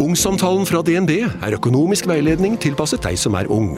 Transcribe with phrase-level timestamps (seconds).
[0.00, 3.74] Ungsamtalen fra DNB er økonomisk veiledning tilpasset deg som er ung.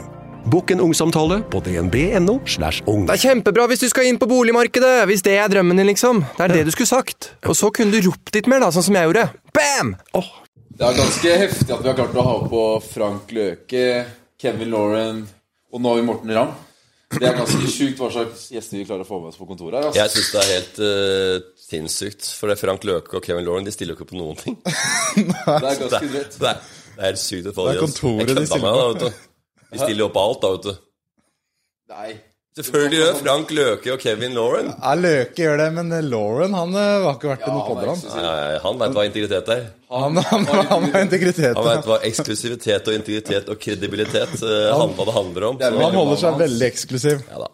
[0.53, 2.37] Bokk en ungsamtale på dnb.no.
[2.47, 3.09] slash ung.
[3.09, 5.03] Det er kjempebra hvis du skal inn på boligmarkedet!
[5.11, 6.23] Hvis det er drømmen din, liksom.
[6.39, 7.33] Det er det du skulle sagt.
[7.43, 9.27] Og så kunne du ropt litt mer, da, sånn som jeg gjorde.
[9.51, 9.97] Bam!
[10.15, 10.31] Oh.
[10.73, 13.87] Det er ganske heftig at vi har klart å ha på Frank Løke,
[14.39, 15.25] Kevin Lauren
[15.73, 16.55] og nå har vi Morten Ramm.
[17.13, 19.77] Det er ganske sjukt hva slags gjester vi klarer å få med oss på kontoret
[19.79, 19.89] her.
[19.91, 20.01] Altså.
[20.01, 22.31] Jeg syns det er helt uh, sinnssykt.
[22.39, 24.59] For det er Frank Løke og Kevin Lauren de stiller jo ikke på noen ting.
[24.65, 25.29] Det
[25.59, 26.39] er ganske drøyt.
[26.39, 27.51] Det er, det er helt sykt.
[27.51, 29.97] å få Det er kontoret de stiller.
[29.99, 30.85] De på alt, da, vet du.
[31.93, 32.11] Nei.
[32.53, 34.67] Selvfølgelig gjør Frank Løke og Kevin Lauren.
[34.75, 37.89] Ja, Løke gjør det, men Lauren han har var ikke vært Ja, noe han podder,
[37.95, 38.03] han.
[38.13, 39.65] Nei, nei, han veit hva integritet er.
[39.93, 41.57] Han, han, han integritet.
[41.57, 45.59] Han veit hva eksklusivitet og integritet og kredibilitet uh, han, hva det handler om.
[45.63, 47.25] Så, Han holder seg veldig eksklusiv.
[47.31, 47.51] ja, da.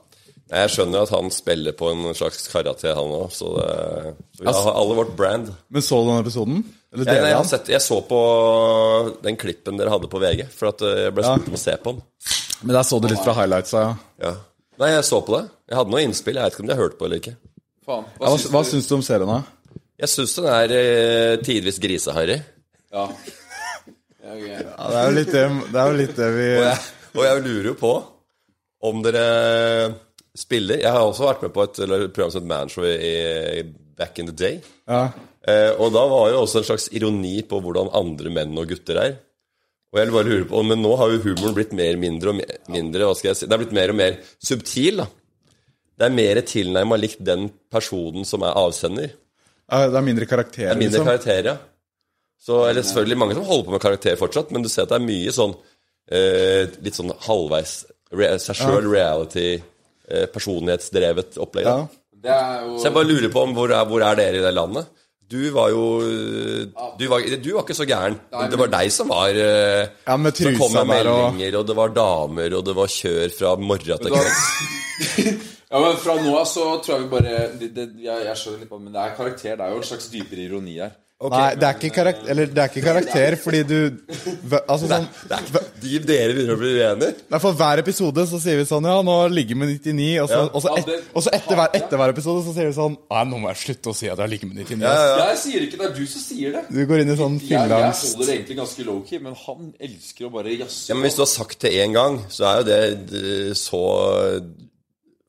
[0.49, 3.29] Jeg skjønner at han spiller på en slags karate, han òg.
[3.37, 5.51] Så, det, så vi har alle vårt brand.
[5.69, 6.63] Men så du den episoden?
[6.95, 8.21] Eller Jeg, nei, jeg, sett, jeg så på
[9.23, 11.75] den klippen dere hadde på VG, for at eh, jeg ble spurt om å se
[11.85, 12.07] på den.
[12.63, 13.99] Men der så du litt fra highlightsa, ja.
[14.25, 14.33] Ja.
[14.79, 15.45] Nei, jeg så på det.
[15.69, 16.39] Jeg hadde noe innspill.
[16.39, 17.35] Jeg vet ikke om de har hørt på eller ikke.
[17.89, 18.05] Faen.
[18.19, 18.69] ja hva, hva du?
[18.71, 19.81] syns du om serien, da?
[19.99, 22.39] Jeg syns den er eh, tidvis griseharry.
[22.95, 23.09] Ja.
[23.09, 24.53] Ja, okay.
[24.55, 26.85] Ja, det er jo litt det, det, er jo litt det vi Og jeg,
[27.15, 27.95] og jeg lurer jo på
[28.89, 29.23] om dere
[30.39, 33.09] spiller Jeg har også vært med på et eller, program som het Manshow i,
[33.59, 33.65] i
[33.99, 34.61] back in the day.
[34.87, 35.09] ja.
[35.49, 38.99] Eh, og da var jo også en slags ironi på hvordan andre menn og gutter
[39.01, 39.15] er.
[39.89, 43.07] Og jeg bare lurer på, Men nå har jo humoren blitt mer mindre og mindre
[43.09, 45.01] hva skal jeg si, Det er blitt mer og mer subtil.
[45.01, 45.07] da
[45.99, 49.11] Det er mer tilnærma likt den personen som er avsender.
[49.69, 51.09] Det er mindre karakter, Det er mindre liksom.
[51.09, 51.57] karakterer, ja.
[52.39, 54.93] Så er det selvfølgelig mange som holder på med karakter fortsatt, men du ser at
[54.93, 55.57] det er mye sånn
[56.09, 57.73] eh, litt sånn halvveis
[58.17, 59.59] re seg sjøl, reality,
[60.09, 61.67] eh, personlighetsdrevet opplegg.
[61.67, 61.89] Ja.
[62.19, 64.45] Det er jo Så jeg bare lurer på om hvor er, hvor er dere i
[64.45, 64.87] det landet?
[65.29, 65.83] Du var jo
[66.99, 68.17] Du var, du var ikke så gæren.
[68.33, 71.69] Men det var deg som var Ja, med Som kom med der og meldinger, og
[71.69, 75.47] det var damer, og det var kjør fra morgen til kveld.
[75.69, 78.63] Ja, men Fra nå av så tror jeg vi bare det, det, jeg, jeg skjønner
[78.65, 79.59] litt på men det er karakter.
[79.59, 80.95] Det er jo en slags dypere ironi her.
[81.19, 83.79] Nei, det er ikke karakter, eller det er ikke karakter fordi du
[84.71, 85.07] Altså sånn
[85.83, 87.41] De dere begynner å bli uenige.
[87.43, 90.39] For hver episode så sier vi sånn Ja, nå ligger vi med 99, og så,
[90.39, 90.45] Ja.
[90.55, 93.25] og så, et, og så etter, hver, etter hver episode så sier vi sånn Nei,
[93.33, 94.87] nå må jeg slutte å si at jeg ligger med 99.
[94.93, 95.19] ass».
[95.25, 96.63] Jeg sier ikke det er du som sier det.
[96.71, 98.07] Du går inn i sånn Jeg, jeg fylleangst.
[98.15, 100.87] holder det egentlig ganske low-key, men han elsker å bare jazze.
[100.93, 103.83] Ja, men Hvis du har sagt det én gang, så er jo det så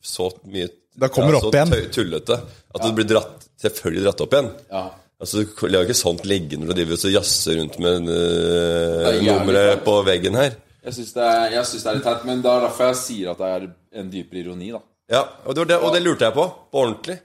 [0.05, 0.69] Så mye
[0.99, 1.69] Da kommer det så opp igjen.
[1.73, 2.37] tøy- tullete
[2.75, 4.49] at det blir dratt, selvfølgelig dratt opp igjen.
[4.69, 4.85] Ja.
[5.19, 9.21] Altså, Du lar ikke sånt ligge når du driver og jazzer rundt med uh, er
[9.25, 10.53] nummeret på veggen her.
[10.85, 13.49] Jeg syns det, det er litt teit, men det er derfor jeg sier at det
[13.57, 13.65] er
[13.99, 14.79] en dypere ironi, da.
[15.11, 16.45] Ja, og det, var det, og det lurte jeg på.
[16.71, 17.17] På ordentlig.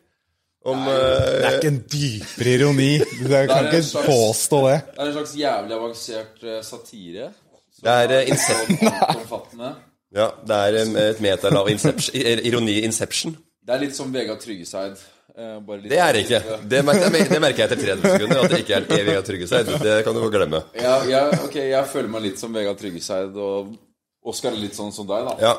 [0.65, 2.91] Om Det eh, er ikke en dypere ironi.
[3.21, 4.77] Du kan Det en ikke slags- påstå det.
[4.91, 7.31] Det er en slags jævlig avansert eh, satire.
[7.85, 9.65] Det er er Incep-
[10.15, 13.37] Ja, det er eh, et metal av ironi Inception.
[13.65, 14.97] Det er litt som Vegard Tryggeseid.
[15.39, 16.41] Eh, bare litt- Det er det ikke.
[16.75, 18.43] Det merker, det merker jeg etter 30 sekunder.
[18.45, 19.63] At det ikke er evig å trygge.
[19.85, 20.63] Det kan du få glemme.
[20.81, 23.75] Ja, ja, ok, jeg føler meg litt som Vegard Tryggeseid, og
[24.25, 25.35] Oskar litt sånn som deg, da.
[25.43, 25.55] Ja,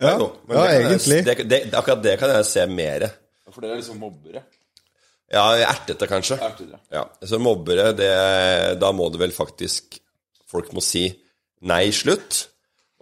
[0.00, 1.18] Ja, Jo, ja det kan jeg- egentlig.
[1.24, 3.06] Det, det, akkurat det kan jeg se mer.
[3.52, 4.42] For dere er liksom mobbere.
[5.32, 6.36] Ja, ertete, kanskje.
[6.38, 6.78] Ertete.
[6.92, 8.10] Ja, Så mobbere, det,
[8.78, 9.98] da må det vel faktisk
[10.46, 11.08] Folk må si
[11.66, 12.44] nei, slutt.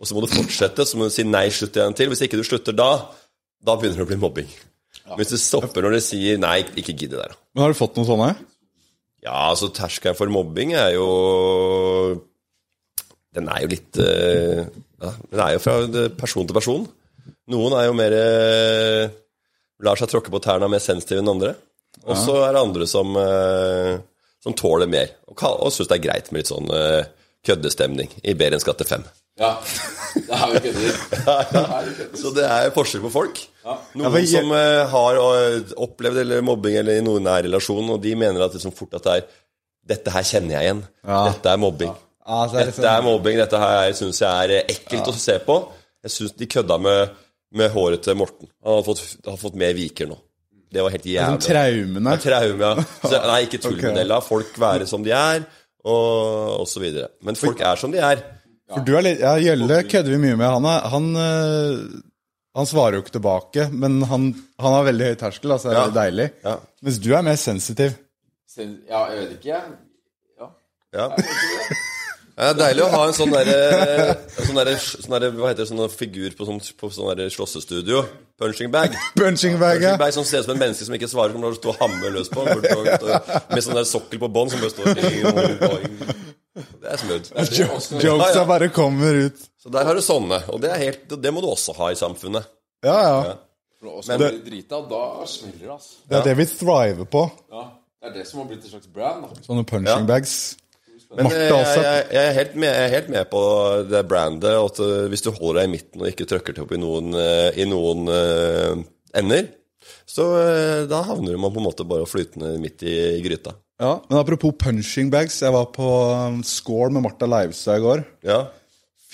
[0.00, 2.08] Og så må du fortsette, så må du si nei, slutt igjen til.
[2.08, 2.86] Hvis ikke du slutter da,
[3.62, 4.48] da begynner det å bli mobbing.
[5.04, 7.34] Men Hvis du stopper når du sier nei, ikke gidd det der.
[7.52, 8.30] Men har du fått noen sånne?
[9.24, 11.08] Ja, altså terskelen for mobbing er jo
[13.34, 14.64] Den er jo litt eh,
[15.00, 15.76] ja, Den er jo fra
[16.18, 16.86] person til person.
[17.52, 19.14] Noen er jo mer eh,
[19.84, 21.54] Lar seg tråkke på tærne er mer sensitive enn andre.
[22.04, 23.96] Og så er det andre som, eh,
[24.44, 26.70] som tåler mer, og, og syns det er greit med litt sånn
[27.44, 29.04] køddestemning i Berens gate 5.
[29.40, 29.50] Ja.
[30.14, 30.98] Det er jo kødder.
[31.10, 31.88] Det er.
[32.20, 33.40] Så det er forskjell på folk.
[33.64, 37.88] Ja, Noen jeg- som eh, har eh, opplevd eller mobbing eller i noen nær relasjon,
[37.96, 39.26] og de mener at liksom fort at det er
[39.84, 40.78] Dette her kjenner jeg igjen.
[41.04, 41.16] Ja.
[41.28, 41.90] Dette er mobbing.
[42.24, 43.36] Ja, så er det Dette er sånn, mobbing.
[43.36, 45.56] Dette her syns jeg er eh, ekkelt å se på.
[46.06, 47.10] Jeg syns de kødda med,
[47.60, 48.48] med håret til Morten.
[48.64, 50.16] Han har fått, har fått mer viker nå.
[50.72, 51.42] Det var helt sånn jævlig.
[51.50, 52.14] traumene.
[52.16, 52.86] Ja, Traume, ja.
[53.10, 54.06] Så, nei, ikke tull med det.
[54.08, 55.44] La folk være som de er,
[55.84, 57.10] og, og så videre.
[57.28, 58.24] Men folk er som de er.
[58.72, 60.46] For du er litt, ja, Gjølle kødder vi mye med.
[60.48, 62.00] Han, er, han, øh,
[62.56, 64.30] han svarer jo ikke tilbake, men han,
[64.62, 65.96] han har veldig høy terskel, altså det er Ja.
[65.98, 66.28] deilig.
[66.46, 66.56] Ja.
[66.82, 67.98] Mens du er mer sensitiv.
[68.48, 69.62] Sen- Ja, jeg vet ikke, jeg.
[70.40, 70.48] Ja.
[70.94, 71.08] Ja.
[72.34, 73.58] Det er deilig å ha en sånn derre
[74.42, 78.00] sånn der, sånn der, Hva heter det, sånn figur på sånn, på sånn slåssestudio.
[78.42, 78.96] Punching bag.
[79.20, 79.92] Punching bag, ja.
[79.94, 82.10] Punching bag Som ser ut som en menneske som ikke svarer, som står og hammer
[82.16, 82.42] løs på.
[83.54, 84.98] Med sånn der sokkel på bånn som bare står
[86.54, 87.30] Det er smooth.
[87.34, 89.40] Det er Oscar- Jokesa bare kommer ut.
[89.58, 91.98] Så der har du sånne, og det, er helt, det må du også ha i
[91.98, 92.46] samfunnet.
[92.84, 93.34] Ja, ja.
[94.08, 95.96] Men- blir drita, da smeller det, altså.
[96.08, 97.24] Det er det vi thriver på.
[97.52, 97.64] Ja.
[98.00, 99.42] Det er det som har blitt et slags brand, da.
[99.46, 100.06] Sånne punching Ja.
[100.08, 100.56] bags.
[101.14, 103.40] Men jeg, jeg, jeg, er helt med, jeg er helt med på
[103.90, 104.50] det brandet.
[104.50, 107.14] At uh, hvis du holder deg i midten og ikke trøkker til opp i noen,
[107.14, 108.82] uh, i noen uh,
[109.14, 109.46] ender,
[110.10, 113.54] så uh, da havner man på en måte bare flytende midt i gryta.
[113.80, 115.40] Ja, Men apropos punching bags.
[115.42, 115.88] Jeg var på
[116.28, 118.04] um, Score med Martha Leivstad i går.
[118.26, 118.44] Ja,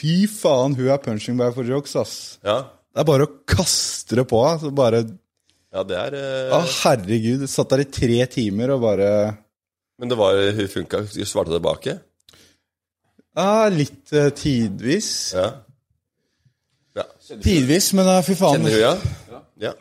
[0.00, 2.12] Fy faen, hun er punching bag for jokes, ass.
[2.44, 2.62] ja,
[2.92, 4.38] Det er bare å kaste det på.
[4.48, 5.02] Altså bare
[5.70, 6.14] ja det er
[6.50, 7.44] Å, uh, herregud.
[7.50, 9.10] Satt der i tre timer og bare
[10.00, 11.04] Men det var, hun funka.
[11.04, 11.98] Hun svarte tilbake.
[13.36, 15.10] Ja, litt eh, tidvis.
[15.36, 15.44] Ja.
[16.98, 17.04] ja.
[17.30, 18.58] Tidvis, men eh, fy faen.
[18.58, 19.44] Kjenner du, ja?
[19.60, 19.74] Ja,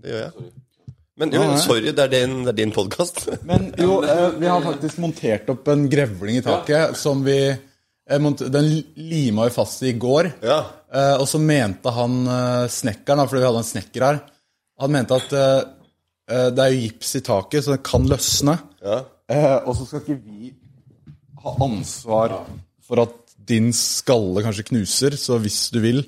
[0.00, 0.52] det gjør jeg.
[1.20, 3.24] Men jo, sorry, det er din, det er din podkast.
[3.50, 8.26] Men jo, eh, vi har faktisk montert opp en grevling i taket som vi eh,
[8.42, 10.32] Den lima vi fast i i går.
[10.42, 10.58] Ja.
[10.90, 14.20] Eh, og så mente han eh, snekkeren, fordi vi hadde en snekker her
[14.82, 15.34] Han mente at
[16.24, 18.56] det er jo gips i taket, så det kan løsne.
[18.82, 19.02] ja.
[19.30, 20.50] Eh, og så skal ikke vi
[21.44, 22.34] ha ansvar
[22.84, 23.14] for at
[23.48, 26.02] din skalle kanskje knuser, så hvis du vil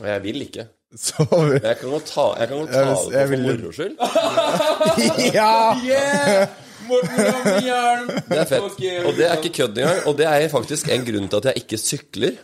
[0.00, 0.66] Og jeg vil ikke.
[0.96, 1.24] Så
[1.62, 3.96] jeg kan godt ta, jeg kan godt ta Jeg- det på for vil- moro skyld.
[5.34, 6.46] Ja!
[6.84, 8.08] Morten Rammehjelm!
[8.28, 8.82] Det er fett.
[9.08, 10.02] Og det er ikke kødd engang.
[10.10, 12.34] Og det er faktisk en grunn til at jeg ikke sykler.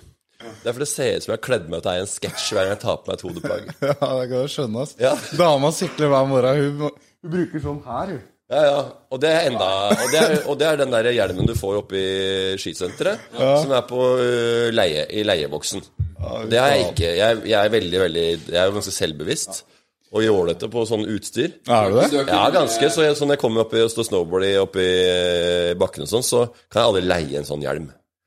[0.40, 2.46] Det er for det ser ut som jeg har kledd meg ut av en sketsj
[2.56, 3.66] hver gang jeg tar på meg et hodeplagg.
[3.84, 4.82] Ja, det kan du skjønne.
[4.86, 4.94] ass.
[5.00, 5.12] Ja.
[5.36, 6.62] Dama sykler hver morgen.
[6.80, 8.22] Hun, hun bruker sånn her, hun.
[8.50, 8.78] Ja, ja.
[9.14, 11.76] Og det er enda Og det er, og det er den der hjelmen du får
[11.84, 15.84] oppe i skisenteret, som er på øh, leie, i leieboksen.
[16.50, 17.10] Det er jeg ikke.
[17.16, 19.62] Jeg, jeg er veldig, veldig Jeg er jo ganske selvbevisst
[20.10, 21.52] og jålete på sånn utstyr.
[21.70, 22.08] Er du det?
[22.26, 22.90] Ja, ganske.
[22.90, 25.74] Så jeg, så når jeg kommer opp i og står snowboard i- oppe i øh,
[25.78, 27.86] bakken og sånn, så kan jeg aldri leie en sånn hjelm.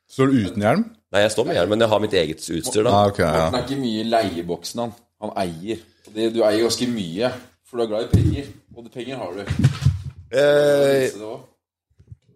[0.09, 0.85] Står du uten hjelm?
[1.13, 2.93] Nei, jeg står med hjelm, men jeg har mitt eget utstyr, da.
[3.03, 3.43] Ah, okay, ja.
[3.51, 4.95] Han er ikke mye i leieboksen, han.
[5.27, 5.83] Han eier.
[6.15, 7.33] Du eier ganske mye,
[7.67, 8.47] for du er glad i penger.
[8.77, 9.91] Og penger har du.
[10.33, 11.11] Eh,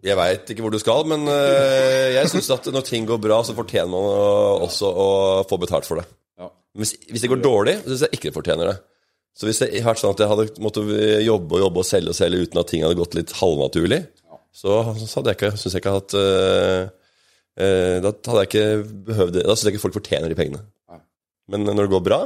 [0.06, 3.40] Jeg veit ikke hvor du skal, men øh, jeg syns at når ting går bra,
[3.42, 5.08] så fortjener man også å
[5.50, 6.06] få betalt for det.
[6.38, 6.52] Ja.
[6.78, 8.76] Hvis, hvis det går dårlig, så syns jeg ikke det fortjener det.
[9.38, 10.88] Så hvis det hadde vært sånn at jeg hadde måttet
[11.22, 14.00] jobbe og jobbe og selge og selge uten at ting hadde gått litt halvnaturlig,
[14.58, 16.88] så, så hadde jeg ikke, syns jeg ikke hatt uh,
[17.60, 18.64] uh, Da hadde jeg ikke
[19.06, 19.44] behøvd det.
[19.46, 20.64] Da syns jeg ikke folk fortjener de pengene.
[21.48, 22.18] Men når det går bra,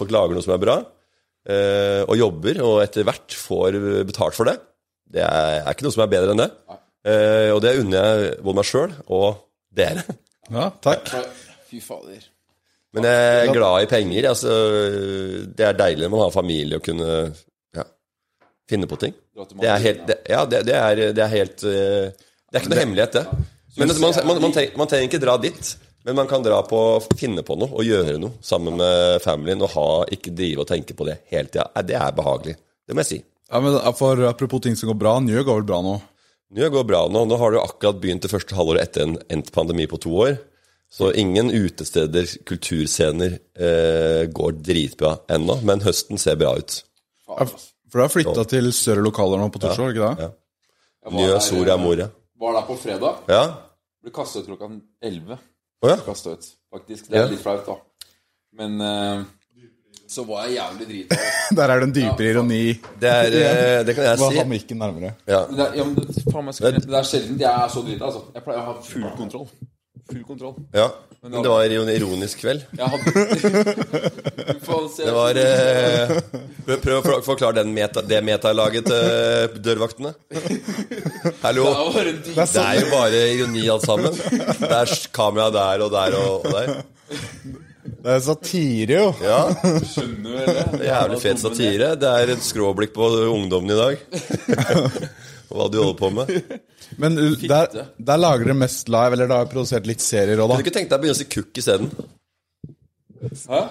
[0.00, 3.78] folk lager noe som er bra, uh, og jobber, og etter hvert får
[4.08, 4.58] betalt for det,
[5.12, 6.50] det er, er ikke noe som er bedre enn det.
[7.02, 9.42] Eh, og det unner jeg både meg sjøl og
[9.74, 10.04] dere.
[10.52, 11.10] Ja, takk.
[11.70, 12.28] Fy fader.
[12.92, 14.28] Men jeg er glad i penger.
[14.32, 14.56] Altså,
[15.48, 17.08] det er deilig når man har familie og kunne
[17.76, 17.86] ja,
[18.68, 19.16] finne på ting.
[19.56, 22.74] Det er helt det, Ja, det, det, er, det er helt eh, Det er ikke
[22.74, 23.48] noe hemmelighet, det.
[23.80, 25.72] Men man, man, man, trenger, man trenger ikke dra dit.
[26.04, 26.78] Men man kan dra på
[27.16, 30.96] finne på noe og gjøre noe sammen med familien og ha, ikke drive og tenke
[30.98, 31.68] på det hele tida.
[31.86, 32.56] Det er behagelig.
[32.82, 33.20] Det må jeg si.
[33.52, 35.18] Ja, men for Apropos ting som går bra.
[35.20, 35.98] Njø går vel bra nå?
[36.56, 37.24] Njø går bra nå.
[37.28, 40.12] Nå har det jo akkurat begynt det første halvåret etter en endt pandemi på to
[40.24, 40.38] år.
[40.92, 45.58] Så ingen utesteder, kulturscener, eh, går dritbra ennå.
[45.64, 46.82] Men høsten ser bra ut.
[47.28, 50.26] Ja, For du har flytta til større lokaler nå på Torshov, ikke det?
[50.26, 51.10] Ja.
[51.12, 52.08] Njø, Soria Moria.
[52.40, 53.16] Var der på fredag.
[53.28, 53.42] Ja.
[54.02, 54.68] Ble kasta ut klokka
[55.02, 55.38] 11.
[55.82, 55.96] Oh, ja.
[56.06, 57.08] Kastet ut, faktisk.
[57.08, 57.28] Det er Ja.
[57.30, 57.76] litt flaut, da.
[58.52, 59.24] Men eh,
[60.12, 61.18] så var jeg jævlig drita.
[61.58, 62.62] Der er det en dypere ironi.
[63.00, 64.74] Det, er, eh, det kan jeg har si.
[64.74, 65.14] nærmere?
[65.26, 65.44] Ja.
[65.48, 68.10] Men det er, ja, men det, faen skal, det er sjelden jeg er så drita.
[68.10, 68.26] Altså.
[68.34, 69.48] Jeg pleier å ha full kontroll.
[70.12, 70.60] Full kontroll.
[70.76, 70.90] ja.
[71.22, 72.64] Men det var en ironisk kveld.
[72.74, 73.12] Hadde
[74.96, 76.14] Det var eh,
[76.82, 80.10] Prøv, å forklare den meta, det metalaget til dørvaktene.
[81.44, 81.68] Hallo.
[81.94, 84.18] Det er jo bare ironi alt sammen.
[84.18, 86.74] Det er kamera der og der og, og der.
[88.02, 89.10] Det er satire, jo.
[89.22, 89.40] Ja,
[89.86, 90.64] Skjønner vel det?
[90.72, 91.90] det er Jævlig fet satire.
[92.02, 94.00] Det er et skråblikk på ungdommen i dag.
[95.52, 96.32] Og hva du holder på med.
[96.98, 100.50] Men uh, der, der lager dere mest live, eller da har produsert litt serier òg,
[100.50, 101.92] Kunne du ikke tenkt deg å begynne å si kukk isteden?
[103.46, 103.62] Hæ?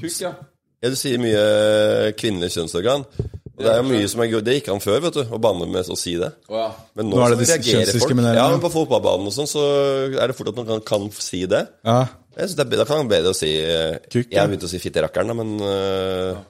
[0.00, 0.32] Kukk, ja.
[0.80, 1.44] Ja, du sier mye
[2.16, 3.04] kvinnelig kjønnsorgan.
[3.60, 5.66] Og det er jo mye som er Det gikk an før, vet du, å banne
[5.68, 6.30] med å si det.
[6.48, 8.40] Men nå, Nå er det kjønnsdiskriminerende.
[8.40, 9.66] Ja, men På fotballbanen og sånn så
[10.08, 11.66] er det fort at man kan, kan si det.
[11.84, 12.06] Ja.
[12.36, 14.70] Jeg synes det er, Da kan det være bedre å si eh, Jeg begynte å
[14.70, 16.42] si fitterakkeren, da, men uh,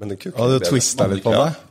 [0.00, 0.34] Men kuk.
[0.36, 1.46] Ja, du twista litt på Ja.
[1.48, 1.68] meg.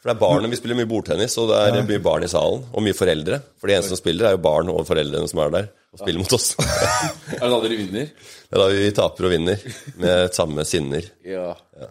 [0.00, 2.62] For det er barn, Vi spiller mye bordtennis, og det er mye barn i salen.
[2.72, 3.42] Og mye foreldre.
[3.60, 6.22] For de eneste som spiller, er jo barn og foreldrene som er der og spiller
[6.22, 6.52] mot oss.
[7.34, 8.12] Er det da dere vinner?
[8.14, 9.64] Det er da vi taper og vinner
[10.00, 11.08] med samme sinner.
[11.26, 11.48] Ja.
[11.80, 11.88] ja.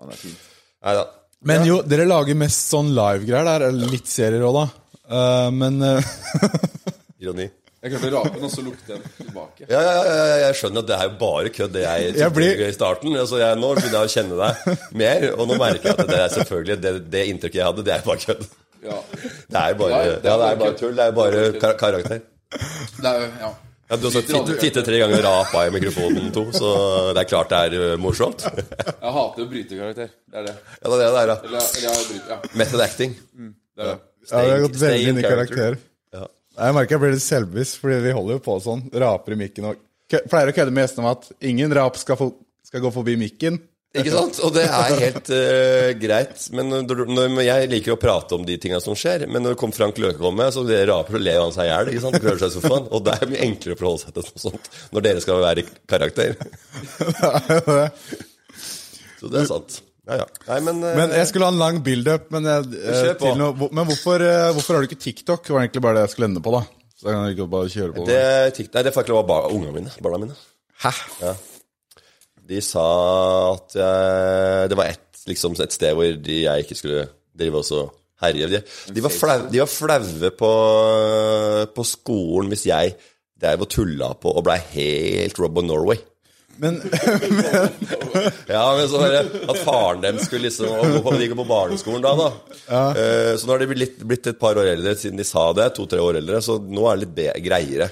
[0.00, 0.48] det er fint.
[0.84, 1.04] Nei da.
[1.44, 3.66] Men jo, dere lager mest sånn live-greier der.
[3.92, 4.64] Litt serier òg, da.
[5.04, 6.14] Uh, men uh,
[7.20, 7.50] Ironi.
[7.84, 9.66] Jeg klarte å rape den, og så lukte den tilbake.
[9.68, 12.32] Ja, ja, ja, ja, jeg skjønner at det er jo bare kødd, det jeg, Jeg
[12.38, 13.16] blir- i starten.
[13.20, 16.20] Altså, jeg, nå begynner jeg å kjenne deg mer, og nå merker jeg at det
[16.24, 18.46] er selvfølgelig det, det inntrykket jeg hadde, det er bare kødd.
[18.84, 18.96] Ja.
[19.20, 20.96] Det er bare, Det er- det er det er bare bare tull.
[20.96, 22.24] Det er bare kar karakter.
[23.04, 23.52] Det er ja.
[23.90, 26.68] Ja, du har sagt titte, titte tre ganger og rapa i mikrofonen to, så
[27.12, 28.40] det er klart det er uh, morsomt.
[28.48, 30.08] Jeg hater å bryte karakter.
[30.32, 30.54] Det er det.
[30.80, 31.36] Ja, det er det det er, da.
[31.44, 32.38] Eller, eller ja, bryter, ja.
[32.62, 33.12] Method acting.
[33.36, 33.98] Det er det.
[34.30, 35.76] Ja, vi har gått veldig inn i karakter.
[36.54, 38.86] Jeg merker jeg blir litt selvbevisst, fordi vi holder jo på sånn.
[38.94, 42.28] Raper i mikken og Pleier å kødde med gjestene om at ingen rap skal, få,
[42.62, 43.56] skal gå forbi mikken.
[43.94, 44.40] Ikke sant?
[44.42, 46.44] Og det er helt uh, greit.
[46.54, 49.24] Men når, når, jeg liker å prate om de tinga som skjer.
[49.30, 51.70] Men når kom Frank Løke kom med, så det raper og ler han seg i
[51.70, 51.92] hjel.
[52.02, 52.90] Seg i sofaen.
[52.90, 55.62] Og det er mye enklere å forholde seg til noe sånt når dere skal være
[55.64, 56.36] i karakter.
[59.20, 59.80] Så det er sant.
[60.04, 60.24] Ja, ja.
[60.50, 62.66] Nei, men, uh, Men jeg skulle ha en lang build-up, men, eh,
[63.40, 65.46] noe, men hvorfor, eh, hvorfor har du ikke TikTok?
[65.46, 66.60] Det var egentlig bare det jeg skulle ende på, da.
[67.00, 68.04] Så jeg kan ikke bare kjøre på.
[68.10, 69.94] det, tikk- nei, det får jeg ikke lov av ungene mine.
[70.04, 70.36] Barna mine.
[70.84, 70.92] Hæ?
[72.44, 72.84] De sa
[73.54, 77.94] at jeg, det var et, liksom, et sted hvor de, jeg ikke skulle drive og
[78.20, 78.48] herje.
[78.52, 78.60] De,
[78.92, 80.52] de, var flau, de var flaue på,
[81.74, 82.94] på skolen hvis jeg
[83.40, 85.96] drev og tulla på og blei helt Rob of Norway.
[86.62, 86.76] Men
[88.48, 92.14] Ja, men så bare At faren dem skulle liksom gå på, De på barneskolen da,
[92.18, 92.30] da.
[92.94, 95.70] Eh, så nå har de blitt, blitt et par år eldre siden de sa det.
[95.78, 97.90] To-tre år eldre, så nå er det litt be greiere.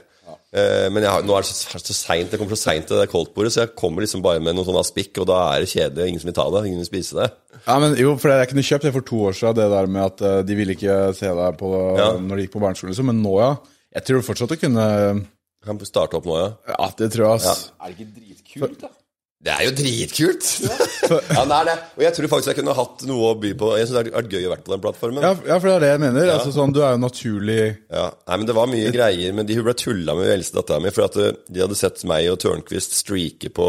[0.52, 2.33] Eh, men jeg har, nå er det så, så seint.
[2.35, 4.76] Jeg kommer så seint til det koldtbordet, så jeg kommer liksom bare med noe sånn
[4.81, 6.62] aspikk, og da er det kjedelig, og ingen som vil ta det.
[6.69, 7.28] Ingen vil spise det.
[7.62, 10.04] Ja, men jo, for jeg kunne kjøpt det for to år siden, det der med
[10.11, 12.11] at eh, de ville ikke se deg på Ja.
[12.21, 13.09] når de gikk på barneskolen, liksom.
[13.12, 13.52] Men nå, ja.
[13.97, 14.85] Jeg tror fortsatt å kunne
[15.62, 16.47] Kan starte opp nå, ja.
[16.73, 17.66] Ja, det tror jeg, ass.
[17.81, 18.09] Er det ikke
[18.52, 18.92] dritkult, da?
[19.42, 20.49] Det er jo dritkult!
[21.35, 21.75] ja, det er det.
[21.99, 23.71] Og jeg tror faktisk jeg kunne hatt noe å by på.
[23.75, 25.26] Jeg synes det hadde vært gøy å være på den plattformen.
[25.26, 26.30] Ja, ja, for det er det jeg mener.
[26.37, 27.59] Altså, sånn, du er jo naturlig
[27.90, 30.92] Ja, nei, men Det var mye greier, men de ble tulla med eldste dattera mi.
[30.94, 33.66] For at eh, de hadde sett meg og Tørnquist streake på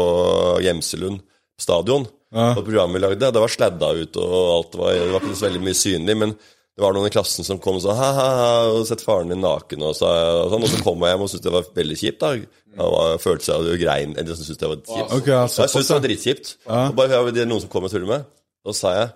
[0.62, 1.24] Gjemselund
[1.58, 2.06] stadion.
[2.34, 5.46] Og programmet vi lagde, det var sladda ut, og alt var, det var ikke så
[5.46, 6.16] veldig mye synlig.
[6.18, 6.38] Men
[6.74, 9.30] det var noen i klassen som kom og sa ha, ha, ha, og sett faren
[9.30, 9.82] din naken.
[9.86, 12.24] Og, så, og, sånn, og så kom jeg hjem og syntes det var veldig kjipt.
[12.24, 15.12] da var- følte seg og grein Eller syntes det var kjipt.
[15.20, 16.50] Okay, altså, jeg syntes det var dritkjipt.
[16.66, 18.26] Og bare det er noen som kommer og tuller med.
[18.66, 19.12] Da sa jeg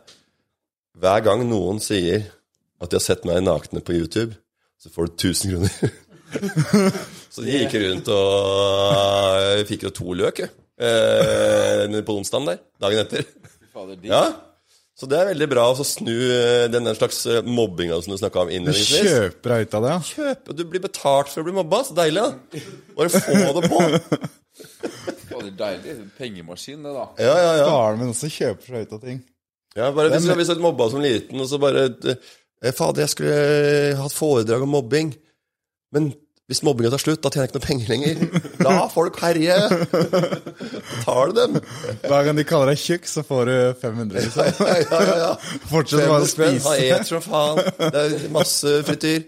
[0.98, 2.28] hver gang noen sier
[2.78, 4.36] at de har sett meg nakne på YouTube,
[4.78, 5.92] så får du 1000 kroner.
[7.34, 10.44] så de gikk rundt og jeg fikk jo to løk.
[10.78, 12.60] Eh, på onsdagen der.
[12.78, 13.26] Dagen etter.
[13.74, 14.28] Fader, de, Ja.
[14.98, 18.18] Så det er veldig bra å snu eh, den der slags eh, mobbinga som du
[18.18, 20.00] snakka om Du kjøper deg ut av det, ja.
[20.08, 21.84] Kjøp, du blir betalt for å bli mobba.
[21.86, 22.62] Så deilig, da.
[22.98, 23.82] Bare få det på.
[25.28, 25.94] Fader, deilig.
[26.18, 27.06] Pengemaskin, det, da.
[27.22, 27.76] Ja, ja, ja.
[28.00, 29.22] Min også kjøper seg ut av ting.
[29.78, 33.98] Ja, bare hvis, jeg hadde mobba som liten, og så bare eh, Fader, jeg skulle
[34.02, 35.14] hatt foredrag om mobbing.
[35.94, 36.10] Men
[36.48, 38.20] hvis mobbinga tar slutt, da tjener jeg ikke noe penger lenger.
[38.64, 39.56] La folk herje.
[41.04, 41.58] Tar du dem?
[42.06, 44.22] Hver gang de kaller deg tjukk, så får du 500.
[44.24, 44.46] Liksom.
[44.62, 45.16] Ja, ja, ja.
[45.26, 45.58] ja.
[45.68, 46.72] Fortsett bare å Spenn, spise.
[46.72, 47.60] Ha et som faen.
[47.82, 49.26] Det er masse frityr.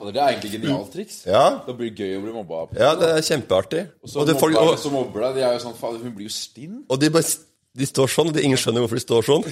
[0.00, 1.20] Det er egentlig genialt triks.
[1.30, 1.44] Ja.
[1.68, 2.64] Det blir gøy å bli mobba.
[2.78, 3.84] ja, det er kjempeartig.
[4.02, 5.38] Og så Og, det, folk, mobber, og, som mobber deg.
[5.38, 6.82] De er jo sånn Faen, hun blir jo stinn.
[6.90, 7.30] og de, bare,
[7.78, 9.46] de står sånn, og ingen skjønner hvorfor de står sånn.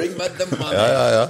[0.00, 0.72] Bring me the money.
[0.80, 1.26] Ja, ja, ja.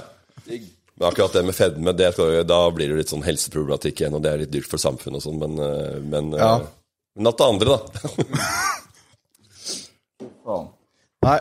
[0.97, 2.09] Men akkurat det med fedme, det,
[2.49, 5.25] da blir det litt sånn helseproblematikk igjen, og det er litt dyrt for samfunnet og
[5.27, 6.55] sånn, men, eh, men, eh, Ja.
[7.15, 7.81] men alt det andre, da.
[11.27, 11.37] Nei,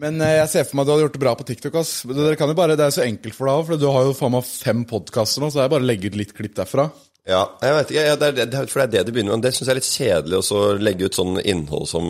[0.00, 1.74] men eh, jeg ser for meg at du hadde gjort det bra på TikTok.
[1.80, 1.92] ass.
[2.08, 4.16] Dere kan jo bare, Det er så enkelt for deg òg, for du har jo
[4.16, 6.90] faen meg fem podkaster nå, så det er bare å legge ut litt klipp derfra.
[7.26, 9.34] Ja, jeg vet ikke, ja, det er, det er, for det er det det begynner
[9.34, 9.42] med.
[9.42, 12.04] Det syns jeg er litt kjedelig å legge ut sånn innhold som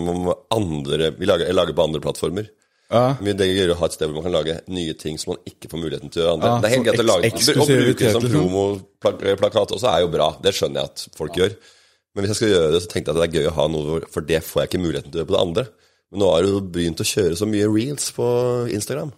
[0.52, 2.50] andre Vi lager, lager på andre plattformer.
[2.92, 3.16] Ja.
[3.18, 5.40] Men Det gøy å ha et sted hvor man kan lage nye ting som man
[5.48, 6.50] ikke får muligheten til å gjøre andre.
[6.52, 8.36] Ja, det er helt greit å lage Å bruke det som liksom.
[8.36, 10.28] promoplakat også er jo bra.
[10.42, 11.56] Det skjønner jeg at folk gjør.
[12.14, 13.66] Men hvis jeg skal gjøre det, så tenkte jeg at det er gøy å ha
[13.68, 15.66] noe For det får jeg ikke muligheten til å gjøre på det andre.
[16.12, 18.26] Men nå har du begynt å kjøre så mye reels på
[18.72, 19.10] Instagram.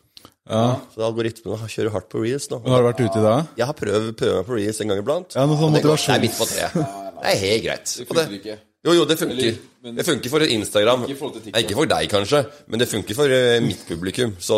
[0.48, 0.78] Ja.
[0.94, 2.62] Så algoritmene kjører hardt på reels nå.
[2.64, 3.50] Men Har du vært ute i dag?
[3.60, 5.37] Jeg har prøvd, prøvd meg på reels en gang iblant.
[5.37, 6.14] Ja, noe sånn motivasjon.
[6.14, 6.78] det, er midt på treet.
[7.18, 7.94] Det er helt greit.
[8.16, 8.58] Det
[8.88, 9.37] Jo, jo, det funker.
[9.37, 11.04] Eller, men- det funker for Instagram.
[11.04, 14.37] Ikke for Nei, ikke for deg, kanskje, men det funker for eh, mitt publikum.
[14.40, 14.57] Så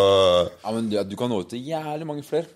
[0.64, 2.46] Ja, men ja, du kan nå ut til jævlig mange flere.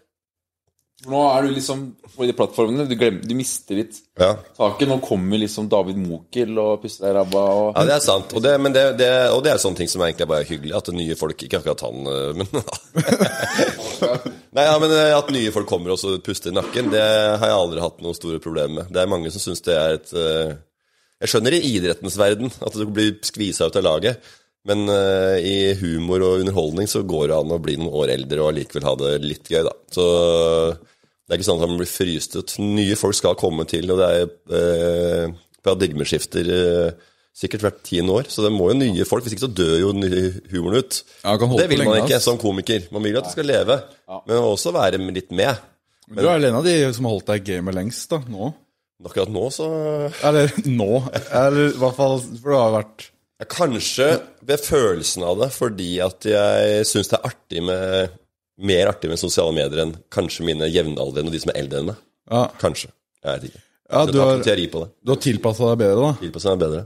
[0.98, 1.82] For nå er du liksom
[2.16, 2.86] på de plattformene.
[2.90, 4.32] Du, glemmer, du mister litt ja.
[4.56, 4.88] taket.
[4.90, 8.34] Nå kommer liksom David Mokel og puster deg i ræva og ja, det er sant.
[8.34, 10.74] Og det, men det, det, og det er sånne ting som egentlig er bare hyggelig.
[10.74, 12.50] At nye folk Ikke akkurat han, eh, men
[14.58, 17.46] Nei, ja, men eh, At nye folk kommer og så puster i nakken, det har
[17.46, 18.90] jeg aldri hatt noen store problemer med.
[18.90, 20.56] Det er mange som syns det er et eh,
[21.18, 24.28] Jeg skjønner i idrettens verden at du blir skvisa ut av laget.
[24.68, 28.42] Men eh, i humor og underholdning så går det an å bli noen år eldre
[28.42, 29.74] og allikevel ha det litt gøy, da.
[29.94, 30.06] Så
[31.28, 32.56] Det er ikke sånn at man blir fryst ut.
[32.62, 34.26] Nye folk skal komme til, og det er
[34.58, 35.32] eh,
[35.64, 37.08] paradigmeskifter eh,
[37.38, 38.30] sikkert hvert tiende år.
[38.32, 39.90] Så det må jo nye folk, hvis ikke så dør jo
[40.52, 41.02] humoren ut.
[41.24, 42.88] Ja, det vil man ikke som komiker.
[42.94, 43.80] Man vil jo at det skal leve,
[44.26, 45.66] men også være litt med.
[46.08, 48.22] Men du er vel en av de som har holdt deg i gamet lengst, da?
[48.32, 48.50] Nå?
[49.06, 49.66] Akkurat nå så
[50.26, 50.88] Eller nå.
[51.30, 53.04] Eller i hvert fall For det har vært
[53.38, 54.08] Ja, Kanskje
[54.48, 58.16] ved følelsen av det, fordi at jeg syns det er artig med
[58.58, 61.90] mer artig med sosiale medier enn kanskje mine jevnaldrende og de som er eldre enn
[61.92, 62.00] meg.
[62.26, 62.90] Ja, Kanskje.
[63.22, 63.60] Jeg vet ikke.
[63.94, 66.10] ja du har, du har tilpassa deg bedre, da?
[66.24, 66.82] Tilpassa meg bedre.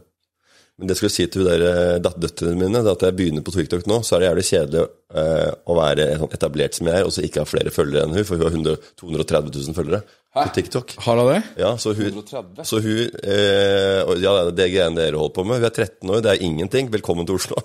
[0.80, 3.44] Men det jeg skulle si til hun der, eh, døtrene mine, det at jeg begynner
[3.44, 4.84] på TikTok nå, så er det jævlig kjedelig
[5.20, 8.16] eh, å være sånn etablert som jeg er, og så ikke ha flere følgere enn
[8.16, 10.00] hun, for hun har 100, 230 000 følgere
[10.32, 10.94] på TikTok.
[11.04, 11.42] Har hun det?
[11.60, 12.64] Ja, så hun, 130?
[12.64, 15.60] så hun eh, og Ja, det er det greiene dere holder på med.
[15.60, 16.88] Vi er 13 år, det er ingenting.
[16.96, 17.60] Velkommen til Oslo.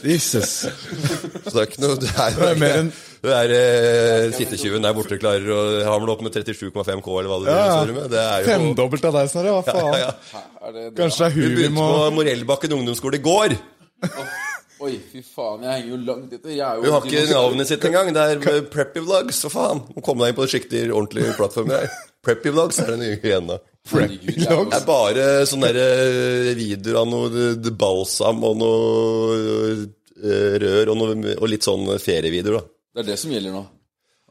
[0.00, 0.54] Jesus.
[1.46, 4.84] Så det er ikke noe Det er, Det er mer enn- det er eh, sittetyven
[4.84, 7.84] der borte klarer å hamle opp med 37,5 K, eller hva det Ja, ja.
[7.92, 8.10] Med.
[8.12, 9.54] Det er jo Femdobbelt av deg, Snorre.
[9.56, 9.96] Hva faen?
[10.02, 10.10] ja,
[10.66, 10.96] Er det det?
[11.00, 13.56] Kanskje det er Hun vi må Du begynte på Morellbakken ungdomsskole i går.
[14.86, 16.50] Oi, fy faen, jeg henger jo langt etter.
[16.52, 18.10] Jeg er Hun har ikke navnet sitt engang.
[18.12, 19.38] Det er Preppy Vlogs.
[19.46, 19.80] For faen.
[19.96, 21.72] Må komme deg inn på en skikkelig ordentlig plattform.
[21.72, 21.88] her.
[22.26, 23.56] Preppy Vlogs er det nye igjen, da.
[23.96, 29.36] Er Det er bare sånne der, eh, videoer av noe balsam og noe
[30.26, 32.64] eh, rør og, noe, og litt sånn ferievideoer, da.
[32.96, 33.60] Det er det som gjelder nå.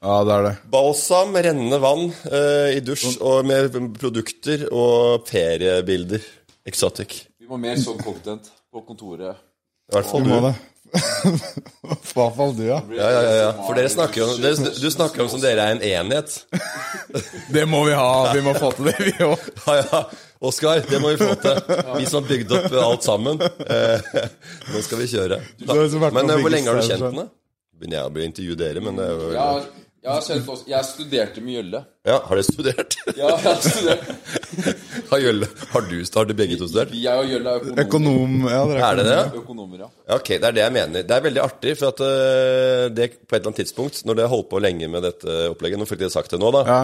[0.01, 0.53] Ja, det er det.
[0.74, 6.25] Balsam, rennende vann eh, i dusj og med produkter og feriebilder.
[6.65, 7.27] Exotic.
[7.38, 9.38] Vi må mer sånn content på kontoret.
[9.86, 10.55] I hvert fall Du det.
[10.95, 12.79] I hvert fall du, ja.
[12.89, 13.48] Ja, ja, ja, ja.
[13.67, 16.39] For dere snakker jo om, dere, du snakker om som dere er en enhet.
[17.53, 18.10] Det må vi ha.
[18.34, 19.50] Vi må få til det, vi òg.
[19.67, 20.03] Ja, ja.
[20.45, 21.62] Oskar, det må vi få til.
[22.00, 23.39] Vi som har bygd opp alt sammen.
[23.45, 24.10] Eh,
[24.74, 25.38] nå skal vi kjøre.
[25.69, 27.12] Men eh, hvor lenge har du kjent sånn.
[27.13, 27.29] henne?
[27.79, 29.72] Begynner jeg å bli intervjue dere, men det er jo Jeg, har-
[30.70, 31.79] jeg, studerte med Gjølle.
[32.05, 32.96] Ja, har dere studert?
[33.17, 34.12] Ja, jeg har studert.
[35.10, 36.94] Har, Jølle, har du startet begge to studert?
[36.98, 37.84] Jeg og Jølle er økonomer.
[37.86, 39.17] Økonom Ja, det Er det det?
[39.41, 39.89] Økonomer, ja.
[40.15, 41.04] Ok, det er det jeg mener.
[41.10, 44.26] Det er veldig artig, for at uh, det på et eller annet tidspunkt, når det
[44.26, 46.80] har holdt på lenge med dette opplegget, nå fikk jeg sagt det nå, da, Ja.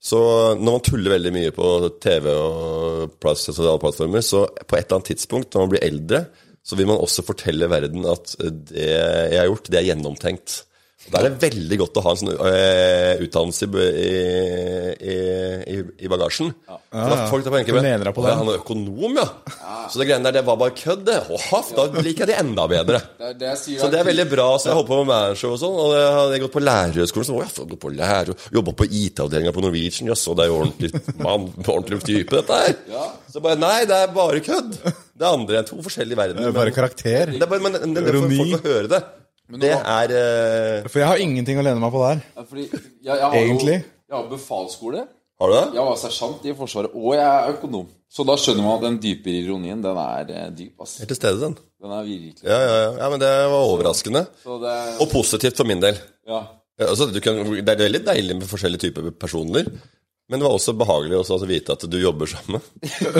[0.00, 0.20] så
[0.60, 1.68] når man tuller veldig mye på
[2.04, 6.22] TV og sosiale plattformer, så på et eller annet tidspunkt, når man blir eldre,
[6.68, 10.62] så vil man også fortelle verden at det jeg har gjort, det er gjennomtenkt.
[11.12, 14.12] Da er det veldig godt å ha en sånn eh, utdannelse i,
[14.98, 15.16] i,
[15.74, 16.50] i, i bagasjen.
[16.68, 18.34] For da folk da tenker Du lener på det.
[18.38, 19.26] Han er økonom, ja.
[19.88, 21.18] Så det greiene der, det var bare kødd, det.
[21.48, 23.00] Haff, da liker jeg det enda bedre.
[23.20, 23.80] Det det sier.
[23.80, 24.48] Så det er veldig bra.
[24.60, 27.28] Så jeg holdt på med manager og sånn, og jeg hadde gått på lærerhøgskolen.
[27.28, 30.10] Så, å, jeg gått gå på lærer, Jobba på IT-avdelinga på Norwegian.
[30.12, 30.92] Jaså, det er jo ordentlig
[31.24, 32.76] mann, ordentlig type, dette her.
[33.32, 34.76] Så bare Nei, det er bare kødd.
[35.18, 36.46] Det andre er to forskjellige verdener.
[36.46, 37.32] Det er bare karakter.
[37.34, 38.38] Det er bare, men, men det for Ironi.
[38.42, 39.00] folk å høre det.
[39.48, 42.18] Det er eh, For jeg har ingenting å lene meg på der.
[42.36, 43.78] Ja, Fordi jeg, jeg har Egentlig.
[43.78, 45.06] Jo, jeg har befalsskole.
[45.38, 45.64] Har du det?
[45.78, 47.86] Jeg var sersjant i Forsvaret, og jeg er økonom.
[48.10, 50.96] Så da skjønner man at den dypere ironien, den er eh, dyp, ass.
[51.00, 51.58] Helt til stede, den.
[51.78, 52.88] Den er virkelig Ja, ja, ja.
[53.04, 54.24] ja men det var overraskende.
[54.42, 56.00] Så det Og positivt for min del.
[56.28, 56.42] Ja.
[56.78, 59.70] Ja, altså, du kan, det er veldig deilig med forskjellige typer personer.
[60.28, 62.60] Men det var også behagelig også å vite at du jobber sammen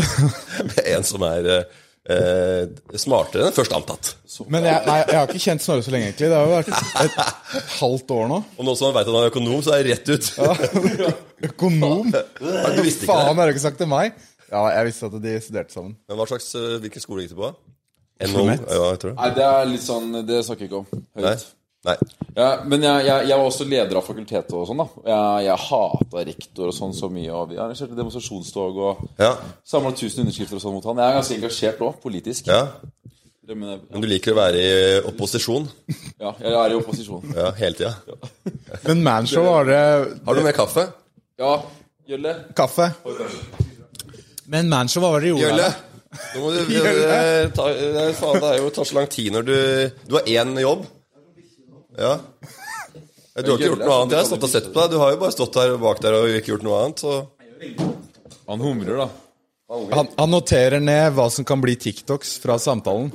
[0.68, 1.78] med en som er eh,
[2.12, 4.12] eh, smartere enn først antatt.
[4.52, 6.30] Men jeg, nei, jeg har ikke kjent Snorre så lenge, egentlig.
[6.30, 6.70] Det har jo vært
[7.04, 8.40] et, halvt år nå.
[8.56, 10.30] Og nå som han veit at han er økonom, så er det rett ut.
[11.50, 12.12] Økonom?
[12.14, 13.40] Ja, du visste ikke Faen, det.
[13.40, 14.18] har du ikke sagt til meg?
[14.48, 15.96] Ja, jeg visste at de studerte sammen.
[16.08, 17.52] Men hva slags, eh, hvilken skole gikk du på?
[18.28, 18.48] NHO?
[18.50, 19.18] Ja, jeg tror det.
[19.20, 21.22] Nei, det er litt sånn Det snakker jeg ikke om høyt.
[21.22, 21.36] Nei.
[22.38, 24.86] Ja, men jeg, jeg, jeg var også leder av fakultetet og sånn, da.
[25.08, 27.32] Jeg, jeg hata rektor og sånn så mye.
[27.34, 29.32] Og vi arrangerte demonstrasjonstog og Ja.
[29.66, 31.00] samla 1000 underskrifter og sånn mot han.
[31.02, 32.46] Jeg er ganske engasjert òg, politisk.
[32.52, 32.66] ja.
[33.48, 34.72] Men jeg, Men du liker å være i
[35.08, 35.64] opposisjon?
[36.24, 37.22] ja, jeg er i opposisjon.
[37.32, 37.94] Ja, hele tida.
[38.84, 39.78] Men Manshow, har det
[40.26, 40.84] Har du mer kaffe?
[41.40, 41.54] Ja,
[42.08, 42.34] Gjølle?
[42.56, 42.90] kaffe?
[44.52, 45.68] Men Manshow, hva var det jo gjorde Jølle!
[45.72, 45.84] der?
[46.34, 49.44] Nå må du eh, ta, eh, Faen, det er jo tar så lang tid når
[49.48, 49.56] du
[50.08, 50.86] Du har én jobb.
[51.98, 52.18] Ja.
[53.38, 54.14] Du har ikke gjort noe annet.
[54.14, 54.92] Jeg har stått og sett på deg.
[54.94, 57.02] Du har jo bare stått der bak der og ikke gjort noe annet.
[57.02, 57.16] Så
[58.48, 59.08] Han humrer, da.
[59.68, 63.10] Han, han noterer ned hva som kan bli TikToks fra samtalen.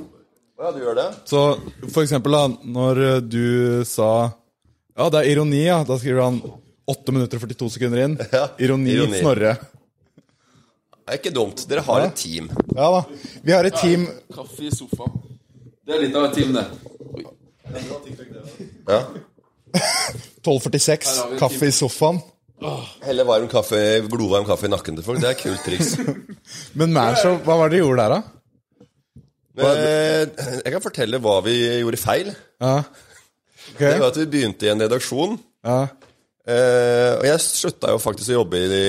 [0.60, 1.06] Ja, du gjør det?
[1.26, 1.40] Så
[1.90, 2.44] for eksempel da,
[2.76, 3.46] når eh, du
[3.88, 4.10] sa
[4.94, 5.80] Ja, det er ironi, ja.
[5.84, 6.38] Da skriver han
[6.86, 8.14] 8 minutter og 42 sekunder inn.
[8.30, 9.18] Ja, Ironi, ironi.
[9.18, 9.56] Snorre.
[11.04, 11.66] Det er ikke dumt.
[11.68, 12.46] Dere har et team.
[12.76, 13.02] Ja da.
[13.44, 15.18] Vi har et team Kaffe i sofaen.
[15.84, 16.64] Det er litt av et team, det.
[18.88, 19.00] Ja.
[19.74, 22.20] 1246, Her har vi et kaffe i sofaen.
[23.04, 25.20] Helle varm kaffe, glovarm kaffe i nakken til folk.
[25.22, 25.94] Det er kult triks.
[26.78, 28.22] Men Manshow, hva var det dere gjorde der, da?
[29.54, 30.24] Eh,
[30.64, 32.32] Jeg kan fortelle hva vi gjorde feil.
[32.62, 32.78] Ja.
[33.74, 33.94] Okay.
[33.94, 35.86] Det var at Vi begynte i en redaksjon Ja.
[36.44, 38.80] Eh, og jeg slutta jo faktisk å jobbe i,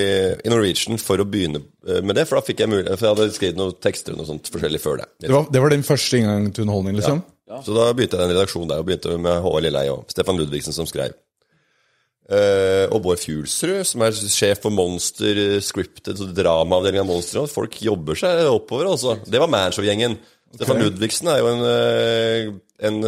[0.44, 3.14] i Norwegian for å begynne eh, med det, for da fikk jeg mulighet For jeg
[3.14, 5.06] hadde skrevet noen tekster og noe sånt forskjellig før det.
[5.24, 7.22] Det var, det var din første inngang til underholdning, liksom?
[7.46, 10.74] Så da begynte jeg den redaksjonen der, og begynte med Håvard Lilleheie og Stefan Ludvigsen
[10.74, 11.14] som skrev.
[12.26, 17.44] Uh, og Bård Fjulsrud, som er sjef for Monster eh, Scripted, dramaavdelinga av Monster.
[17.44, 19.14] og Folk jobber seg oppover, altså.
[19.22, 20.18] Det var Manshow-gjengen.
[20.56, 22.50] Stefan Ludvigsen er jo en, eh,
[22.88, 22.98] en,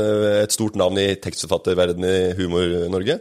[0.44, 3.18] et stort navn i tekstforfatterverdenen i Humor-Norge.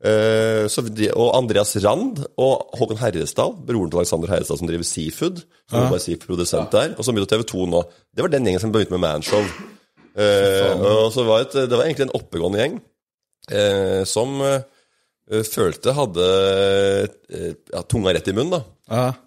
[0.00, 5.44] Uh, de- og Andreas Rand og Håkon Herresdal, broren til Alexander Herresdal, som driver Seafood.
[5.72, 7.86] Som er Seafood-produsent der, og som begynte TV 2 nå.
[8.12, 9.48] Det var den gjengen som begynte med Manshow.
[10.16, 12.76] Eh, og så var et, det var egentlig en oppegående gjeng
[13.50, 16.24] eh, som eh, følte hadde
[17.30, 18.62] eh, ja, tunga rett i munnen, da.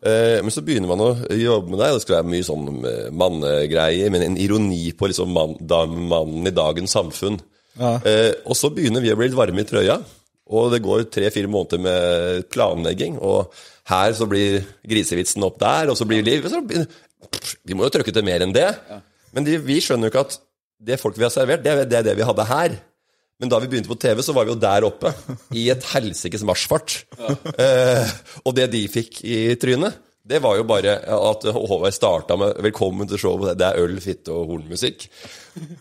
[0.04, 1.92] Eh, men så begynner man å jobbe med det.
[1.96, 2.66] Det skal være mye sånn
[3.16, 7.40] mannegreier, men en ironi på liksom mann, da, mannen i dagens samfunn.
[8.04, 9.96] Eh, og så begynner vi å bli litt varme i trøya,
[10.54, 13.16] og det går tre-fire måneder med planlegging.
[13.24, 13.56] Og
[13.90, 18.12] her så blir grisevitsen opp der, og så blir liv så Vi må jo trykke
[18.14, 18.68] til mer enn det.
[19.34, 20.36] Men de, vi skjønner jo ikke at
[20.84, 22.76] det folk vi har servert, det det, er det vi hadde her.
[23.42, 25.12] Men da vi begynte på TV, så var vi jo der oppe.
[25.58, 27.02] I et helsikes marsjfart.
[27.54, 28.12] Eh,
[28.44, 33.08] og det de fikk i trynet, det var jo bare at Håvard starta med 'Velkommen
[33.08, 35.10] til showet', det er øl, fitte og hornmusikk.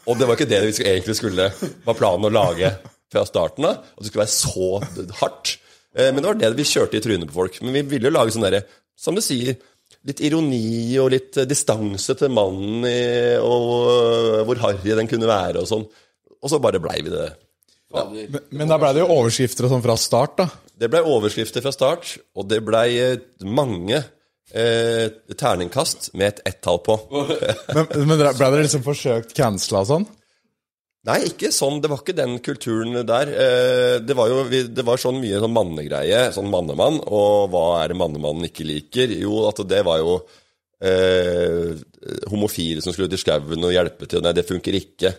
[0.06, 1.52] Og det var ikke det vi skulle, egentlig skulle
[1.86, 2.72] var planen å lage
[3.12, 3.84] fra starten av.
[3.94, 5.58] At det skulle være så hardt.
[5.94, 7.60] Eh, men det var det vi kjørte i trynet på folk.
[7.62, 8.64] Men vi ville jo lage sånn derre,
[8.98, 9.56] som du sier,
[10.08, 13.02] litt ironi og litt eh, distanse til mannen i,
[13.38, 15.86] og eh, hvor harry den kunne være og sånn.
[16.42, 17.28] Og så bare blei vi det.
[17.92, 18.06] Ja.
[18.08, 20.48] Men, men da ble det jo overskrifter og sånn fra start, da.
[20.82, 25.06] Det blei overskrifter fra start, og det blei eh, mange eh,
[25.38, 26.98] terningkast med et ett-tall på.
[27.76, 30.08] Men, men ble dere liksom forsøkt cancela og sånn?
[31.08, 31.80] Nei, ikke sånn.
[31.82, 33.30] Det var ikke den kulturen der.
[33.32, 36.28] Eh, Det var jo det var sånn mye sånn mannegreie.
[36.34, 37.00] Sånn mannemann.
[37.10, 39.10] Og hva er det mannemannen ikke liker?
[39.18, 40.20] Jo, at det var jo
[40.82, 41.74] eh,
[42.30, 44.22] homofile som skulle ut i skauen og hjelpe til.
[44.22, 45.12] Nei, det funker ikke.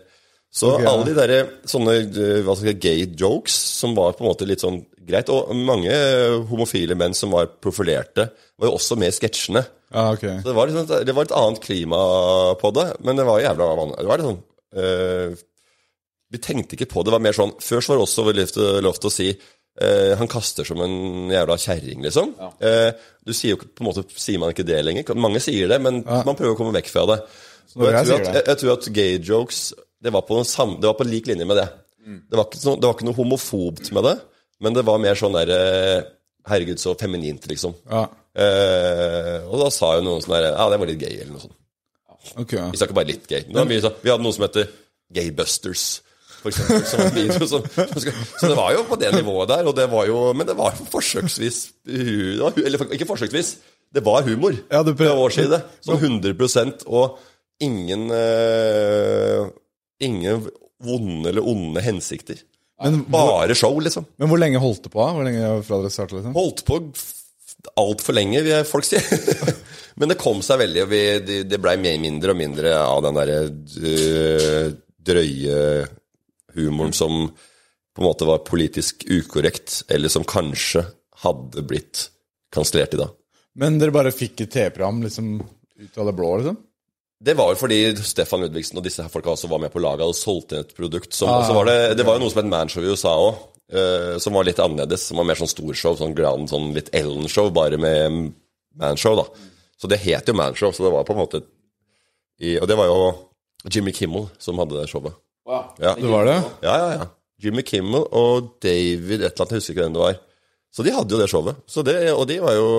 [0.53, 0.85] Så Ok.
[0.85, 4.45] alle de derre sånne eh, hva skal jeg gay jokes som var på en måte
[4.47, 5.91] litt sånn greit, og mange
[6.47, 9.65] homofile menn som var profilerte, var jo også med i sketsjene.
[9.91, 10.37] Ah, okay.
[10.39, 13.67] Så det var, liksom, det var et annet klima på det, men det var jævla
[13.81, 13.97] vanlig.
[13.99, 14.43] Det var litt sånn
[14.79, 15.41] eh,
[16.33, 17.11] Vi tenkte ikke på det.
[17.11, 19.27] Det var mer sånn Før så var det også lov- til å si
[19.81, 22.33] eh, han kaster som en jævla kjerring, liksom.
[22.61, 22.91] Eh,
[23.25, 25.13] du sier jo på en måte sier man ikke det lenger.
[25.17, 27.19] Mange sier det, men man prøver å komme vekk fra det.
[27.73, 29.61] Jeg, jeg tror at, jeg, jeg tror at gay jokes
[30.03, 31.69] det var, på den samme, det var på lik linje med det.
[32.29, 34.15] Det, var ikke, så- det var ikke noe homofobt med det,
[34.59, 36.03] men det var mer sånn der eh,
[36.49, 37.73] Herregud, så feminint, liksom.
[37.89, 41.35] Ja, Eh, og da sa jo noen sånn der Ja, det var litt gay, eller
[41.35, 41.53] noe sånt.
[42.41, 42.53] ok.
[42.73, 43.43] Vi sa ikke bare litt gay.
[43.45, 43.69] Sånn-
[44.01, 44.67] vi hadde noe som heter
[45.13, 46.01] Gaybusters,
[46.43, 46.83] for eksempel.
[46.91, 48.07] Som video, som, som
[48.41, 50.85] så det var jo på det nivået der, det var jo, men det var jo
[50.91, 53.53] forsøksvis Eller ikke forsøksvis,
[53.93, 55.61] det var humor Ja, det, på vår side.
[55.85, 57.17] Sånn 100% og
[57.63, 59.47] ingen uh,
[60.03, 60.47] Ingen
[60.83, 62.41] vonde eller onde hensikter.
[62.83, 64.03] Men, Bare show, liksom.
[64.19, 64.99] men hvor lenge holdt det på?
[65.15, 66.33] Hvor lenge fra dere startet, liksom?
[66.35, 66.79] Holdt på
[67.79, 68.99] altfor lenge, vil jeg- folk si.
[70.01, 70.99] Men det kom seg veldig, og vi,
[71.45, 74.71] det, blei mer- mindre og mindre av den derre øh,
[75.05, 75.59] drøye
[76.55, 77.27] humoren som
[77.93, 80.85] på en måte var politisk ukorrekt, eller som kanskje
[81.23, 82.07] hadde blitt
[82.53, 83.13] kansellert i dag.
[83.59, 85.35] Men dere bare fikk et TV-program liksom
[85.83, 86.57] ut av det blå, liksom?
[87.23, 90.03] Det var jo fordi Stefan Ludvigsen og disse her folka også var med på laget
[90.09, 91.13] og solgte inn et produkt.
[91.15, 93.37] Som, ah, var det, det var jo noe som het Manshow i USA òg,
[94.19, 95.05] som var litt annerledes.
[95.07, 98.33] Som var mer sånn storshow, sånn grand, sånn litt Ellen-show, bare med
[98.81, 99.27] Manshow, da.
[99.79, 101.43] Så det het jo Manshow, så det var på en måte
[102.41, 102.99] i, Og det var jo
[103.71, 105.15] Jimmy Kimmel som hadde det showet.
[105.45, 105.73] Wow.
[105.79, 105.95] Ja.
[105.99, 106.37] Det var det?
[106.63, 107.09] Ja, ja, ja.
[107.43, 110.21] Jimmy Kimmel og David et eller annet, jeg husker ikke hvem det var.
[110.73, 111.59] Så de hadde jo det showet.
[111.69, 112.69] Så det, og de var jo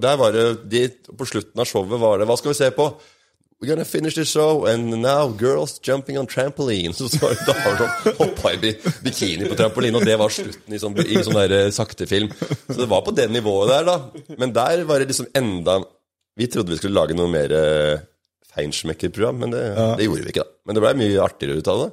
[0.00, 2.86] Der var det de, På slutten av showet var det Hva skal vi se på?
[3.60, 6.92] We're gonna finish the show, and now girls jumping on trampoline.
[6.98, 8.72] Så så var det damer som hoppa i
[9.04, 12.32] bikini på trampoline, og det var slutten i sånn, i sånn der eh, sakte film.
[12.66, 14.34] Så det var på det nivået der, da.
[14.42, 15.78] Men der var det liksom enda
[16.36, 18.02] Vi trodde vi skulle lage noe mer eh,
[18.52, 19.62] feinschmecker-program, men det,
[20.00, 20.58] det gjorde vi ikke, da.
[20.66, 21.90] Men det blei mye artigere ut av det.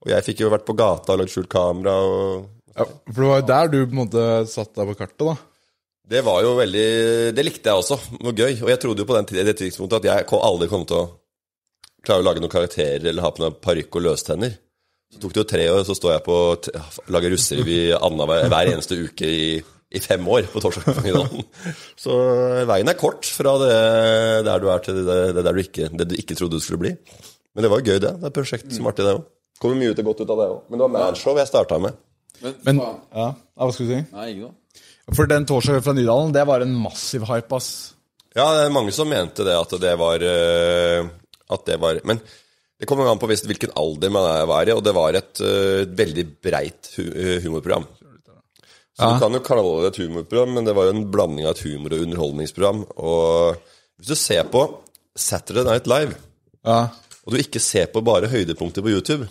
[0.00, 3.28] Og jeg fikk jo vært på gata og lagd skjult kamera og Ja, for det
[3.28, 5.34] var jo der du på en måte satt deg på kartet, da.
[6.10, 6.86] Det var jo veldig
[7.36, 7.98] Det likte jeg også.
[8.16, 8.54] Det var gøy.
[8.64, 11.08] Og jeg trodde jo på den, tiden, det tidspunktet at jeg aldri kom til å
[12.06, 14.56] klare å lage noen karakterer eller ha på meg parykk og løstenner.
[15.10, 18.70] Så tok det jo tre år, så står jeg på lage lager russerevy annenhver hver
[18.70, 19.48] eneste uke i,
[19.90, 21.00] i fem år på torsdag.
[22.02, 22.14] Så
[22.70, 23.74] veien er kort fra det
[24.46, 26.84] der du er til det, det der du ikke, det du ikke trodde du skulle
[26.84, 26.94] bli.
[27.54, 28.14] Men det var jo gøy, det.
[28.20, 29.26] Det er et prosjekt som er artig, det òg.
[29.60, 30.58] Kommer mye ut og godt ut av det òg.
[30.70, 31.98] Men det var Manshow jeg starta med.
[32.40, 33.28] Men, Men ja, ja,
[33.60, 34.02] hva skal du si?
[34.16, 34.56] Nei, ikke noe.
[35.16, 37.70] For den torsdagen fra Nydalen, det var en massiv hype, ass.
[38.36, 41.08] Ja, det er mange som mente det, at det var eh,
[41.50, 42.20] At det var Men
[42.80, 46.24] det kommer an på hvilken alder man er i, og det var et eh, veldig
[46.40, 47.84] breit hu eh, humorprogram.
[48.96, 51.54] Så du kan jo kalle det et humorprogram, men det var jo en blanding av
[51.56, 52.80] et humor- og underholdningsprogram.
[53.00, 53.60] Og
[54.00, 54.62] hvis du ser på
[55.16, 56.16] Saturday Night Live,
[56.64, 56.88] Ja.
[57.24, 59.28] og du ikke ser på bare høydepunkter på YouTube,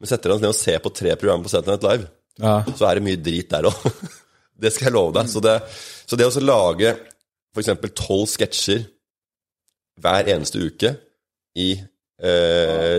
[0.00, 2.08] men setter deg ned og ser på tre programmer på Night Live,
[2.42, 2.56] Ja.
[2.76, 3.86] så er det mye drit der òg.
[4.62, 5.30] det skal jeg love deg.
[5.32, 5.56] Så det,
[6.06, 6.94] så det å lage
[7.56, 7.70] f.eks.
[7.96, 8.84] tolv sketsjer
[10.04, 10.90] hver eneste uke
[11.56, 11.70] i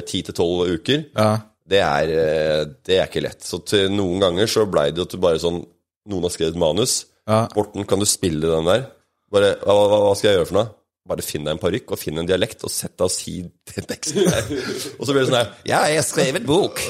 [0.06, 1.30] ti til tolv uker, ja.
[1.70, 3.46] det er, eh, det er ikke lett.
[3.46, 5.64] Så til noen ganger så blei det jo til bare sånn
[6.08, 7.02] Noen har skrevet manus.
[7.28, 7.42] Ja.
[7.52, 8.86] Morten, kan du spille den der?
[9.28, 10.70] Bare, hva, hva, hva skal jeg gjøre for noe?
[11.08, 13.88] Bare finn deg en parykk og finn en dialekt, og sett deg og si den
[13.88, 14.50] teksten der.
[14.98, 16.82] Og så blir det sånn her Ja, jeg har skrevet bok,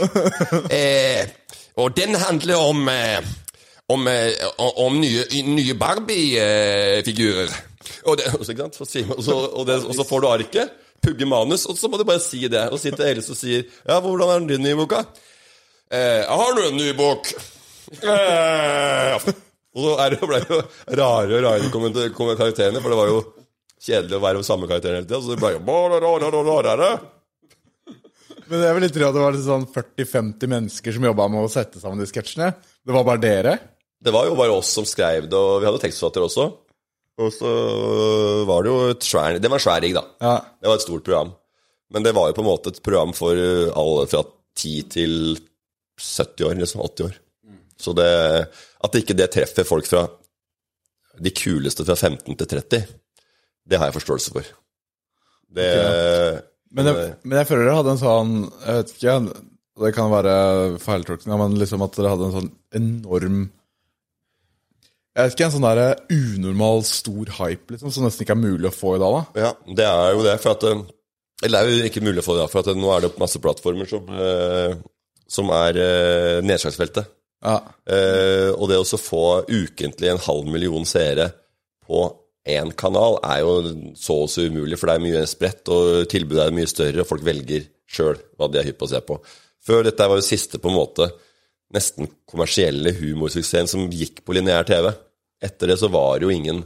[0.74, 1.28] eh,
[1.78, 3.36] og den handler om eh,
[3.88, 7.54] om, eh, om nye, nye Barbie-figurer.
[8.08, 12.42] Og, og, og, så, får du arket, pugger manus, og så må du bare si
[12.52, 12.66] det.
[12.74, 15.06] Og si til Else og sier Ja, hvordan er din nye boka?
[15.88, 17.32] Eh, har du en ny bok?
[18.04, 19.16] Eh,
[19.78, 20.62] og så er det, ble det jo
[21.00, 23.22] rare og rare kommenter- for det var jo
[23.88, 25.22] kjedelig å være med samme karakteren hele tida.
[25.24, 25.64] Så det ble jo.
[28.48, 31.82] Men jeg vil tro at det var sånn 40-50 mennesker som jobba med å sette
[31.82, 32.54] sammen de sketsjene.
[32.84, 33.58] Det var bare dere?
[34.00, 36.48] Det var jo bare oss som skrev det, og vi hadde tekstforfatter også.
[37.18, 37.52] Og så
[38.46, 40.04] var det jo et svær Det var en svær rigg, da.
[40.22, 40.36] Ja.
[40.62, 41.34] Det var et stort program.
[41.94, 44.22] Men det var jo på en måte et program for alle fra
[44.60, 45.16] 10 til
[45.98, 47.18] 70 år, liksom 80 år.
[47.78, 48.08] Så det,
[48.86, 50.06] at ikke det treffer folk fra
[51.18, 52.82] de kuleste fra 15 til 30,
[53.68, 54.48] det har jeg forståelse for.
[55.58, 55.68] Det
[56.76, 59.44] Men jeg, men jeg føler dere hadde en sånn Jeg vet ikke,
[59.78, 60.34] det kan være
[60.84, 63.38] feiltolkning, men liksom at dere hadde en sånn enorm
[65.16, 68.70] Jeg vet ikke, en sånn der unormal stor hype, liksom, som nesten ikke er mulig
[68.70, 69.48] å få i dag, da.
[69.48, 72.36] Ja, det er jo det, for at Eller det er jo ikke mulig å få
[72.36, 74.78] i dag, for at nå er det masse plattformer som, eh,
[75.32, 77.10] som er eh, nedslagsfeltet.
[77.46, 77.60] Ja.
[77.86, 81.30] Eh, og det å få ukentlig en halv million seere
[81.88, 82.08] på
[82.48, 83.56] én kanal er jo
[84.00, 87.10] så å si umulig, for det er mye spredt, og tilbudet er mye større, og
[87.10, 89.20] folk velger sjøl hva de er hypp på å se på.
[89.68, 91.10] Før dette var jo siste på en måte
[91.76, 94.90] nesten kommersielle humorsuksessen som gikk på lineær TV.
[95.44, 96.64] Etter det så var det jo ingen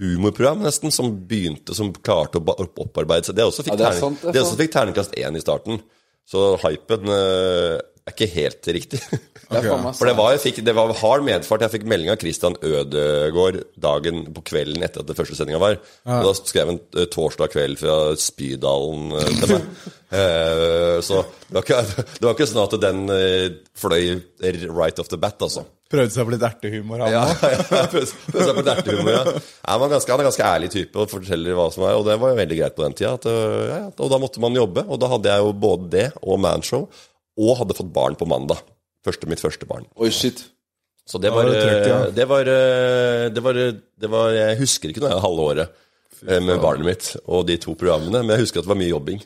[0.00, 3.36] humorprogram nesten som begynte, som klarte å opparbeide seg.
[3.36, 4.24] Det også fikk, Ja, det er sant,
[4.64, 5.82] er terningkast én i starten.
[6.30, 7.76] Så hypen eh,
[8.10, 9.02] er ikke helt riktig.
[9.50, 11.64] Det meg For det var, fikk, det var hard medfart.
[11.64, 15.80] Jeg fikk melding av Christian Ødegård dagen på kvelden etter at den første sendinga var.
[16.06, 19.66] Og da skrev han eh, torsdag kveld fra Spydalen eh, til meg.
[20.10, 23.04] Eh, så det var, ikke, det var ikke sånn at den
[23.78, 24.16] fløy
[24.66, 25.62] right off the bat, altså.
[25.90, 27.44] Prøvde seg på litt ertehumor, han Ja, òg.
[27.76, 29.22] ja, prøvde prøvde seg på litt ertehumor, ja.
[29.36, 32.18] Ja, Han, ganske, er en ganske ærlig type og forteller hva som er, og det
[32.24, 33.12] var veldig greit på den tida.
[33.20, 36.04] At, ja, ja, og da måtte man jobbe, og da hadde jeg jo både det
[36.22, 36.88] og manshow,
[37.40, 38.60] og hadde fått barn på mandag.
[39.06, 39.86] Første, mitt første barn.
[39.96, 40.44] Oi, shit.
[41.08, 41.98] Så det var, det trøkk, ja.
[42.04, 43.60] øh, det, var, øh, det, var,
[44.04, 45.78] det var Jeg husker ikke noe av halve året
[46.20, 49.22] med barnet mitt og de to programmene, men jeg husker at det var mye jobbing.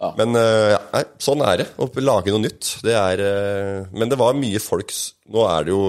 [0.00, 0.08] Ja.
[0.16, 1.66] Men ja, nei, sånn er det.
[1.76, 2.70] Å lage noe nytt.
[2.84, 3.20] Det er
[3.92, 5.84] Men det var mye folks Nå er det jo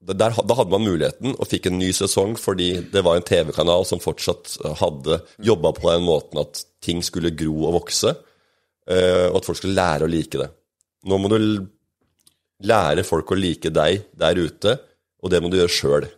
[0.00, 3.84] der, Da hadde man muligheten og fikk en ny sesong fordi det var en TV-kanal
[3.88, 8.14] som fortsatt hadde jobba på den måten at ting skulle gro og vokse,
[8.90, 10.48] og at folk skal lære å like det.
[11.06, 11.36] Nå må du
[12.66, 14.74] lære folk å like deg der ute,
[15.20, 16.08] og det må du gjøre sjøl.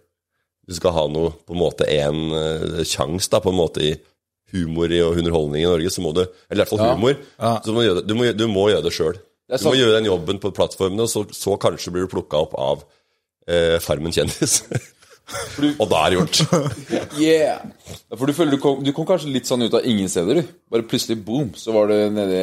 [0.66, 3.92] Du skal ha noe, på en måte en uh, sjanse da, på en måte i
[4.52, 6.94] humor og underholdning i Norge, så må du Eller i hvert fall Ja.
[6.94, 7.16] humor.
[7.40, 9.18] Så du må gjøre det, du må, du må gjøre det sjøl.
[9.52, 12.54] Du må gjøre den jobben på plattformene, og så, så kanskje blir du plukka opp
[12.60, 12.84] av
[13.48, 14.62] eh, Farmen kjendis.
[15.78, 16.40] og da er det gjort.
[17.22, 17.60] Yeah!
[18.16, 20.56] For du føler du kom, du kom kanskje litt sånn ut av ingen steder, du.
[20.72, 22.42] Bare plutselig boom, så var du nede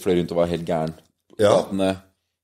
[0.00, 0.96] Fløy rundt og var helt gæren.
[1.36, 1.52] Ja.
[1.52, 1.92] gatene.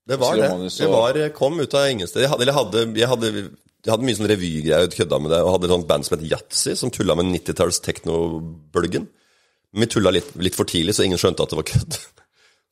[0.09, 0.51] Det var det.
[0.53, 2.27] Og- var, kom ut av ingen steder.
[2.27, 3.33] Jeg hadde, jeg hadde, jeg hadde,
[3.83, 6.17] jeg hadde mye sånn revygreier og kødda med det, og hadde et sånt band som
[6.19, 9.09] het Yatzy, som tulla med 90-talls teknobølgen.
[9.73, 12.01] Men vi tulla litt, litt for tidlig, så ingen skjønte at det var kødd.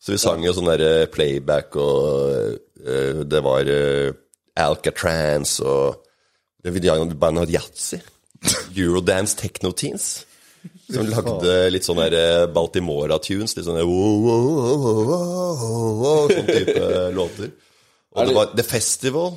[0.01, 2.55] Så vi sang jo sånn der eh, playback, og
[2.87, 4.15] uh, det var uh,
[4.57, 5.99] Alcatrans, og
[6.65, 8.01] det vi- bandet Yatzy.
[8.77, 10.25] Eurodance Techno Teens.
[10.91, 13.55] Som lagde litt sånn der eh, Baltimora-tunes.
[13.57, 17.53] Litt sånn der, wow, wow, wow, wow, wow, wow, sånn type låter.
[18.17, 19.35] Og det var The Festival.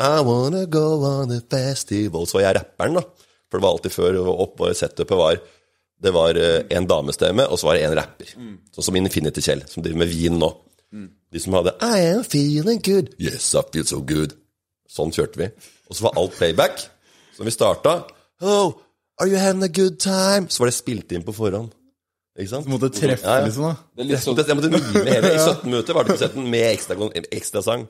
[0.00, 2.24] I wanna go on the festival.
[2.26, 3.02] Så var jeg rapperen, da.
[3.50, 5.40] For det var alltid før opp og setupet var
[6.00, 8.30] Det var eh, en damestemme, og så var det en rapper.
[8.72, 10.48] Sånn som Infinity Kjell, som driver med vin nå.
[11.30, 13.10] De som hadde I am feeling good.
[13.20, 14.32] Yes, I feel so good.
[14.88, 15.50] Sånn kjørte vi.
[15.90, 16.80] Og så var alt playback.
[17.34, 17.96] Så når vi starta
[18.42, 18.72] Oh,
[19.20, 20.48] are you having a good time?
[20.48, 21.68] Så var det spilt inn på forhånd.
[22.38, 22.64] Ikke sant?
[22.64, 23.44] Du måtte treffe, Ja, ja.
[23.44, 23.64] liksom.
[23.64, 26.14] da Det er litt sånn måtte, jeg måtte mime hele I 17 minutter var det
[26.14, 26.96] konserten med ekstra,
[27.32, 27.88] ekstra sang.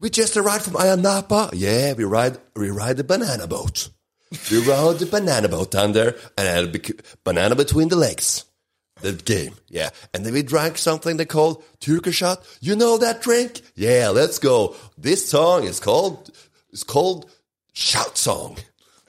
[0.00, 1.50] We just arrived from Ayanapa.
[1.52, 3.88] Yeah, we ride, we ride the banana boat.
[4.50, 6.92] We rode the banana boat down there and had a
[7.24, 8.44] banana between the legs.
[9.00, 9.90] The game, yeah.
[10.12, 12.42] And then we drank something they called Turkish shot.
[12.60, 13.60] You know that drink?
[13.76, 14.74] Yeah, let's go.
[15.00, 16.30] This song is called,
[16.78, 17.26] is called
[17.74, 18.56] Shout Song.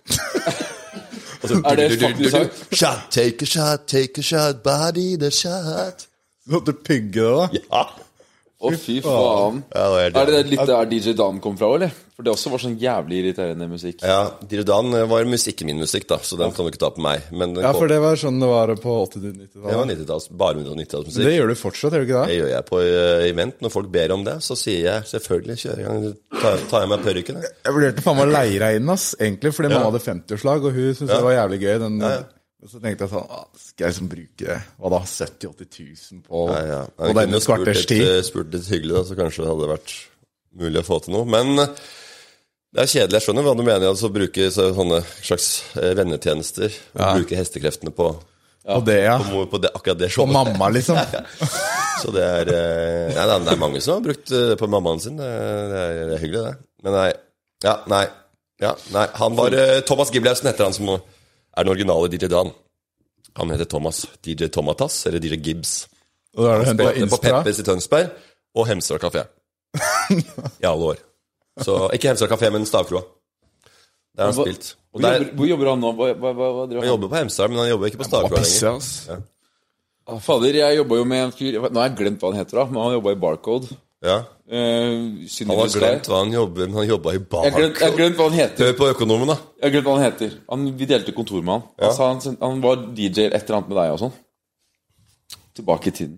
[0.10, 2.50] Så- Er det faktisk sang?
[2.76, 6.08] Shot, take a shot, take a shot, body the shot.
[6.46, 7.50] Du måtte pugge det, da.
[7.72, 7.88] Ja.
[8.60, 9.62] Å, fy faen.
[9.72, 10.34] Ja, det er Er det.
[10.36, 11.94] det litt der DJ Dan kom fra, eller?
[12.20, 14.02] For det også var sånn jævlig irriterende musikk.
[14.04, 16.90] Ja, DJ Dan var musikk i min musikk, da, så den kan du ikke ta
[16.92, 17.30] på meg.
[17.32, 19.32] Men Ja, for det var sånn det var på det
[19.64, 19.94] var 80-90-tallet.
[19.94, 21.24] 90-talls, bare 90-tallsmusikk.
[21.30, 22.40] Det gjør du fortsatt, gjør du ikke Det det?
[22.42, 22.82] gjør jeg på
[23.30, 23.62] event.
[23.64, 26.10] Når folk ber om det, så sier jeg selvfølgelig kjør i gang.
[26.40, 27.40] Tar, tar jeg meg parykken.
[27.44, 27.54] jeg.
[27.68, 30.78] Jeg vurderte faen meg å leie deg inn, ass, egentlig, fordi mamma hadde 50-årslag, og
[30.78, 31.74] hun syntes det var jævlig gøy.
[31.84, 32.20] Den, ja.
[32.68, 35.78] Så tenkte jeg sånn ah, Skal jeg liksom bruke hva da, 70 000-80
[36.12, 36.80] 000 på, Ja, ja.
[37.00, 38.02] på denne kunne kvarters tid?
[38.04, 39.94] eh, spurt litt hyggelig, da, så kanskje det hadde vært
[40.60, 41.24] mulig å få til noe.
[41.32, 41.72] Men eh,
[42.76, 43.16] det er kjedelig.
[43.16, 43.88] Jeg skjønner hva du mener.
[43.94, 45.48] Altså, bruke sånne slags
[45.80, 46.76] eh, vennetjenester.
[47.00, 47.14] Ja.
[47.16, 48.10] bruke hestekreftene på,
[48.68, 49.16] På det, ja.
[49.24, 51.00] på, på det, akkurat det På mamma, liksom.
[52.00, 55.18] Så det er eh, Nei, det er- mange som har brukt det på mammaen sin.
[55.20, 55.84] Det er, det
[56.16, 56.56] er, hyggelig, det.
[56.86, 57.10] Men nei.
[57.66, 58.06] Ja, nei.
[58.64, 59.06] Ja, nei.
[59.20, 61.00] Han var eh, Thomas Giblausen heter han som er
[61.64, 62.52] den originale DJ Dan.
[63.40, 64.06] Han heter Thomas.
[64.26, 65.88] DJ Tomatas, eller DJ Gibbs.
[66.38, 67.22] Og da er det henta Spilte på.
[67.24, 68.10] Peppers i Tønsberg
[68.60, 69.24] og Hemsedal kafé.
[70.64, 71.00] I alle år.
[71.64, 73.04] Så ikke Hemsedal kafé, men Stavkroa.
[74.16, 74.76] Der har han spilt.
[74.94, 75.92] Og Hvor der, jobber, hvor jobber han nå?
[75.98, 78.42] Hva, hva, hva, hva han han jobber på Hemsedal, men han jobber ikke på Stavkroa
[78.44, 78.90] lenger.
[79.14, 79.22] Ah,
[80.24, 82.66] Fader, jeg jobba jo med en fyr Nå har jeg glemt hva han heter, da,
[82.72, 83.70] men han jobba i Barcode.
[84.06, 84.18] Ja.
[84.50, 87.74] Uh, Han har glemt hva han jobber men han jobba i jeg har glemt, jeg
[87.76, 87.98] Barcode.
[88.00, 88.66] glemt hva han heter.
[88.70, 89.36] Hør på økonomen, da.
[89.60, 90.38] Jeg har glemt hva han heter.
[90.50, 91.66] Han, vi delte kontor med han.
[91.78, 94.16] Han, Altså, han, han var DJ et eller annet med deg og sånn.
[95.60, 96.18] Tilbake i tiden.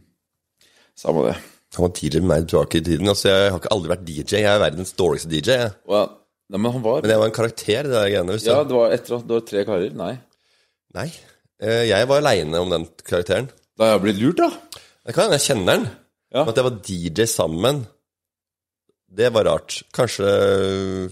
[1.02, 1.36] Samme det.
[1.76, 3.10] Han var tidligere med meg tilbake i tiden.
[3.12, 4.42] Altså, jeg har ikke aldri vært DJ.
[4.44, 5.58] Jeg er verdens dårligste DJ.
[5.64, 5.74] Jeg.
[5.90, 6.10] Well,
[6.52, 8.38] nei, men han var Men jeg var en karakter, det der greiene.
[8.46, 9.94] Ja, det var etter det var tre karer.
[9.98, 10.14] Nei.
[10.98, 11.08] Nei.
[11.62, 13.50] Eh, Jeg var aleine om den karakteren.
[13.78, 14.50] Da har jeg blitt lurt, da.
[15.06, 15.90] Det kan hende jeg kjenner den.
[16.32, 16.44] Ja.
[16.46, 17.82] Men at jeg var DJ sammen,
[19.12, 19.82] det var rart.
[19.96, 20.28] Kanskje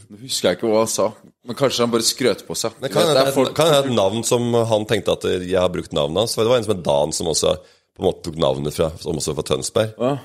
[0.08, 1.10] Nå husker jeg ikke hva han sa.
[1.50, 2.76] Men kanskje han bare skrøt på seg.
[2.80, 6.18] Det kan Det hende folk- et- navn som han tenkte at jeg har brukt navnet
[6.24, 6.36] hans.
[6.36, 7.58] Det var en som het Dan, som også
[7.96, 9.94] på en måte tok navnet fra, som også var Tønsberg.
[10.00, 10.18] Ja.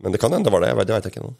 [0.00, 0.68] Men det kan hende det var det.
[0.68, 1.34] Jeg vet, det veit jeg ikke nå.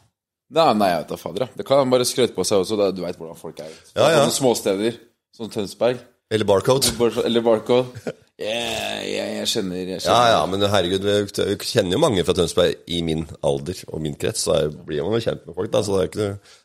[0.50, 1.48] Nei, nei, jeg vet da fader.
[1.56, 2.76] Det kan han bare skrøte på seg også.
[2.76, 2.90] da.
[2.90, 3.72] Du veit hvordan folk er.
[3.96, 4.26] Ja, ja.
[4.30, 4.98] Småsteder
[5.34, 5.98] som Tønsberg.
[6.30, 6.92] Eller Barcode.
[7.24, 7.86] Eller Barcode.
[8.36, 10.26] Yeah, jeg, jeg kjenner, jeg Ja, kjenner.
[10.34, 11.06] ja, men herregud,
[11.40, 15.00] jeg kjenner jo mange fra Tønsberg i min alder og min krets, så jeg blir
[15.06, 15.80] man jo kjent med folk, da.
[15.86, 16.10] Så det er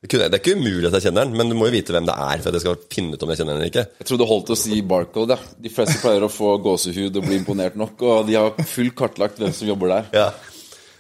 [0.03, 2.09] ikke, det, er ikke umulig at jeg kjenner den, men du må jo vite hvem
[2.09, 3.85] det er for at jeg skal finne ut om jeg kjenner den eller ikke.
[4.01, 5.37] Jeg trodde det holdt å si Barcode.
[5.39, 5.55] Ja.
[5.63, 9.39] De fleste pleier å få gåsehud og bli imponert nok, og de har fullt kartlagt
[9.39, 10.09] hvem som jobber der.
[10.25, 10.27] Ja.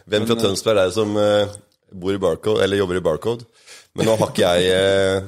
[0.07, 1.51] Hvem fra Tønsberg er det som eh,
[1.91, 3.43] bor i Barcode, eller jobber i Barcode?
[3.99, 5.19] Men nå har ikke jeg eh,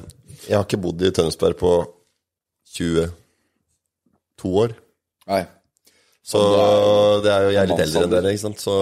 [0.47, 1.73] Jeg har ikke bodd i Tønsberg på
[2.79, 4.79] 22 år.
[5.31, 5.43] Nei.
[6.23, 6.39] Så
[7.23, 8.63] det er jo jeg er litt eldre enn dere, ikke sant.
[8.63, 8.75] Så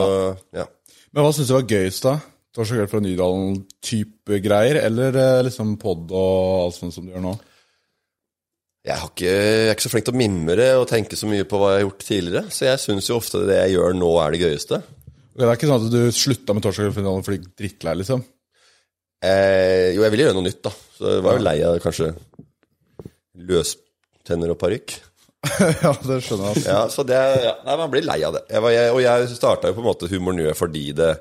[0.55, 0.67] ja.
[1.11, 2.17] Men hva syns du var gøyest, da?
[2.51, 7.23] Torsdag kveld fra Nydalen-type greier, eller eh, liksom pod og alt sånt som du gjør
[7.23, 7.31] nå?
[8.81, 11.45] Jeg, har ikke, jeg er ikke så flink til å mimre og tenke så mye
[11.47, 12.43] på hva jeg har gjort tidligere.
[12.51, 14.81] Så jeg syns jo ofte det jeg gjør nå, er det gøyeste.
[15.31, 17.55] Det er ikke sånn at du slutta med Torsdag kveld fra Nydalen fordi du er
[17.61, 18.25] drittlei, liksom?
[19.21, 20.73] Eh, jo, jeg ville gjøre noe nytt, da.
[20.97, 22.09] Så jeg var jo lei av kanskje
[23.51, 24.97] løstenner og parykk.
[25.83, 26.63] ja, det skjønner jeg.
[26.67, 28.43] Ja, så det, ja, nei, man blir lei av det.
[28.51, 31.11] Jeg var, jeg, og jeg starta jo på en måte Humor Njø fordi det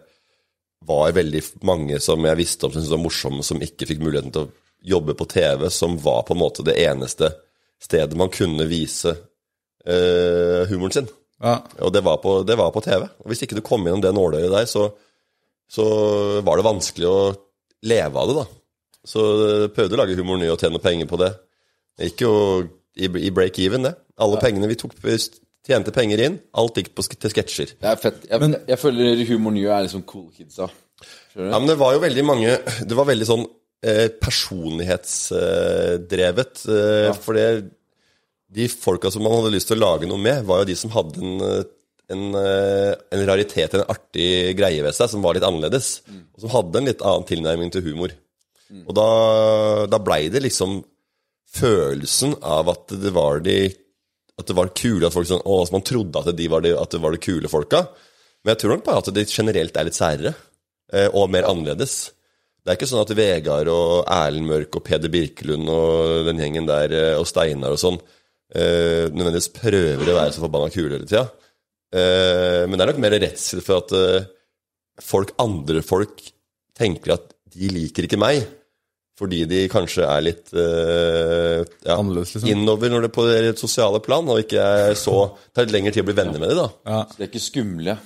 [0.89, 4.35] var veldig mange som jeg visste om som syntes var morsomme, som ikke fikk muligheten
[4.35, 4.53] til å
[4.95, 7.33] jobbe på TV, som var på en måte det eneste
[7.81, 11.11] stedet man kunne vise uh, humoren sin.
[11.41, 11.59] Ja.
[11.85, 13.07] Og det var, på, det var på TV.
[13.25, 14.87] Og hvis ikke du kom gjennom det nåløyet der, så,
[15.69, 15.87] så
[16.45, 17.21] var det vanskelig å
[17.89, 18.47] leve av det, da.
[19.09, 21.31] Så jeg prøvde å lage Humor Njø og tjene penger på det.
[21.97, 22.35] Det gikk jo
[23.01, 23.95] i, i break-even, det.
[24.21, 24.93] Alle pengene vi tok,
[25.67, 27.69] tjente penger inn, alt gikk på, til sketsjer.
[27.81, 28.19] Det er fett.
[28.31, 30.67] Jeg, jeg føler humor nye er liksom cool kidsa.
[31.37, 32.51] Ja, men det var jo veldig mange
[32.85, 33.45] Det var veldig sånn
[33.87, 36.55] eh, personlighetsdrevet.
[36.69, 37.47] Eh, For det
[38.51, 40.91] De folka som man hadde lyst til å lage noe med, var jo de som
[40.91, 41.65] hadde en, eh,
[42.11, 45.87] en, en raritet, en artig greie ved seg, som var litt annerledes.
[46.35, 48.11] Og som hadde en litt annen tilnærming til humor.
[48.87, 49.07] Og da,
[49.91, 50.83] da blei det liksom
[51.51, 53.57] følelsen av at det var de
[54.41, 56.73] At det var kule at folk sånn, å, så Man trodde at, de var de,
[56.79, 57.85] at det var de kule folka.
[58.41, 60.33] Men jeg tror nok bare at de generelt er litt særere.
[60.93, 62.11] eh, og mer annerledes.
[62.61, 66.67] Det er ikke sånn at Vegard og Erlend Mørk og Peder Birkelund og den gjengen
[66.69, 68.01] der, eh, og Steinar og sånn,
[68.53, 71.29] eh, nødvendigvis prøver å være så forbanna kule hele tida.
[71.91, 73.91] Men det er nok mer redsel for at
[75.03, 76.21] folk, andre folk
[76.79, 78.45] tenker at de liker ikke meg.
[79.21, 82.47] Fordi de kanskje er litt uh, ja, liksom.
[82.49, 86.07] innover når det på det sosiale plan, og ikke er så tar litt lengre tid
[86.07, 86.63] å bli venner med dem.
[86.63, 87.03] da.
[87.11, 87.97] Så de er ikke skumle.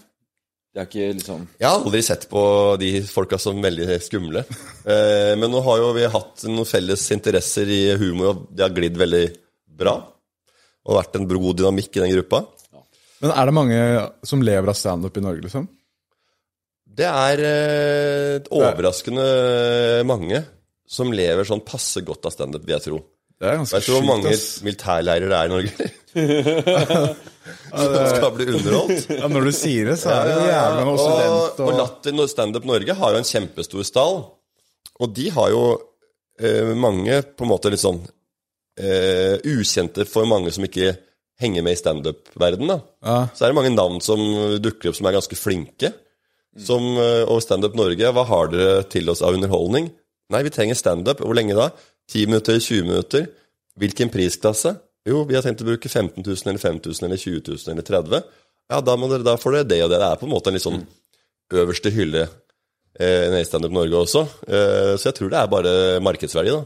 [0.74, 2.40] De er ikke liksom Jeg har aldri sett på
[2.82, 4.42] de folka som veldig skumle.
[4.82, 8.74] Uh, men nå har jo vi hatt noen felles interesser i humor, og det har
[8.74, 9.24] glidd veldig
[9.78, 9.94] bra.
[10.84, 12.42] Og vært en god dynamikk i den gruppa.
[13.22, 13.78] Men er det mange
[14.26, 15.70] som lever av standup i Norge, liksom?
[16.94, 20.42] Det er uh, overraskende mange
[20.87, 23.03] som lever sånn passe godt av standup, vil jeg tro.
[23.41, 24.32] Det er ganske Vet du hvor mange
[24.64, 25.89] militærleirer det er i Norge?
[27.74, 29.09] som skal bli underholdt?
[29.20, 32.68] Ja, når du sier det, så er det jævlig med student og, og Latter Standup
[32.68, 34.20] Norge har jo en kjempestor stall.
[35.03, 35.64] Og de har jo
[36.41, 38.01] eh, mange på en måte litt sånn
[38.78, 40.95] eh, ukjente for mange som ikke
[41.43, 42.70] henger med i standup-verdenen.
[42.70, 42.78] da.
[43.03, 43.18] Ja.
[43.35, 44.20] Så er det mange navn som
[44.62, 45.91] dukker opp som er ganske flinke.
[46.55, 49.91] Som, eh, og Standup Norge, hva har dere til oss av underholdning?
[50.32, 51.20] Nei, vi trenger standup.
[51.20, 51.68] Hvor lenge da?
[52.12, 53.26] 10 minutter, 20 minutter?
[53.80, 54.76] Hvilken prisklasse?
[55.04, 58.22] Jo, vi har tenkt å bruke 15 000 eller 5000 eller 20 000 eller 30
[58.72, 60.00] Ja, da, må dere, da får dere det og det.
[60.00, 60.84] Det er på en måte en litt sånn
[61.54, 62.24] øverste hylle
[62.96, 64.24] eh, i Standup Norge også.
[64.48, 66.62] Eh, så jeg tror det er bare markedsverdi, da.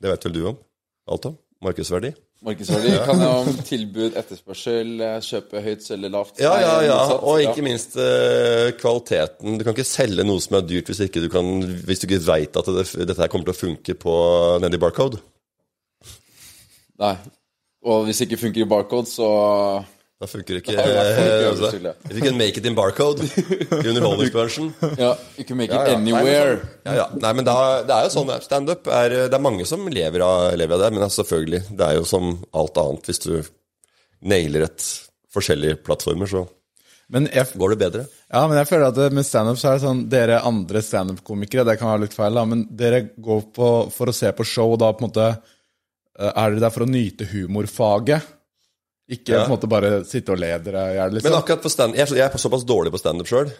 [0.00, 0.56] Det vet vel du om?
[1.12, 1.36] Alt om?
[1.64, 2.14] Markedsverdi?
[2.44, 2.92] Markedsverdi.
[3.08, 6.40] Kan jo om tilbud, etterspørsel, eh, kjøpe høyt, selge lavt?
[6.42, 6.98] Ja, ja, ja.
[7.16, 9.58] Og ikke minst eh, kvaliteten.
[9.58, 11.54] Du kan ikke selge noe som er dyrt hvis, ikke du, kan,
[11.88, 14.14] hvis du ikke veit at det, dette her kommer til å funke på
[14.64, 15.22] nedi barcode.
[17.02, 17.16] Nei.
[17.84, 19.28] Og hvis det ikke funker i barcode, så
[20.24, 21.90] Da funker ikke det eh, øverst hylle.
[22.08, 24.70] If you can make it in barcode i underholdningsbransjen
[25.04, 25.98] Ja, you can make it Ja, ja.
[25.98, 26.54] anywhere.
[26.86, 27.06] ja, ja.
[27.20, 30.46] Nei, men da, det er jo sånn standup er Det er mange som lever av,
[30.56, 33.10] lever av det, men altså, selvfølgelig, det er jo som alt annet.
[33.10, 33.34] Hvis du
[34.24, 34.86] nailer et
[35.34, 36.44] forskjellige plattformer, så
[37.12, 38.04] Men jeg, går det bedre.
[38.32, 41.66] ja, men jeg føler at det- med standup så er det sånn Dere andre standup-komikere,
[41.68, 44.72] det kan være litt feil, da, men dere går på for å se på show,
[44.72, 45.26] og da på en måte
[46.18, 48.22] eh, Er dere der for å nyte humorfaget?
[49.10, 49.40] Ikke Ja.
[49.44, 51.38] på en måte bare sitte og le dere i hjel, Men liksom?
[51.42, 53.50] akkurat på stand, jeg, jeg er såpass dårlig på standup sjøl.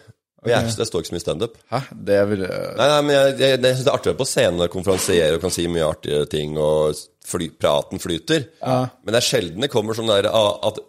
[0.45, 0.51] Okay.
[0.53, 1.53] jeg, jeg står ikke så mye standup.
[1.71, 1.79] Hæ?
[2.05, 4.21] Det vil eh, Nei, nei, men jeg, jeg, jeg synes det er artig å være
[4.21, 8.45] på scenen og konferansiere og kan si mye artige ting, og fly, praten flyter.
[8.61, 10.81] Men det er sjelden det kommer sånn der ah, at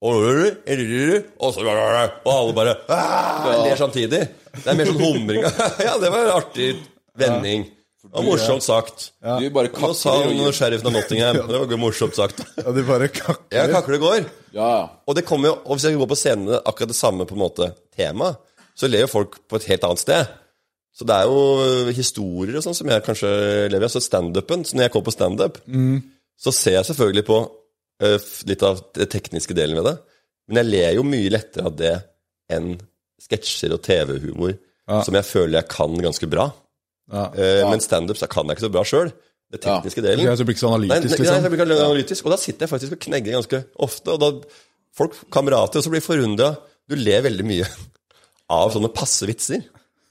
[0.00, 0.14] og
[1.52, 4.22] så Og alle bare ah, ler samtidig.
[4.54, 5.44] Det er mer sånn humring.
[5.86, 6.70] ja, det var en artig
[7.20, 7.66] vending.
[8.10, 9.10] Og morsomt sagt.
[9.22, 11.40] Du bare Nå sa kakler og han sheriffen av Nottingham.
[11.46, 12.42] Det var morsomt sagt.
[12.58, 13.46] Ja, de bare kakler.
[13.54, 14.20] Jeg kakler går.
[14.56, 14.84] Ja, ja.
[15.06, 17.36] Og det kommer jo, og hvis jeg går på scenen med akkurat det samme på
[17.36, 18.32] en måte tema,
[18.74, 20.32] så ler jo folk på et helt annet sted.
[20.96, 23.30] Så det er jo historier og sånn som jeg kanskje
[23.70, 23.92] lever i.
[23.94, 25.60] Så standupen, så når jeg går på standup,
[26.40, 27.38] så ser jeg selvfølgelig på
[28.02, 29.96] eh, litt av det tekniske delen ved det.
[30.50, 31.94] Men jeg ler jo mye lettere av det
[32.50, 32.72] enn
[33.22, 34.56] sketsjer og TV-humor
[35.06, 36.48] som jeg føler jeg kan ganske bra.
[37.10, 37.24] Ja.
[37.34, 39.12] Eh, Men standup kan jeg ikke så bra sjøl.
[39.50, 40.28] Det tekniske delen.
[40.30, 41.42] Ok, så blir ikke så Nei, analytisk, nei, liksom?
[41.42, 44.14] jeg blir ikke analytisk, og da sitter jeg faktisk og knegger ganske ofte.
[44.14, 44.28] Og da
[44.94, 46.52] folk, kamerater, også blir forundra.
[46.86, 47.66] Du ler veldig mye
[48.60, 49.64] av sånne passe vitser.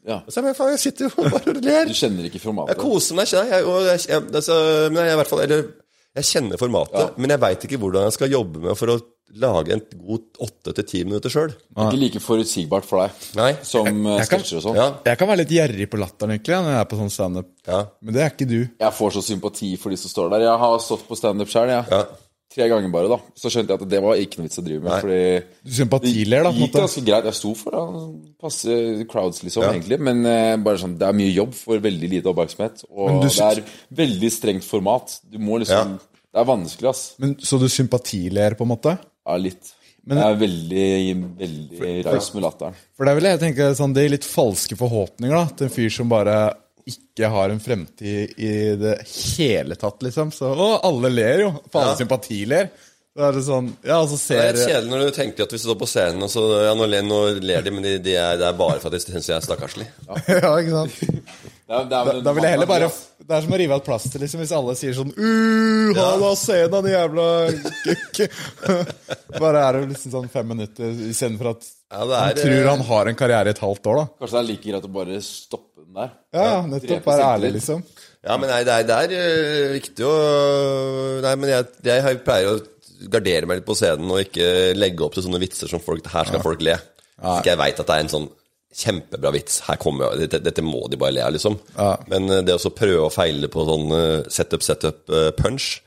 [0.07, 0.19] ja.
[0.27, 1.87] Så, men faen, jeg sitter jo bare og ler.
[1.87, 2.81] Du kjenner ikke Jeg formatet?
[2.83, 3.63] koser meg, Jeg, jeg.
[3.87, 4.57] Jeg, jeg, altså,
[4.91, 5.63] men jeg, i hvert fall, eller,
[6.19, 7.09] jeg kjenner formatet, Ja.
[7.15, 8.99] men jeg veit ikke hvordan jeg skal jobbe med for å
[9.37, 11.51] lage en god åtte til ti minutter sjøl.
[11.77, 13.51] Ikke like forutsigbart for deg Nei.
[13.63, 14.79] som eh, sketsjer og sånn.
[14.79, 17.51] Ja, Jeg kan være litt gjerrig på latteren, egentlig, når jeg er på sånn standup.
[17.67, 18.59] ja, Men det er ikke du.
[18.79, 20.47] Jeg får så sympati for de som står der.
[20.49, 21.85] Jeg har stått på standup sjøl, jeg.
[21.91, 22.03] ja.
[22.49, 23.19] Tre ganger bare, da.
[23.37, 24.89] Så skjønte jeg at det var ikke noe vits å drive med.
[24.89, 25.01] Nei.
[25.03, 27.27] Fordi Du sympatiler, da, på en gikk ganske greit.
[27.29, 28.31] Jeg sto for det.
[28.41, 29.69] passe crowds, liksom, Ja.
[29.75, 29.99] egentlig.
[30.01, 32.81] Men uh, bare sånn, det er mye jobb for veldig lite oppmerksomhet.
[32.89, 33.61] Og du det er
[33.93, 35.19] veldig strengt format.
[35.29, 36.05] Du må liksom Ja.
[36.29, 37.03] Det er vanskelig, ass.
[37.17, 38.97] Men, så du sympatiler, på en måte?
[39.29, 39.75] Ja, litt.
[40.09, 40.87] Men- jeg er veldig,
[41.37, 42.77] veldig raus med latteren.
[42.97, 45.73] For det er vel jeg tenker sånn, det er litt falske forhåpninger da, til en
[45.75, 46.37] fyr som bare
[46.89, 50.31] ikke har en fremtid i det hele tatt, liksom.
[50.33, 51.51] Så, å, alle ler jo.
[51.69, 51.99] For alle Ja.
[52.01, 52.71] sympatiler.
[53.13, 55.49] Så er det sånn, ja, og så Det er litt kjedelig når du tenker at
[55.53, 57.97] hvis du står på scenen, og så ja, nå, ler, nå ler de, men de,
[57.99, 59.87] de er, det er bare for at de syns jeg er stakkarslig.
[60.39, 61.58] Ja, ikke sant?
[61.69, 63.75] Det er, det er, Da, da vil jeg heller bare Det er som å rive
[63.75, 67.25] av et plaster, liksom, hvis alle sier sånn Uh, ha da scenen, den jævla.
[69.43, 72.69] Bare er det liksom sånn fem minutter istedenfor at Ja, det han er, tror eh,
[72.69, 74.07] han har en karriere i et halvt år, da.
[74.21, 76.11] Kanskje det er like greit å bare stoppe den der.
[76.33, 77.05] Ja, ja, nettopp.
[77.09, 77.85] Være ærlig, liksom.
[78.25, 80.15] Ja, men nei, det er, det er øh, viktig å
[81.25, 82.59] Nei, men jeg, jeg pleier å
[83.13, 86.27] gardere meg litt på scenen og ikke legge opp til sånne vitser som folk Her
[86.27, 86.75] skal folk le.
[87.19, 88.29] Hvis ikke jeg veit at det er en sånn
[88.75, 89.61] kjempebra vits.
[89.67, 91.57] Her kommer jeg, dette, dette må de bare le av, liksom.
[91.75, 91.95] Ja.
[92.11, 95.79] Men eh, det å prøve å feile på sånn eh, setup, setup, eh, punch,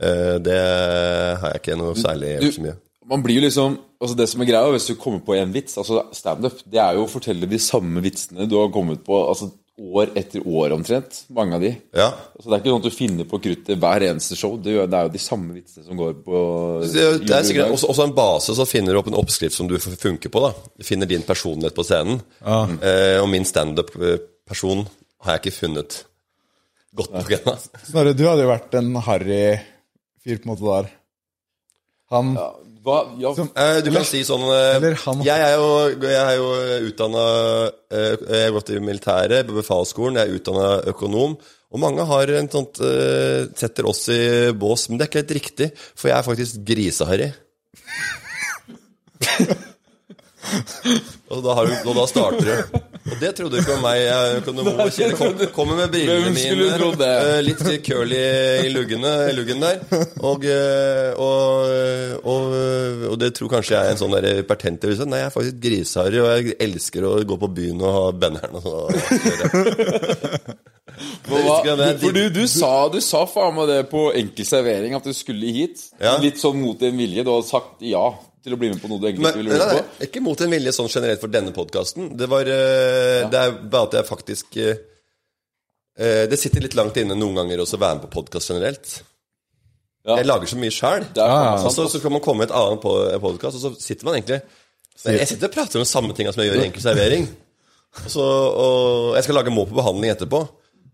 [0.00, 2.72] det har jeg ikke noe særlig Du, så mye.
[3.10, 5.76] man blir jo liksom altså Det som er greia, hvis du kommer på en vits
[5.76, 9.50] Altså Standup, det er jo å fortelle de samme vitsene du har kommet på altså
[9.80, 11.22] år etter år omtrent.
[11.32, 11.70] Mange av de.
[11.96, 12.10] Ja.
[12.36, 14.58] Så Det er ikke sånn at du finner på kruttet hver eneste show.
[14.60, 16.42] Det er er jo de samme vitsene som går på
[16.84, 19.68] Det, det er sikkert også, også en base, så finner du opp en oppskrift som
[19.70, 20.44] du funker på.
[20.44, 22.20] da Du finner din personlighet på scenen.
[22.44, 24.86] Eh, og min standup-person
[25.24, 26.04] har jeg ikke funnet
[26.96, 27.56] godt nok ennå.
[27.88, 29.44] Snorre, du hadde jo vært en harry
[30.20, 30.90] fyr på en måte der.
[32.10, 32.50] Han Hva?
[32.86, 34.80] Ja, Som- Eh, du kan si sånn eh,
[35.24, 36.48] Jeg er jo, jeg er jo
[36.88, 37.24] utdanna
[37.92, 41.36] Jeg har gått i militæret, på befalsskolen, jeg er utdanna økonom.
[41.70, 45.36] Og mange har en sånt eh, setter oss i bås, men det er ikke helt
[45.42, 47.32] riktig, for jeg er faktisk griseharry.
[51.30, 52.54] og, da har du, og da starter du.
[53.08, 54.02] Og det trodde du ikke om meg.
[54.02, 54.66] Jeg økonom
[55.54, 56.66] kommer med brillene mine,
[57.06, 58.18] eh, litt curly
[58.66, 59.80] i luggene, luggen der.
[60.20, 62.44] Og, eh, og, og,
[63.08, 65.00] og det tror kanskje jeg er en sånn der hypertent virus.
[65.08, 68.60] Nei, jeg er faktisk grisharry, og jeg elsker å gå på byen og ha banneren
[68.60, 68.90] og sånn.
[71.30, 75.54] for du, du, sa, du sa faen meg det på enkel servering, at du skulle
[75.56, 75.86] hit.
[76.02, 76.18] Ja.
[76.20, 77.24] Litt sånn mot din vilje.
[77.24, 78.10] Du hadde sagt ja
[78.44, 80.06] til å bli med på noe du egentlig ikke nei, ville nei, være på.
[80.06, 82.12] ikke mot en vilje sånn generelt for denne podkasten.
[82.18, 83.28] Det var ja.
[83.32, 84.80] Det er bare at jeg faktisk eh,
[85.98, 88.94] eh, Det sitter litt langt inne noen ganger også å være med på podkast generelt.
[90.08, 90.16] Ja.
[90.16, 91.04] Jeg lager så mye sjæl.
[91.12, 94.40] Og så, så kan man komme med et annet podkast, og så sitter man egentlig
[95.04, 97.28] Jeg sitter og prater om samme tinga som jeg gjør i enkel servering.
[98.00, 100.40] Og, så, og jeg skal lage må på behandling etterpå.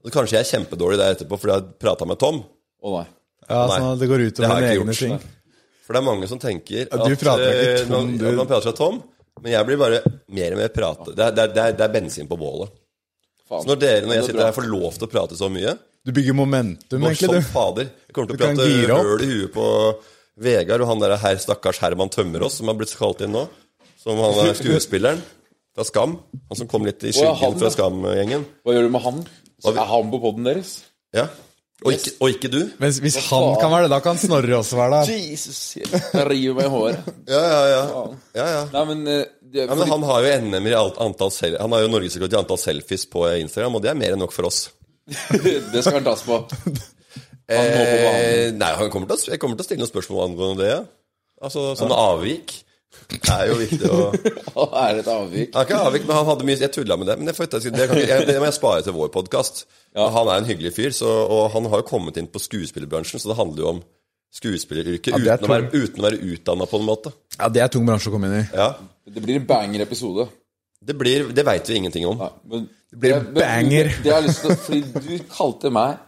[0.07, 2.43] Og kanskje jeg er kjempedårlig der etterpå fordi jeg prata med Tom.
[2.83, 3.07] Å nei.
[3.47, 5.19] Ja, Nei, sånn at det går ut over dine egne ting.
[5.87, 8.49] For det er mange som tenker Ja, du prater ikke eh, tom, man, du- man
[8.51, 8.97] prater seg tom,
[9.43, 10.01] men jeg blir bare
[10.35, 11.13] mer og mer prate.
[11.15, 12.73] Det er, det er, det er, det er bensin på bålet.
[13.47, 13.63] Faen.
[13.63, 15.77] Så når dere, når jeg er sitter her, får lov til å prate så mye
[16.07, 17.47] Du bygger momentum, Nå, egentlig, Som du.
[17.55, 17.89] fader.
[18.09, 18.67] Jeg kommer til å prate
[19.07, 19.67] høl i huet på
[20.47, 23.47] Vegard og han der herr stakkars Herman Tømmerås, som har blitt kalt inn nå.
[24.03, 25.23] Som han er skuespilleren
[25.77, 26.19] fra Skam.
[26.51, 27.71] Han som kom litt i skyggen fra.
[27.73, 28.45] Skam-gjengen.
[28.67, 29.23] Hva gjør du med han?
[29.71, 30.75] Er han på poden deres?
[31.17, 31.29] Ja.
[31.85, 32.61] Og, ikke, og ikke du.
[32.81, 35.17] Men hvis han kan være det, da kan Snorre også være det.
[35.29, 37.11] Jesus, jeg river meg i håret.
[37.29, 37.83] Ja, ja, ja.
[38.39, 38.63] ja, ja.
[38.73, 41.73] Nei, men, eh, det, Ja, men Han har jo NM i alt antall sel Han
[41.77, 44.49] har jo norgesrekord i antall selfies på Instagram, og det er mer enn nok for
[44.49, 44.71] oss.
[45.73, 46.41] det skal han tas på.
[47.47, 48.23] Han må på banen.
[48.27, 50.71] Eh, nei, han kommer til å, jeg kommer til å stille noen spørsmål angående det.
[50.73, 50.81] Ja.
[51.47, 52.57] Altså, Sånne avvik.
[53.11, 53.99] Det er jo viktig å
[54.57, 55.51] Han er et avvik.
[55.55, 57.17] Han er ikke avvik, men han hadde mye Jeg tulla med det.
[57.21, 59.65] Men det, får, jeg- det, kan, jeg, det må jeg spare til vår podkast.
[59.97, 63.31] Han er en hyggelig fyr, så, og han har jo kommet inn på skuespillerbransjen, så
[63.33, 63.83] det handler jo om
[64.37, 67.13] skuespilleryrket Ja, uten, å være, uten å være utdanna på en måte.
[67.39, 68.47] Ja, Det er tung bransje å komme inn i.
[68.57, 68.73] Ja.
[69.07, 70.27] Det blir en banger-episode.
[70.87, 72.19] Det, blir, det veit vi ingenting om.
[72.21, 73.93] Nei, men, blir det- men- banger.
[74.03, 76.03] Det, jeg har lyst til Fordi du kalte meg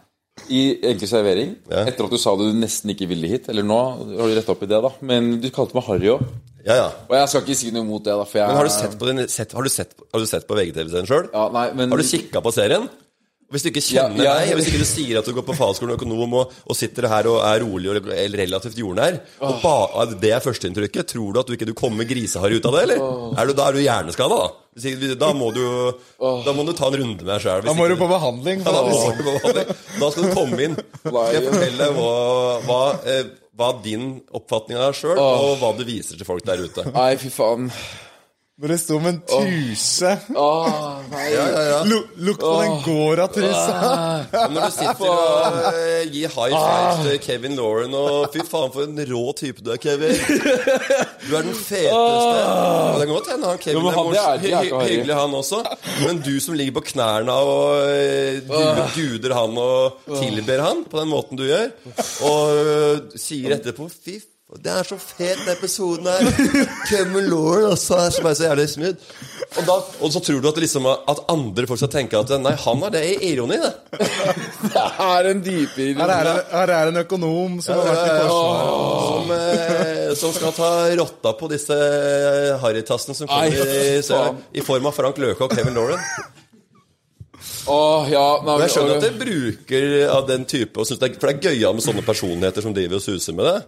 [0.53, 1.81] i enkel servering Ja.
[1.89, 3.49] etter at du sa det du nesten ikke ville hit.
[3.51, 4.91] Eller nå har du retta opp i det, da.
[5.01, 6.21] Men du kalte meg Harry òg.
[6.65, 6.87] Ja, ja.
[7.07, 8.25] Og jeg skal ikke si noe mot det, da.
[8.27, 10.47] For jeg, Men har du sett på, din, sett, har du sett, har du sett
[10.49, 11.29] på VGTV-serien sjøl?
[11.33, 12.89] Ja, nei, men Har du kikka på serien?
[13.49, 14.41] Hvis du ikke kjenner Ja, ja.
[14.45, 17.25] deg, hvis ikke du sier at du går på fagskolen økonom og, og sitter her
[17.31, 18.05] og er rolig og
[18.37, 22.59] relativt jordnær, og ba, det er førsteinntrykket, tror du at du ikke du kommer griseharry
[22.61, 23.01] ut av det, eller?
[23.41, 24.51] Er du, da er du hjerneskada, da.
[24.77, 25.65] Hvis ikke- Da må du,
[26.45, 27.65] da må du ta en runde med deg sjøl.
[27.65, 28.61] Da må du på behandling.
[28.61, 29.75] Ja, da, må du på behandling.
[29.97, 30.77] da skal du komme inn.
[31.01, 32.13] Skal jeg fortelle hva,
[32.69, 33.23] hva, eh,
[33.59, 36.85] hva din oppfatning er sjøl, og hva du viser til folk der ute.
[36.95, 37.67] Nei, fy faen.
[38.59, 40.97] Når det sto med en truse Oh.
[41.11, 41.29] nei.
[41.31, 41.77] Ja, ja, ja.
[42.19, 43.75] Lukt på den Gora-trusa.
[43.79, 44.47] Oh.
[44.51, 48.83] når du sitter og uh, gir high five til Kevin Lauren og Fy faen, for
[48.83, 50.11] en rå type du er, Kevin.
[50.11, 51.93] Du er den feteste.
[51.95, 55.37] Og det kan godt hende han Kevin Jo, han- det er- hy hy- hyggelig, han
[55.39, 55.61] også.
[56.03, 60.99] Men du som ligger på knærne og uh, gu- guder han og tilber han på
[60.99, 61.71] den måten du gjør,
[62.27, 64.19] og uh, sier etterpå Fy
[64.49, 66.29] faen, det er så fet, den episoden her.
[66.89, 69.11] Kevin Lauren også er så, bare så jævlig smooth.
[69.57, 69.75] Og, da,
[70.05, 72.91] og så tror du at, liksom, at andre folk skal tenke at Nei, han har
[72.93, 73.71] det i ironi, det.
[74.69, 78.73] Det er en dypere Her er, her er en økonom som har vært i Forsvaret.
[79.09, 80.71] Som, eh, som skal ta
[81.01, 85.77] rotta på disse eh, harrytassene som kommer i, i form av Frank Løke og Kevin
[85.77, 86.01] Lauren.
[87.69, 91.05] Oh, ja nei, Og jeg skjønner at men- dere bruker av den type og det
[91.05, 93.59] er, For det er gøyalt med sånne personligheter som driver og suser med det.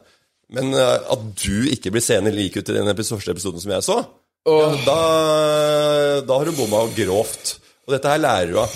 [0.55, 3.87] Men eh, at du ikke blir seende lik ut i den første episoden som jeg
[3.87, 3.99] så,
[4.41, 4.95] ja, da,
[6.25, 7.59] da har du bomma grovt.
[7.85, 8.73] Og dette her lærer du av.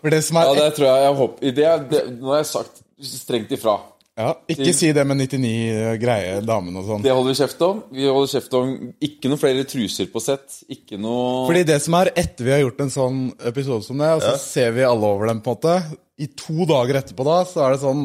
[0.00, 2.40] For det som Ja, er det tror jeg jeg håper i det, det, Nå har
[2.40, 3.78] jeg sagt strengt ifra.
[4.20, 7.04] Ja, ikke si det med 99 greie damen og sånn.
[7.04, 7.78] Det holder vi kjeft om.
[7.94, 8.72] Vi holder kjeft om
[9.06, 10.58] ikke noe flere truser på sett.
[10.72, 13.22] Ikke noe Fordi det som er etter vi har gjort en sånn
[13.52, 15.78] episode som det, og så ser vi alle over dem på en måte
[16.20, 18.04] I to dager etterpå da, så er det sånn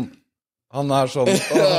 [0.75, 1.29] Han er sånn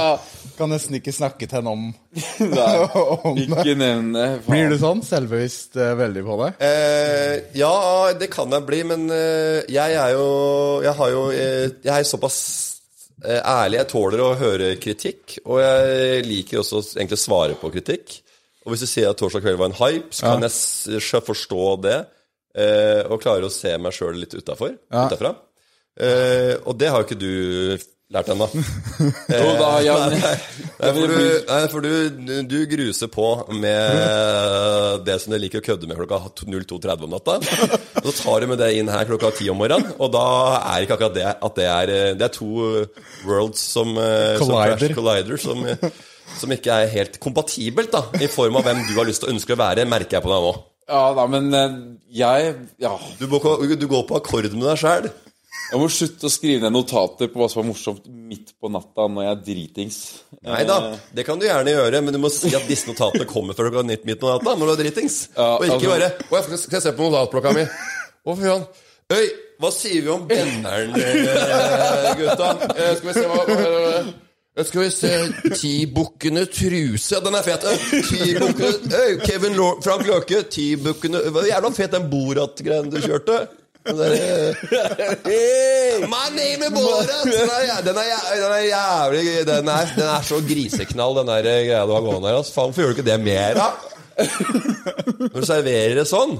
[0.56, 1.82] Kan nesten ikke snakke til henne om,
[3.28, 3.44] om det.
[3.44, 4.46] Ikke nevne faen.
[4.48, 6.48] Blir du sånn selvbevisst eh, veldig på det?
[6.64, 7.72] Eh, ja,
[8.16, 10.28] det kan jeg bli, men eh, jeg er jo
[10.86, 12.38] Jeg har jo eh, Jeg er såpass
[13.26, 13.78] ærlig.
[13.80, 18.18] Jeg tåler å høre kritikk, og jeg liker også egentlig å svare på kritikk.
[18.66, 21.62] Og hvis du sier at torsdag kveld var en hype, så kan jeg s- forstå
[21.86, 21.96] det,
[22.60, 24.74] eh, og klare å se meg sjøl litt utafor.
[24.92, 25.06] Ja.
[25.08, 25.32] Utafra.
[25.96, 27.78] Eh, og det har jo ikke du
[28.14, 28.46] lært ennå.
[30.76, 31.16] For, du,
[31.48, 31.92] nei, for du,
[32.46, 33.26] du gruser på
[33.56, 37.38] med det som du liker å kødde med klokka 02.30 om natta.
[38.02, 40.24] Og så tar du med det inn her klokka 10 om morgenen, og da
[40.60, 42.50] er ikke akkurat det at det er Det er to
[43.26, 44.76] worlds som, eh, som Collider.
[44.78, 45.66] crash collider, som,
[46.38, 49.34] som ikke er helt kompatibelt, da, i form av hvem du har lyst til å
[49.36, 50.54] ønske å være, merker jeg på deg nå.
[50.94, 51.78] ja da, men eh,
[52.22, 52.94] jeg Ja.
[53.18, 55.10] Du, må- du går på akkord med deg sjæl.
[55.66, 59.08] Jeg må slutte å skrive ned notater på hva som er morsomt midt på natta
[59.10, 59.96] når jeg er dritings.
[60.46, 60.76] Nei da,
[61.16, 63.82] det kan du gjerne gjøre, men du må si at disse notatene kommer fra klokka
[63.82, 65.16] 19 midt på natta når du er dritings.
[65.34, 67.64] Ja, og ikke altså- bare Å, jeg skal, se på notatblokka mi.
[67.66, 68.68] Å, fy faen.
[69.16, 69.26] Øy,
[69.62, 72.48] hva sier vi om benneren, eh, gutta?
[72.76, 74.08] Eh, skal vi se hva eh,
[74.66, 75.12] Skal vi se
[75.60, 77.20] Ti bukkene truse.
[77.26, 77.66] Den er fet.
[77.70, 77.86] eh.
[78.06, 80.42] Ti bukkene Kevin Lor Frank Løke.
[80.50, 83.42] Ti bukkene Hva Jævla fet den Borat-greien du kjørte.
[83.86, 83.94] Den
[86.10, 87.06] My name is Borat!
[87.24, 88.06] Den er, den er,
[88.40, 92.02] den er jævlig den er, den er så griseknall, den der eh, greia du har
[92.04, 92.36] gående her.
[92.40, 92.52] Altså.
[92.56, 93.68] Faen, hvorfor gjør du ikke det mer, da?
[95.30, 96.34] Når du serverer det sånn.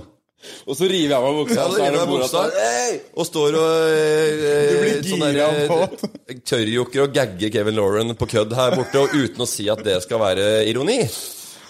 [0.68, 1.58] Og så river jeg av meg buksa.
[1.58, 2.92] Ja, og så er det jeg bordet buksa Hey!
[3.18, 4.30] og står og eh,
[4.68, 5.78] Du blir sånn gira der, på.
[6.30, 9.80] eh, Tørrjokker og gagger Kevin Lauren på kødd her borte, og uten å si at
[9.86, 11.00] det skal være ironi.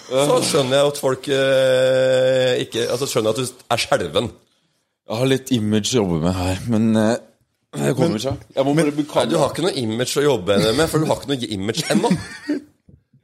[0.07, 4.27] Så skjønner jeg at folk eh, ikke Altså skjønner jeg at du er skjelven.
[5.07, 8.41] Jeg har litt image å jobbe med her, men det kommer seg.
[8.57, 11.21] Jeg må bare Nei, du har ikke noe image å jobbe med, for du har
[11.21, 12.11] ikke noe image ennå.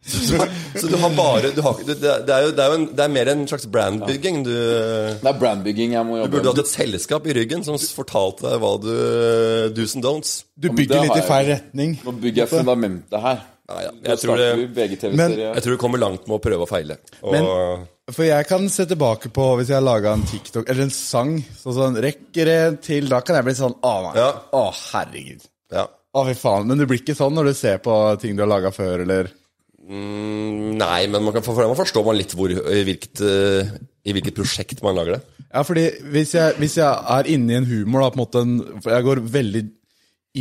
[0.03, 0.35] Så,
[0.75, 2.87] så du har bare du har, du, det, det, er jo, det er jo en,
[2.99, 4.41] det er mer en slags brandbygging.
[4.43, 7.79] Du, Det er brandbygging jeg må jobbe du burde hatt et selskap i ryggen som
[7.79, 8.91] fortalte deg hva du
[9.77, 10.35] do's and don'ts.
[10.59, 11.95] Du men det bygger litt i feil retning.
[12.03, 13.45] Nå bygger jeg fundamentet her.
[13.71, 13.93] Ja, ja.
[14.11, 15.53] Jeg, tror det, VGTV-serie.
[15.55, 16.99] jeg tror du kommer langt med å prøve og feile.
[17.23, 20.89] Og, Men- For jeg kan se tilbake på hvis jeg har laga en TikTok eller
[20.89, 21.37] en sang.
[21.61, 24.15] Sånn sånn, Rekker det til Da kan jeg bli sånn Å, nei.
[24.19, 24.31] Ja.
[24.59, 25.45] å herregud.
[25.71, 25.87] ja.
[26.13, 26.67] Å, fy faen.
[26.69, 29.31] Men du blir ikke sånn når du ser på ting du har laga før, eller
[29.83, 33.71] Mm, Nei, men man, kan, for man forstår man litt hvor, i, hvilket, eh,
[34.07, 35.47] i hvilket prosjekt man lager det.
[35.49, 36.87] Ja, fordi hvis jeg, hvis jeg
[37.17, 39.63] er inne i en humor, da, på en måte en, for Jeg går veldig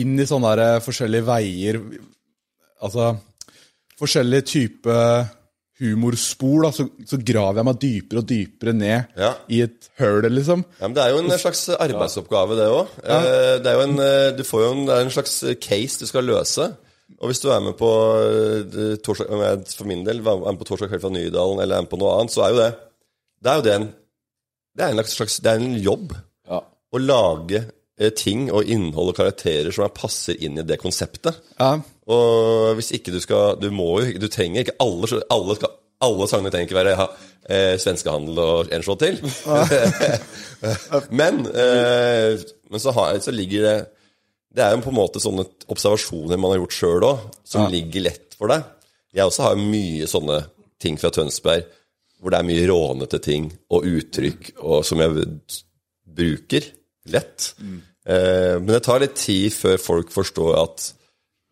[0.04, 1.80] inn i sånne der eh, forskjellige veier
[2.86, 3.10] Altså
[3.98, 5.26] forskjellige typer
[5.82, 9.32] humorspor, da, så, så graver jeg meg dypere og dypere ned Ja.
[9.50, 10.64] i et høl, liksom.
[10.80, 12.94] Ja, men Det er jo en slags arbeidsoppgave, det òg.
[13.02, 16.06] Det er jo en, eh, du får jo en, det er en slags case du
[16.10, 16.70] skal løse.
[17.22, 17.90] Og hvis du er med på
[18.24, 19.28] eh, torsdag,
[19.76, 22.14] for min del er med på Torsdag kveld fra Nydalen eller er med på noe
[22.20, 22.72] annet, så er jo det
[23.44, 23.88] Det er jo det en
[24.78, 26.14] Det er en slags Det er en jobb
[26.50, 26.62] Ja.
[26.94, 27.70] å lage eh,
[28.18, 31.38] ting og innhold og karakterer som er passer inn i det konseptet.
[31.60, 31.76] Ja.
[32.12, 35.70] Og hvis ikke du skal Du må jo Du trenger ikke alle Alle, skal,
[36.02, 37.06] alle sangene trenger ikke være ja,
[37.46, 39.20] eh, svenskehandel og en slå til.
[41.22, 42.42] men eh,
[42.72, 43.76] Men så, har, så ligger det
[44.58, 48.04] Det er jo på en måte sånne observasjoner man har gjort sjøl òg, som ligger
[48.10, 48.66] lett for deg.
[49.16, 50.42] Jeg også har mye sånne
[50.82, 51.70] ting fra Tønsberg
[52.22, 55.24] hvor det er mye rånete ting og uttrykk og, som jeg
[56.06, 56.68] bruker
[57.10, 57.54] lett.
[57.58, 57.80] Eh,
[58.62, 60.90] men det tar litt tid før folk forstår at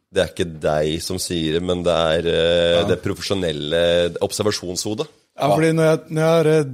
[0.10, 3.82] det er ikke deg som sier det, men det er eh, det profesjonelle
[4.26, 5.06] observasjonshodet.
[5.38, 6.72] Ja, fordi når jeg, når jeg har eh,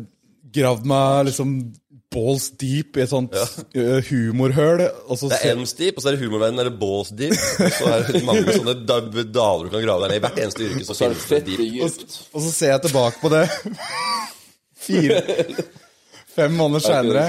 [0.55, 1.51] gravd meg liksom
[2.15, 3.43] balls deep i et sånt ja.
[4.07, 4.85] humorhøl
[5.17, 7.35] så Det er ser- Elms Deep, og så er det humorverdenen, eller Balls Deep.
[7.35, 10.23] Og så er det mange sånne daler du kan grave deg ned i.
[10.23, 11.65] hvert eneste yrke så Så det fett deep.
[11.75, 12.15] dypt.
[12.31, 13.43] Og så ser jeg tilbake på det
[14.85, 15.19] fire
[16.35, 17.25] Fem måneder seinere.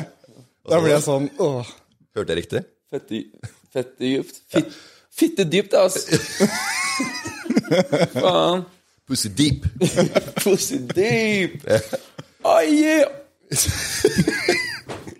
[0.67, 1.75] Da blir jeg sånn åh.
[2.17, 2.63] Hørte jeg riktig?
[2.91, 3.19] Fette,
[3.73, 4.39] fette dypt.
[4.53, 4.77] Fitt,
[5.13, 6.07] fitte dypt, ass.
[8.23, 8.65] Faen.
[9.07, 9.67] Pussy Deep.
[10.43, 11.63] Pussy deep.
[12.45, 13.05] Oh, yeah.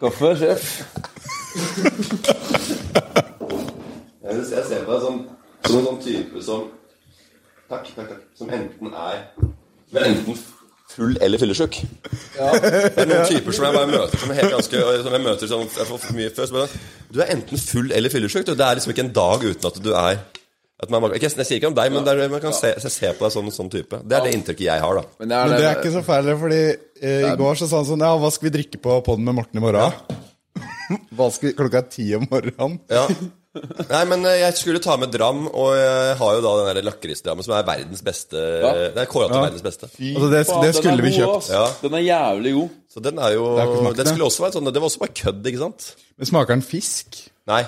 [0.01, 0.65] Kaffe, sjef.
[4.25, 5.21] Jeg ser på deg som,
[5.67, 6.67] som en sånn type som
[7.69, 8.25] Takk, takk, takk.
[8.39, 10.41] Som enten er Som er enten
[10.93, 11.79] full eller fyllesyk.
[12.37, 15.51] Det er noen typer som jeg bare møter som er helt ganske Som jeg møter
[15.51, 16.49] sånn jeg får mye før.
[16.49, 16.81] Så bare,
[17.13, 18.47] du er enten full eller fyllesyk.
[18.49, 20.21] Det er liksom ikke en dag uten at du er
[20.83, 22.91] At man, jeg, jeg sier ikke om deg, men det er, man kan se, se,
[22.93, 24.03] se på deg som en sånn type.
[24.05, 25.05] Det er det inntrykket jeg har, da.
[25.23, 27.81] Men det er, Men det er ikke så fælt, fordi eh, i går så sa
[27.81, 30.23] han sånn Ja, hva skal vi drikke på podden med Morten i morgen?
[31.17, 32.77] Hva skal vi, klokka er ti om morgenen.
[32.93, 33.07] Ja.
[33.95, 37.47] Nei, men eh, jeg skulle ta med dram, og jeg har jo da den lakrisdrammen
[37.47, 39.45] som er verdens beste Det er kåra til Ja.
[39.47, 39.89] verdens beste.
[39.91, 41.49] Altså, det, det skulle vi kjøpt.
[41.55, 41.65] Ja.
[41.83, 42.77] Den er jævlig god.
[42.97, 44.13] Så den er jo Det er smakt, Den det.
[44.15, 45.89] skulle også vært sånn Det var også bare kødd, ikke sant?
[46.17, 47.19] Men smaker den fisk?
[47.51, 47.63] Nei.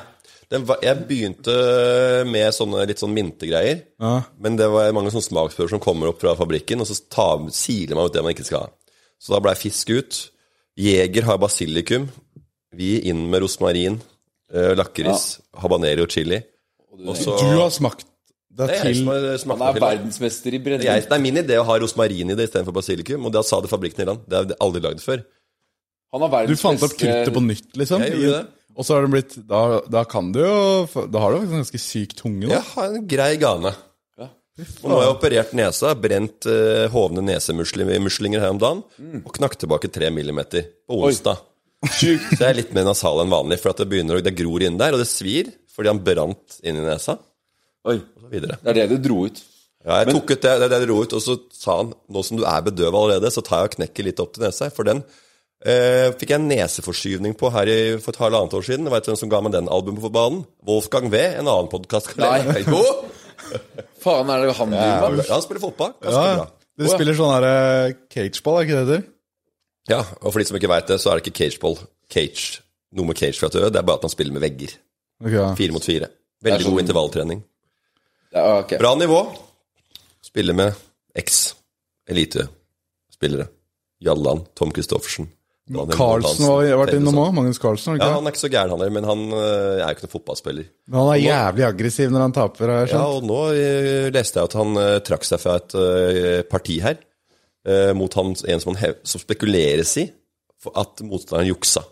[0.48, 1.54] Den var, jeg begynte
[2.24, 3.82] med sånne litt sånn mintegreier.
[4.00, 4.14] Ja.
[4.40, 7.98] Men det var mange sånne smaksprøver som kommer opp fra fabrikken, og så ta, siler
[7.98, 8.70] man ut det man ikke skal ha.
[9.20, 10.22] Så da ble fisk ut.
[10.80, 12.06] Jeger har basilikum.
[12.72, 13.98] Vi inn med rosmarin,
[14.52, 16.42] eh, lakris, habanero og chili.
[16.98, 18.04] Og så Du har smakt
[18.50, 19.86] det Det er til Han smakt er det til.
[19.86, 20.86] verdensmester i Det er, brenning.
[20.88, 23.60] jeg, det er min idé å ha rosmarin i det istedenfor basilikum, og det sa
[23.62, 24.20] det fabrikken i land.
[24.26, 25.24] Det har jeg aldri lagd før.
[26.12, 28.02] Han er Du fant opp kruttet på nytt, liksom?
[28.02, 28.46] Jeg gjorde det.
[28.78, 31.56] Og så har det blitt Da, da kan du jo Da har du jo en
[31.64, 32.54] ganske syk tunge, da.
[32.56, 33.74] Jeg har en grei gane.
[34.58, 38.80] Og nå har jeg operert nesa, brent uh, hovne nesemuslinger her om dagen,
[39.22, 41.38] og knakk tilbake tre millimeter på onsdag.
[41.86, 44.78] Så jeg er litt mer nasal enn vanlig, for at det begynner det gror inn
[44.80, 47.14] der, og det svir fordi han brant inn i nesa.
[47.86, 48.56] Oi, Og så videre.
[48.64, 49.38] det er det du dro ut.
[49.86, 51.92] Ja, jeg tok ut det, det, er det jeg dro ut, og så sa han
[52.10, 54.66] nå som du er bedøva allerede, så tar jeg og knekker litt opp til nesa.
[54.74, 55.04] For den
[55.62, 58.90] eh, fikk jeg en neseforskyvning på her i, for et halvannet år siden.
[58.90, 60.42] Veit du hvem som ga meg den albumet på banen?
[60.66, 62.10] Wolfgang V, en annen podkast.
[62.18, 62.42] Nei.
[62.66, 62.82] Jo!
[64.02, 65.22] Faen, er det han driver med?
[65.22, 65.94] Ja, han spiller fotball.
[66.02, 66.48] Ganske Ja, bra.
[66.78, 69.06] Dere spiller sånn her eh, cageball, er ikke det det heter?
[69.88, 71.78] Ja, og for de som ikke veit det, så er det ikke cageball.
[72.12, 72.60] Cage.
[72.96, 74.74] Noe med cage fra tøet, det er bare at man spiller med vegger.
[75.20, 75.54] Okay.
[75.58, 76.08] Fire mot fire.
[76.44, 77.40] Veldig sånn- god intervalltrening.
[78.32, 78.78] Ja, okay.
[78.78, 79.22] Bra nivå.
[80.22, 80.74] Spiller med
[81.18, 81.54] X
[82.08, 83.48] elitespillere.
[84.04, 85.28] Jallan, Tom Christoffersen.
[85.68, 87.32] Carlsen har vært innom òg.
[87.36, 87.98] Magnus Carlsen.
[88.00, 90.14] Ja, han er ikke så gæren, han er, men han øh, er jo ikke noen
[90.14, 90.68] fotballspiller.
[90.88, 92.72] Men han er jævlig aggressiv når han taper.
[92.72, 95.76] Har jeg Ja, og nå øh, leste jeg at han øh, trakk seg fra et
[95.76, 96.96] øh, parti her,
[97.68, 100.08] øh, mot han, en som, han som spekuleres i
[100.62, 101.84] for at motstanderen juksa.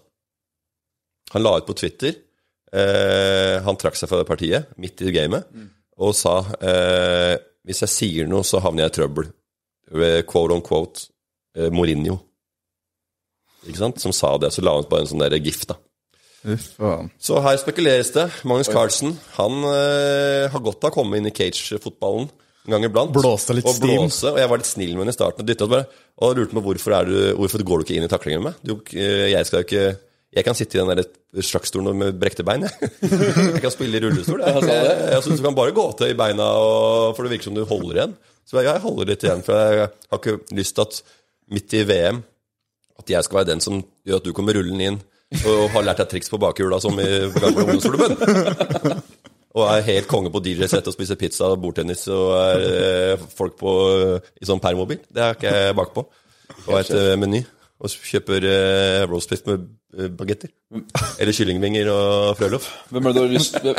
[1.34, 2.14] Han la ut på Twitter
[2.70, 5.48] eh, Han trakk seg fra det partiet midt i gamet
[5.96, 7.34] og sa eh,
[7.66, 9.28] hvis jeg sier noe, så havner jeg i trøbbel.
[9.90, 11.08] Øh, Quote on quote
[11.56, 12.20] øh, Mourinho.
[13.66, 13.98] Ikke sant?
[14.02, 14.52] Som sa det.
[14.54, 15.80] Så la han ut bare en sånn der gift, da.
[17.18, 18.28] Så her spekuleres det.
[18.46, 22.28] Magnus Carlsen han øh, har godt av å komme inn i cage-fotballen
[22.66, 23.12] en gang iblant.
[23.14, 23.92] Blåste litt og stim.
[24.02, 25.44] blåse, og jeg var litt snill med henne i starten.
[25.44, 25.86] Og dyttet bare,
[26.22, 28.60] og lurte på hvorfor, er du, hvorfor går du ikke inn i taklingen med meg.
[28.66, 29.86] Du, øh, jeg skal jo ikke
[30.36, 32.66] jeg kan sitte i den der sjakkstolen med brekte bein.
[32.66, 32.90] Jeg.
[33.54, 34.42] jeg kan spille i rullestol.
[34.44, 37.48] Jeg, jeg, jeg synes Du kan bare gå til i beina, og, for det virker
[37.48, 38.16] som du holder igjen.
[38.44, 40.98] Så jeg, jeg holder litt igjen, for jeg har ikke lyst til at
[41.56, 42.20] midt i VM
[43.00, 44.98] at jeg skal være den som gjør at du kommer rullende inn
[45.42, 49.02] og har lært deg triks på bakhjula som i gamle ungdomsklubben.
[49.56, 53.54] Og er helt konge på DJ-sett og spiser pizza og bordtennis og er eh, folk
[53.56, 53.70] på,
[54.42, 55.00] i sånn permobil.
[55.08, 56.04] Det er ikke jeg bakpå.
[56.66, 57.40] Og et eh, meny.
[57.80, 59.64] Og kjøper eh, roast beef med
[59.96, 60.52] eh, bagetter.
[61.16, 62.68] Eller kyllingvinger og frøloff.
[62.92, 63.72] Hvem er det du har lyst til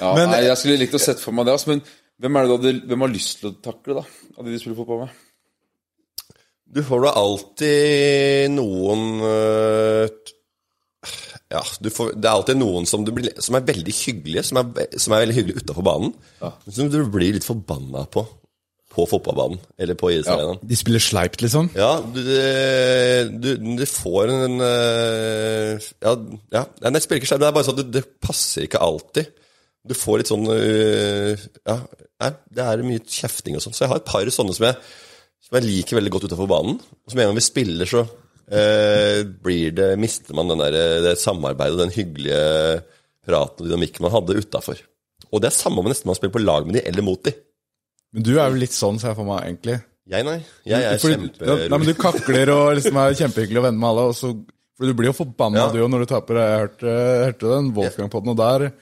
[0.00, 1.82] Ja, Men- nei, jeg skulle likt å sette for meg det, altså, men
[2.22, 4.04] hvem er det du hadde, hvem har lyst til å takle, da?
[4.38, 5.20] Av de du spiller fotball med?
[6.72, 9.02] Du får da alltid noen
[10.24, 10.38] t-
[11.52, 14.60] Ja, du får, det er alltid noen som, du blir, som er veldig hyggelige, som
[14.62, 16.14] er, som er veldig hyggelige utafor banen.
[16.40, 18.24] men Som du blir litt forbanna på
[18.92, 20.60] på fotballbanen eller på idrettsarenaen.
[20.68, 21.70] De spiller sleipt, liksom?
[21.76, 22.20] Ja, du,
[23.40, 26.12] du, du får en øh, Ja,
[26.52, 29.30] ja Nei, det spiller ikke sleipt, det er bare sånn at det, passer ikke alltid.
[29.88, 31.78] Du får litt sånn øh, Ja,
[32.22, 33.76] nei, det er mye kjefting og sånn.
[33.76, 34.76] Så jeg har et par sånne som jeg,
[35.42, 36.76] som jeg liker veldig godt utafor banen.
[36.76, 38.04] Og som en gang vi spiller, så
[38.52, 40.74] blir det, mister man den der,
[41.06, 42.82] det samarbeidet og den hyggelige
[43.26, 44.80] praten og dynamikken man hadde utafor.
[45.32, 47.32] Og det er samme om nesten man spiller på lag med de eller mot de.
[48.12, 49.78] Men du er jo litt sånn, ser jeg for meg, egentlig.
[50.12, 50.38] Jeg, nei.
[50.68, 51.70] Jeg er Fordi- nei, kjemperolig.
[51.70, 54.04] men Du kakler og liksom er kjempehyggelig og venner med alle.
[54.10, 54.32] Og så,
[54.76, 55.68] for Du blir jo forbanna Ja.
[55.72, 56.34] du òg når du taper.
[56.42, 56.92] Jeg hørte,
[57.24, 58.72] hørte den Wolfgang-podden, og der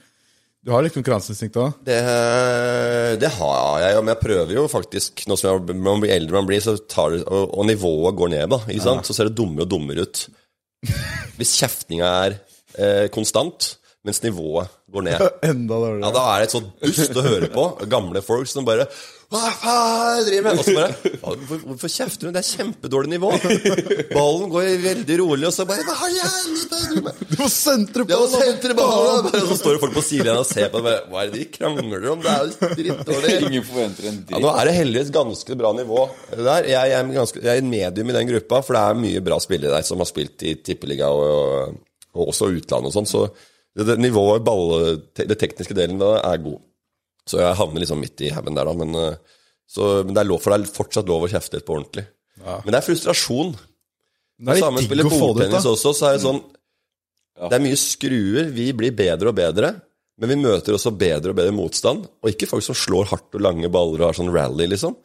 [0.61, 1.79] Du har litt konkurranseinstinkt òg.
[1.87, 1.95] Det,
[3.21, 6.49] det har jeg, men jeg prøver jo faktisk Nå som jeg, man blir eldre man
[6.49, 8.59] blir, så tar det, og, og nivået går ned, da.
[8.69, 9.09] Ikke sant?
[9.09, 10.21] Så ser det dummere og dummere ut.
[11.39, 12.35] Hvis kjeftinga er
[12.77, 13.71] eh, konstant,
[14.05, 15.25] mens nivået går ned.
[15.49, 16.05] Enda dårligere.
[16.05, 17.65] Ja, Da er det et sånt dust å høre på.
[17.89, 18.85] Gamle folk som bare
[19.31, 20.59] Hva faen driver med?
[20.59, 22.31] Og så bare «Hva- Hvorfor, hvorfor kjefter du?
[22.35, 23.29] Det er kjempedårlig nivå.
[24.11, 27.21] Ballen går veldig rolig, og så bare Hva har helvete driver du med?
[27.31, 29.29] Du må sentre senterballen!
[29.31, 30.83] Og så står det folk på sidelinja og ser på det.
[30.89, 32.25] bare, Hva er det de krangler om?
[32.25, 33.35] Det er jo drittdårlig.
[33.47, 36.01] Ingen forventer en Ja, nå er det heldigvis ganske bra nivå
[36.35, 36.67] der.
[36.73, 39.77] Jeg, er ganske, jeg er medium i den gruppa, for det er mye bra spillere
[39.79, 41.77] der som har spilt i tippeliga og,
[42.17, 43.07] og også utlandet og sånn.
[43.09, 43.23] Så
[43.79, 46.59] det, det nivået, ball, te, det tekniske delen da, er god.
[47.29, 48.73] Så jeg havner liksom midt i haugen der, da.
[48.73, 49.37] Men, eh,
[49.69, 52.07] så, men det, er lov, for det er fortsatt lov å kjefte litt på ordentlig.
[52.41, 53.53] Men det er frustrasjon.
[54.41, 56.41] Det er Samme spiller bordtennis også, så er det sånn
[57.41, 58.49] Det er mye skruer.
[58.53, 59.69] Vi blir bedre og bedre.
[60.21, 62.03] Men vi møter også bedre og bedre motstand.
[62.21, 64.97] Og ikke folk som slår hardt og lange baller og har sånn rally, liksom.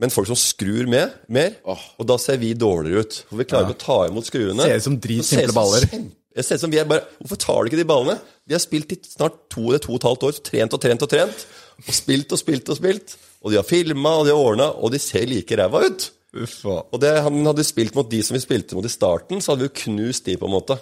[0.00, 1.54] Men folk som skrur med mer.
[2.00, 3.20] Og da ser vi dårligere ut.
[3.28, 4.66] For vi klarer ikke å ta imot skruene.
[4.66, 5.86] Ser ut som ser dritsimple baller.
[5.86, 8.16] kjempe- Det ser ut som vi er bare Hvorfor tar du ikke de ballene?
[8.48, 11.04] Vi har spilt i snart to eller to og et halvt år, trent og trent
[11.04, 11.44] og trent.
[11.82, 13.16] Og spilt og spilt og spilt.
[13.42, 16.08] Og de har filma, og de har ordna, og de ser like ræva ut.
[16.32, 16.78] Uffa.
[16.88, 19.66] Og det, han hadde spilt mot de som vi spilte mot i starten, så hadde
[19.66, 20.78] vi jo knust de, på en måte.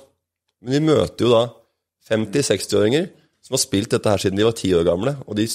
[0.62, 1.42] Men vi møter jo da
[2.10, 3.08] 50-60-åringer
[3.44, 5.48] som har spilt dette her siden de var ti år gamle, og de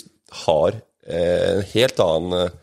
[0.45, 2.55] har eh, en helt annen eh,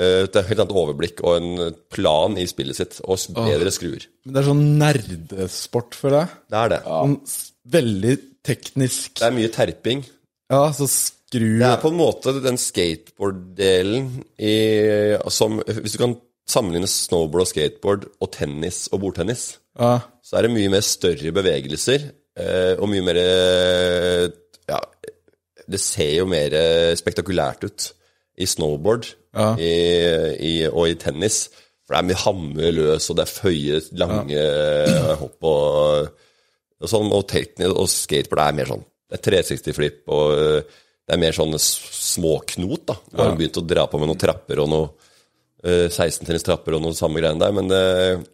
[0.00, 4.06] et helt annet overblikk og en plan i spillet sitt, og bedre bedre skruer.
[4.24, 6.38] Men det er sånn nerdesport, føler jeg.
[6.48, 6.78] Det er det.
[6.86, 7.18] Sånn
[7.76, 8.14] veldig
[8.46, 9.18] teknisk.
[9.20, 10.04] Det er mye terping.
[10.52, 14.56] Ja, så skru Det er på en måte den skateboard-delen i
[15.32, 16.16] som, Hvis du kan
[16.48, 20.00] sammenligne snowboard og skateboard og tennis og bordtennis, Ja.
[20.22, 24.28] så er det mye mer større bevegelser, eh, og mye mer eh,
[24.68, 24.78] Ja,
[25.68, 27.92] det ser jo mer eh, spektakulært ut
[28.38, 29.52] i snowboard Ja.
[29.56, 29.72] i,
[30.44, 31.46] i, og i tennis.
[31.86, 35.14] For det er mye hammer løs, og det er føye, lange ja.
[35.20, 36.10] hopp og,
[36.82, 37.10] og sånn.
[37.12, 41.34] Og, teknisk og skateboard er mer sånn Det er 360-flipp, og eh, det er mer
[41.36, 41.74] sånne s-
[42.14, 42.94] småknot, da.
[43.10, 44.86] Nå har de begynt å dra på med noen trapper og noe
[45.66, 47.82] eh, 16-trinns-trapper og noen samme greiene der, men det,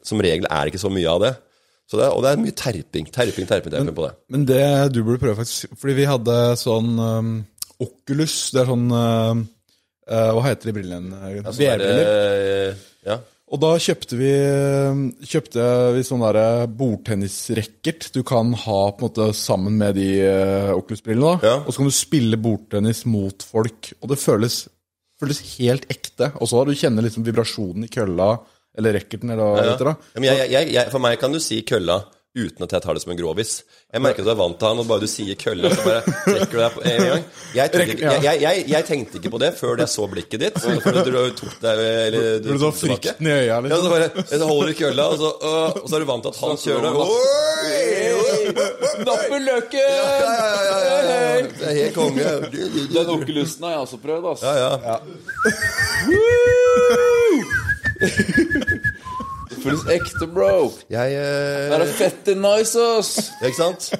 [0.07, 1.33] som regel er det ikke så mye av det.
[1.89, 4.13] Så det og det er mye terping, terping, terping, terping på det.
[4.35, 7.31] Men det du burde prøve, faktisk Fordi vi hadde sånn um,
[7.81, 8.35] Oculus.
[8.53, 9.47] Det er sånn um,
[10.11, 11.19] uh, Hva heter de brillene?
[11.19, 12.09] Det er, VR-briller.
[12.71, 13.19] eh, ja.
[13.49, 14.31] Og da kjøpte vi
[15.25, 15.63] Kjøpte
[15.97, 21.39] vi sånn der bordtennisracket du kan ha på en måte sammen med de uh, Oculus-brillene.
[21.45, 21.55] Ja.
[21.65, 23.93] Og så kan du spille bordtennis mot folk.
[24.03, 24.61] Og det føles,
[25.21, 26.33] føles helt ekte.
[26.39, 28.35] Og så har du kjenner liksom vibrasjonen i kølla
[28.79, 29.73] eller racketen eller hva det Ja.
[29.75, 29.95] heter.
[30.29, 32.03] Ja, jeg, jeg, for meg kan du si kølla
[32.37, 33.53] uten at jeg tar det som en grovis.
[33.93, 36.03] Jeg merker at du er vant til han, og bare du sier kølle, så bare
[36.27, 37.23] trekker du deg på en gang.
[37.57, 40.41] Jeg, tenkte ikke, jeg, jeg, jeg, jeg tenkte ikke på det før jeg så blikket
[40.45, 40.57] ditt.
[40.63, 43.83] Så for du tok deg eller, du, Du så frykten i øya, Ja, liksom.
[43.83, 46.33] så bare så holder du kølla, og så, øh, og så er du vant til
[46.35, 46.91] at han kjører.
[49.49, 49.79] Løken!
[49.79, 49.85] Ja,
[50.19, 50.35] ja,
[50.69, 51.47] ja, ja, ja.
[51.49, 52.25] Det er helt konge.
[52.95, 54.47] Den okulusten har jeg også prøvd, altså.
[54.47, 54.97] Ja, ja.
[57.99, 58.68] Det
[59.63, 60.73] føles ekte, bro.
[60.93, 63.13] Jeg Det er det fette nice, ass.
[63.43, 63.91] Ikke sant?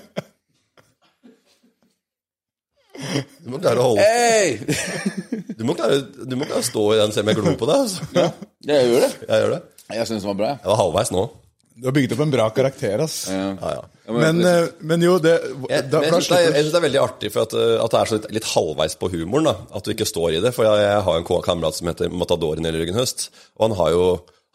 [3.45, 4.57] Du må klare å holde Hey!
[5.59, 7.69] Du må klare, du må klare å stå i den selv om jeg glor på
[7.69, 7.83] deg.
[7.85, 8.25] Altså.
[8.67, 9.11] Jeg gjør det.
[9.29, 9.61] Jeg gjør det.
[9.99, 10.49] Jeg syns den var bra.
[10.55, 10.61] jeg.
[10.65, 11.23] Jeg var halvveis nå.
[11.79, 13.17] Du har bygget opp en bra karakter, ass.
[13.31, 13.83] Ja, ja.
[14.09, 15.35] Ja, Men, eh, men jo, det
[15.69, 17.53] Jeg, da, men jeg syns det, er- jeg synes det er veldig artig for at,
[17.55, 19.47] uh, at det er så litt, litt halvveis på humoren.
[19.51, 20.53] da At du ikke står i det.
[20.57, 23.29] For jeg, jeg har en kamerat som heter Matadoren i ryggen Høst.
[23.61, 24.03] Og han har jo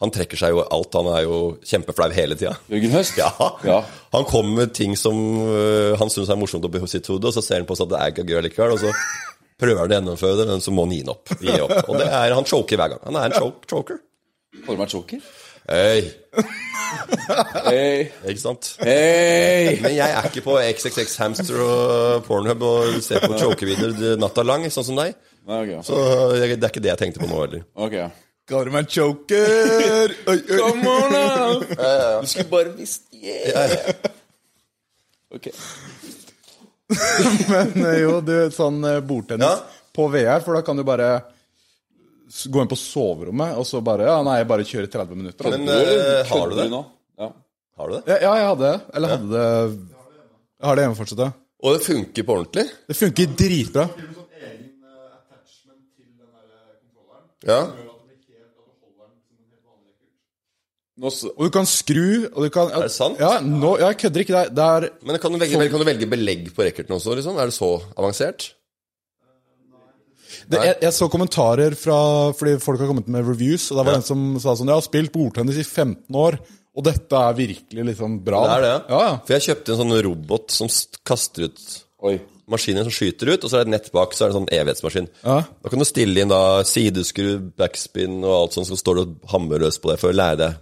[0.02, 0.96] Han trekker seg jo alt.
[0.98, 2.56] Han er jo kjempeflau hele tida.
[2.72, 3.18] Jørgen Høst?
[3.20, 3.30] Ja.
[3.64, 3.78] Ja.
[4.16, 5.14] Han kommer med ting som
[5.46, 7.94] uh, han syns er morsomt oppi sitt hode, og så ser han på seg at
[7.94, 8.74] det er ikke gøy likevel.
[8.74, 8.92] Og så
[9.60, 11.34] prøver han å gjennomføre det, men så må han gi opp.
[11.40, 11.76] Gi opp.
[11.86, 13.04] Og det er, han choker hver gang.
[13.06, 14.02] Han er en choke, choker.
[14.64, 15.24] Kaller meg choker?
[15.64, 16.10] Hei,
[17.64, 18.02] Hey.
[18.28, 18.74] ikke sant?
[18.84, 19.78] Hey.
[19.82, 24.66] Men jeg er ikke på XXX Hamster og Pornhub og ser på chokevideoer natta lang,
[24.70, 25.16] sånn som deg.
[25.44, 25.80] Okay.
[25.86, 25.96] Så
[26.34, 27.64] det er ikke det jeg tenkte på nå heller.
[27.74, 27.96] Ok.
[28.48, 30.12] Kaller meg choker?
[30.28, 30.58] Oi, oi.
[30.58, 31.60] Come on, now.
[32.22, 33.94] Du skulle bare visst Yeah.
[35.32, 35.46] Ok.
[37.48, 39.62] Men eh, jo, du, sånn eh, bordtennis Ja.
[39.96, 41.06] på VR, for da kan du bare
[42.28, 45.48] s- gå inn på soverommet, og så bare Ja, nei, jeg bare kjører 30 minutter.
[45.48, 45.56] Da.
[45.56, 46.68] Men eh, har du det?
[46.74, 46.82] nå?
[47.24, 47.30] Ja.
[47.80, 48.02] Har du det?
[48.12, 48.76] Ja, ja, jeg hadde det.
[49.00, 51.30] Eller hadde det Jeg har det hjemme fortsatt, ja.
[51.64, 52.66] Og det funker på ordentlig?
[52.92, 53.84] Det funker dritbra.
[57.48, 57.60] Ja.
[60.96, 63.18] Nå Og du kan skru, og du kan Er det sant?
[63.18, 64.42] Ja, nå, jeg kødder ikke.
[64.54, 67.16] Det er, Men kan du velge, kan du velge belegg på racketen også?
[67.18, 67.38] liksom?
[67.42, 68.52] Er det så avansert?
[70.50, 71.96] det, jeg, jeg så kommentarer fra
[72.36, 74.00] Fordi folk har kommet med reviews, og det var Ja.
[74.02, 76.38] en som sa sånn Jeg har spilt bordtennis i 15 år,
[76.74, 78.42] og dette er virkelig liksom bra.
[78.44, 79.16] Det er det, Ja, ja.
[79.26, 80.70] For jeg kjøpte en sånn robot som
[81.06, 81.60] kaster ut
[82.04, 82.18] Oi.
[82.50, 84.40] maskiner som skyter ut, og så er det et nett bak, så er det en
[84.42, 85.08] sånn evighetsmaskin.
[85.24, 85.36] Ja.
[85.62, 89.14] Da kan du stille inn da sideskru, backspin og alt sånt, så står du og
[89.32, 90.58] hammer løs på det for å lære deg.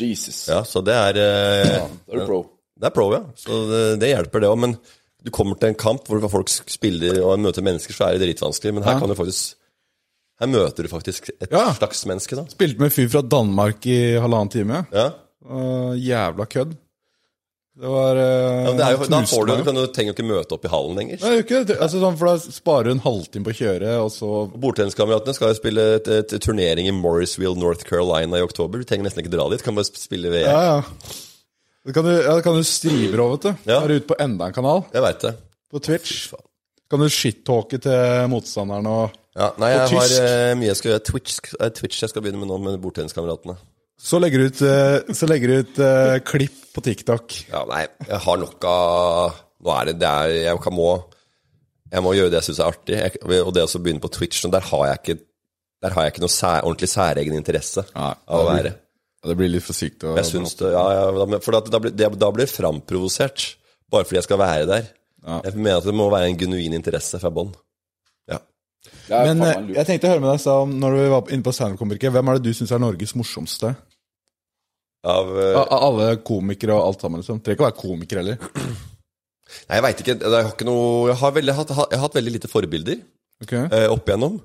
[0.00, 0.48] Jesus.
[0.50, 2.40] Ja, så det er eh, Da er pro.
[2.80, 3.20] Det er pro, ja.
[3.38, 4.58] Så det, det hjelper, det òg.
[4.58, 4.76] Men
[5.24, 8.74] du kommer til en kamp hvor folk spiller og møter mennesker, så er det dritvanskelig.
[8.74, 8.98] Men her Ja.
[9.04, 9.54] kan du faktisk
[10.40, 11.72] Her møter du faktisk et Ja.
[11.78, 12.42] slags menneske, da.
[12.50, 14.80] Spilte med en fyr fra Danmark i halvannen time.
[14.92, 15.10] Ja.
[15.46, 16.74] Uh, jævla kødd.
[17.74, 20.66] Det var uh, Ja, det jo, da får du, du trenger jo ikke møte opp
[20.66, 21.18] i hallen lenger.
[21.24, 21.62] Nei, ikke.
[21.74, 24.28] Altså, sånn, for da sparer du en halvtime på å kjøre, og så
[24.62, 28.78] Bordtenniskameratene skal jo spille et, et turnering i Morrisville, North Carolina i oktober.
[28.78, 30.46] Du trenger nesten ikke dra dit, kan bare spille VM.
[30.46, 31.18] Ja, ja.
[31.84, 33.68] Det kan du, ja, kan du strive over, vet du.
[33.74, 33.82] Ja.
[33.82, 35.34] Er ute på enda en kanal, Jeg vet det.
[35.74, 36.14] på Twitch.
[36.94, 40.22] Kan du shit-talke til motstanderen og Ja, nei, På jeg har tysk.
[40.22, 41.04] eh, mye jeg skal gjøre.
[41.10, 43.56] Twitch, uh, Twitch jeg skal begynne med nå, med bordtenniskameratene.
[44.04, 47.34] Så legger du ut, eh, så legger du ut uh, klipp på TikTok.
[47.48, 50.90] Ja, nei, jeg har nok av Nå er det, det er, jeg, kan må,
[51.88, 52.98] jeg må gjøre det jeg syns er artig.
[53.00, 55.16] Jeg, og det å begynne på Twitch, der har jeg ikke
[55.86, 58.74] Der har jeg ikke noe sær, ordentlig særegen interesse Nei, av å det blir- være.
[59.24, 60.04] Ja, det blir litt for sykt.
[60.04, 63.54] å- Jeg syns det, ja, ja, For da, da, blir, det, da blir framprovosert.
[63.88, 64.90] Bare fordi jeg skal være der.
[65.24, 65.40] Ja.
[65.44, 67.54] Jeg mener at det må være en genuin interesse fra bånn.
[68.28, 68.38] Ja.
[69.08, 72.12] Men eh, jeg tenkte å høre med deg, Sam, når du var inne på standup-komikere,
[72.12, 73.74] hvem er det du syns er Norges morsomste?
[75.04, 77.42] Av, eh, Av av alle komikere og alt sammen, liksom.
[77.44, 78.38] Trenger ikke å være komiker heller.
[79.68, 80.16] nei, jeg veit ikke.
[80.16, 83.02] Jeg har, ikke noe, jeg, har veldig, hatt, jeg har hatt veldig lite forbilder.
[83.44, 83.66] okay.
[83.68, 84.38] eh, opp igjennom.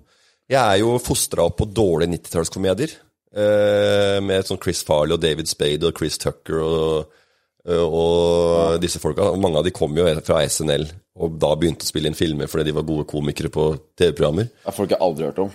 [0.50, 2.98] Jeg er jo fostra opp på dårlige 90-tallskomedier.
[3.30, 7.20] Eh, med sånn Chris Farley og David Spade og Chris Tucker og,
[7.70, 9.30] eh, og disse folka.
[9.30, 10.88] Og mange av de kom jo fra SNL
[11.20, 14.50] og da begynte å spille inn filmer fordi de var gode komikere på TV-programmer.
[14.66, 15.52] Er folk jeg aldri hørt om.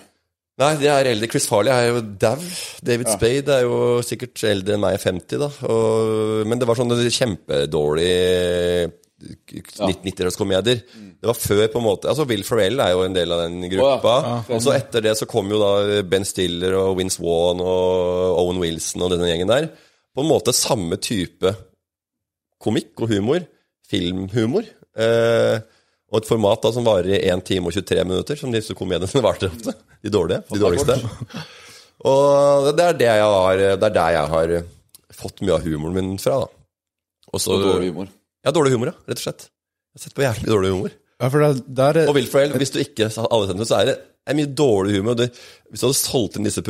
[0.62, 1.26] Nei, de er eldre.
[1.32, 2.38] Chris Farley er jo dau.
[2.86, 5.48] David Spade er jo sikkert eldre enn meg, 50, da.
[5.66, 8.92] Og, men det var sånne kjempedårlige
[9.24, 10.82] 90-tallskomedier.
[11.18, 13.66] Det var før, på en måte Altså, Will Ferrell er jo en del av den
[13.72, 14.14] gruppa.
[14.20, 18.38] Å, Og så etter det så kom jo da Ben Stiller og Vince Wann og
[18.42, 19.70] Owen Wilson og denne gjengen der.
[20.14, 21.50] På en måte samme type
[22.62, 23.42] komikk og humor.
[23.90, 24.64] Filmhumor.
[24.94, 25.56] Eh,
[26.14, 29.22] og et format da som varer i 1 time og 23 minutter, som disse komediene
[29.26, 29.74] varte ofte.
[30.04, 30.44] De dårlige.
[30.52, 30.94] De dårligste.
[32.04, 34.54] Og det er, det, jeg har, det er der jeg har
[35.14, 36.44] fått mye av humoren min fra.
[36.44, 36.50] da.
[37.34, 38.10] Også, Og dårlig humor.
[38.44, 38.96] Ja, dårlig humor, ja.
[39.08, 39.46] Rett og slett.
[39.48, 40.96] Jeg har sett på jævlig dårlig humor.
[41.22, 43.96] Ja, for det, der, Og Wilfred, hvis du ikke sa alle sendte, så er det
[44.28, 45.16] er mye dårlig humor.
[45.18, 45.30] Det,
[45.70, 46.64] hvis du hadde solgt inn disse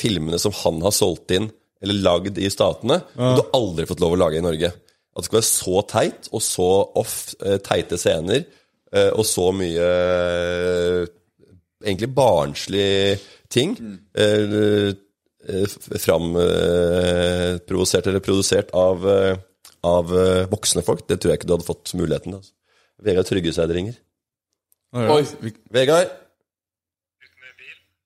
[0.00, 1.50] filmene som han har solgt inn,
[1.84, 4.70] eller lagd i Statene, hadde du aldri fått lov å lage i Norge.
[5.14, 6.68] At det skulle være så teit, og så
[7.02, 8.46] off, eh, teite scener,
[9.14, 11.06] og så mye eh,
[11.84, 13.18] egentlig barnslig
[13.52, 13.76] ting.
[13.80, 13.98] Mm.
[14.16, 14.94] eh,
[16.00, 19.36] Framprovosert eller produsert av, eh,
[19.84, 21.08] av eh, voksne folk.
[21.08, 22.38] Det tror jeg ikke du hadde fått muligheten til.
[22.40, 22.52] Altså.
[23.04, 23.96] Vegard Tryggeseid ringer.
[24.94, 25.24] Oi.
[25.74, 26.08] Vegard?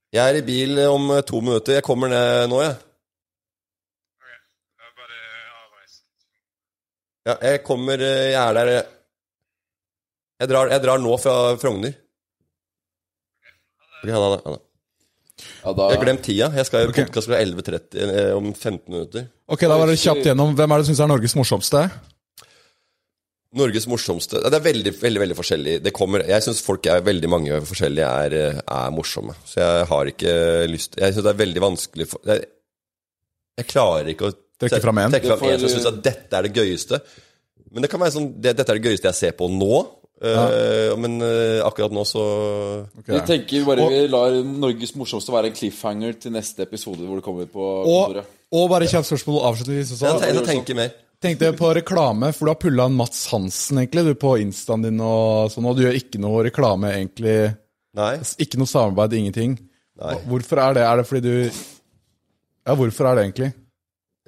[0.08, 1.72] Jeg er i bil om eh, to minutter.
[1.78, 2.74] Jeg kommer ned nå, jeg.
[7.28, 8.86] Ja, jeg kommer eh, Jeg er der eh.
[10.38, 11.94] Jeg drar, jeg drar nå fra Frogner.
[13.98, 14.40] Ok, ha det.
[14.44, 14.60] ha det.
[15.38, 16.50] Ja, da, Jeg har glemt tida.
[16.54, 19.26] Jeg skal i podcast fra 11.30 eh, om 15 minutter.
[19.50, 20.54] Ok, da var det kjapt gjennom.
[20.58, 21.82] Hvem er det du syns er Norges morsomste?
[23.58, 25.76] Norges morsomste Det er veldig veldig, veldig forskjellig.
[25.82, 29.34] Det kommer, jeg syns folk er veldig mange forskjellige er, eh, er morsomme.
[29.48, 30.34] Så jeg har ikke
[30.70, 32.44] lyst Jeg syns det er veldig vanskelig for, jeg,
[33.58, 36.98] jeg klarer ikke å Trekke fram en som syns at dette er det gøyeste.
[37.70, 39.84] Men det kan være sånn det, Dette er det gøyeste jeg ser på nå.
[40.18, 42.22] Eh, men uh, akkurat nå så
[42.98, 43.12] okay.
[43.12, 47.26] Vi tenker bare vi lar Norges morsomste være en cliffhanger til neste episode hvor det
[47.26, 48.32] kommer på Og, kontoret.
[48.50, 50.26] og bare kjapt spørsmål avslutningsvis også.
[50.26, 50.96] Jeg, jeg tenker mer.
[51.22, 55.00] Tenkte på reklame, for du har pulla en Mats Hansen egentlig, du på instaen din
[55.02, 57.38] og sånn, og du gjør ikke noe reklame egentlig.
[57.98, 58.12] Nei.
[58.42, 59.56] Ikke noe samarbeid, ingenting.
[59.98, 60.14] Nei.
[60.30, 60.84] Hvorfor er det?
[60.86, 61.64] Er det fordi du
[62.68, 63.50] Ja, hvorfor er det egentlig?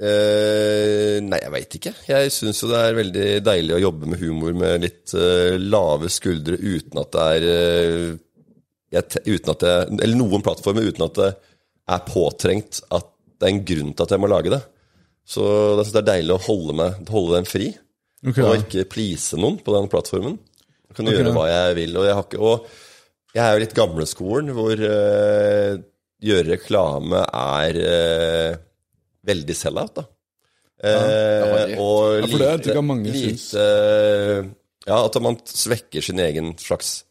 [0.00, 1.92] Eh, nei, jeg veit ikke.
[2.08, 6.08] Jeg syns jo det er veldig deilig å jobbe med humor med litt uh, lave
[6.08, 8.14] skuldre uten at det er uh,
[8.96, 11.28] jeg, uten at det, Eller noen plattformer uten at det
[11.92, 14.62] er påtrengt at det er en grunn til at jeg må lage det.
[15.28, 17.68] Så jeg synes det er deilig å holde, meg, holde den fri,
[18.20, 20.34] Okay, og ikke please noen på den plattformen.
[20.90, 21.94] Jeg kan okay, gjøre hva jeg vil.
[21.96, 24.82] Og jeg, har ikke, og jeg er jo litt gamleskolen, hvor
[26.20, 27.80] gjøre reklame er
[29.26, 30.06] veldig sell-out, da.
[30.80, 31.76] Eh, harry.
[31.76, 32.76] og Ja, for det lite
[34.88, 37.02] Ja, at man svekker sin egen slags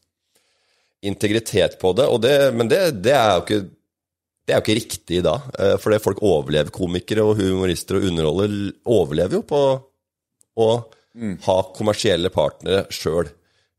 [1.06, 2.08] integritet på det.
[2.10, 3.60] Og det men det, det er jo ikke
[4.46, 5.36] det er jo ikke riktig da,
[5.78, 6.72] for fordi folk overlever.
[6.74, 8.56] Komikere og humorister og underholder
[8.90, 9.60] overlever jo på
[10.58, 10.70] å
[11.46, 13.30] ha kommersielle partnere sjøl.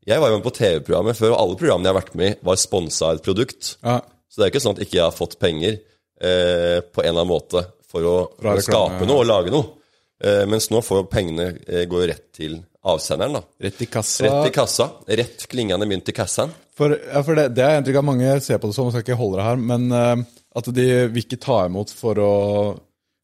[0.08, 2.38] Jeg var jo med på TV-programmet før, og alle programmene jeg har vært med i,
[2.48, 3.74] var sponsa et produkt.
[3.84, 4.00] Ja.
[4.26, 7.10] Så det er jo ikke sånn at ikke jeg har fått penger eh, på en
[7.12, 7.62] eller annen måte
[7.92, 9.78] for å, for å skape noe og lage noe.
[10.22, 13.40] Eh, mens nå får pengene eh, gå rett til avsenderen.
[13.40, 13.42] da.
[13.66, 14.24] Rett i kassa.
[14.26, 14.88] Rett i kassa.
[15.06, 16.52] Rett klingende mynt i kassaen.
[16.78, 19.04] For, ja, for det, det er inntrykk av mange ser på det sånn, jeg skal
[19.04, 20.22] ikke holde det her, men eh,
[20.60, 22.32] at de vil ikke ta imot for å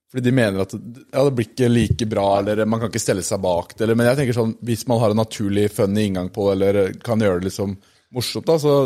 [0.09, 3.23] Fordi de mener at ja, det blir ikke like bra, eller man kan ikke stelle
[3.25, 3.83] seg bak det.
[3.85, 6.95] Eller, men jeg tenker sånn, hvis man har en naturlig funny inngang på det, eller
[7.05, 7.75] kan gjøre det liksom
[8.17, 8.77] morsomt, da, så,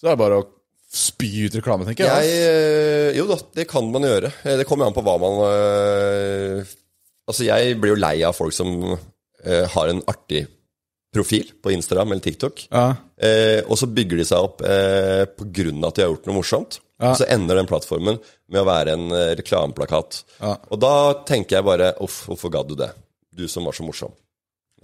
[0.00, 0.46] så er det bare å
[0.94, 2.28] spy ut reklame, tenker jeg.
[2.30, 4.30] Jeg, eh, jo da, det kan man gjøre.
[4.44, 6.64] Eh, Det kommer an på hva man øh,
[7.28, 10.42] Altså, jeg blir jo lei av folk som øh, har en artig
[11.14, 12.96] profil på Instagram eller TikTok, Ja.
[13.16, 16.80] eh, og så bygger de seg opp eh, av at de har gjort noe morsomt.
[17.00, 17.10] Ja.
[17.12, 18.18] Og så ender den plattformen
[18.50, 20.20] med å være en reklameplakat.
[20.40, 20.56] Ja.
[20.70, 20.92] Og da
[21.26, 22.90] tenker jeg bare Uff, hvorfor gadd du det?
[23.34, 24.12] Du som var så morsom.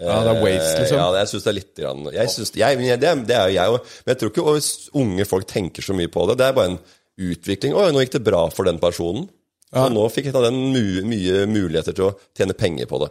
[0.00, 0.96] Ja, det er waste, liksom.
[0.96, 3.56] Eh, Ja, jeg syns det er litt grann, jeg synes, jeg, det, det er jo
[3.58, 3.90] jeg òg.
[4.04, 6.38] Men jeg tror ikke unge folk tenker så mye på det.
[6.40, 6.78] Det er bare en
[7.20, 7.74] utvikling.
[7.76, 9.28] 'Å, nå gikk det bra for den personen.
[9.76, 13.10] Og nå fikk den mye, mye muligheter til å tjene penger på det.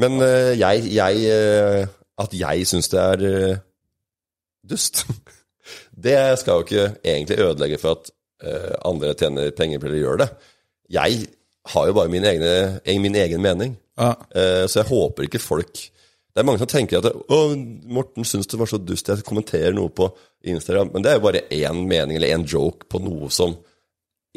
[0.00, 3.60] Men eh, jeg, jeg eh, At jeg syns det er
[4.68, 5.06] dust,
[6.06, 8.10] det skal jo ikke egentlig ødelegge for at
[8.84, 10.26] andre tjener penger på det eller gjør det.
[10.92, 11.22] Jeg
[11.72, 12.52] har jo bare min, egne,
[13.00, 13.74] min egen mening.
[14.00, 14.14] Ja.
[14.68, 15.80] Så jeg håper ikke folk
[16.30, 17.38] Det er mange som tenker at Å,
[17.90, 20.06] Morten syns det var så dust jeg kommenterer noe på
[20.46, 20.92] Instagram.
[20.94, 23.56] Men det er jo bare én mening eller én joke på noe som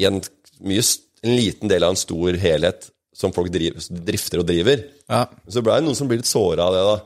[0.00, 0.18] i en,
[0.66, 0.82] mye,
[1.22, 4.82] en liten del av en stor helhet som folk driver, drifter og driver.
[5.06, 5.24] Ja.
[5.46, 6.96] Så ble det noen som blir litt såra av det, da.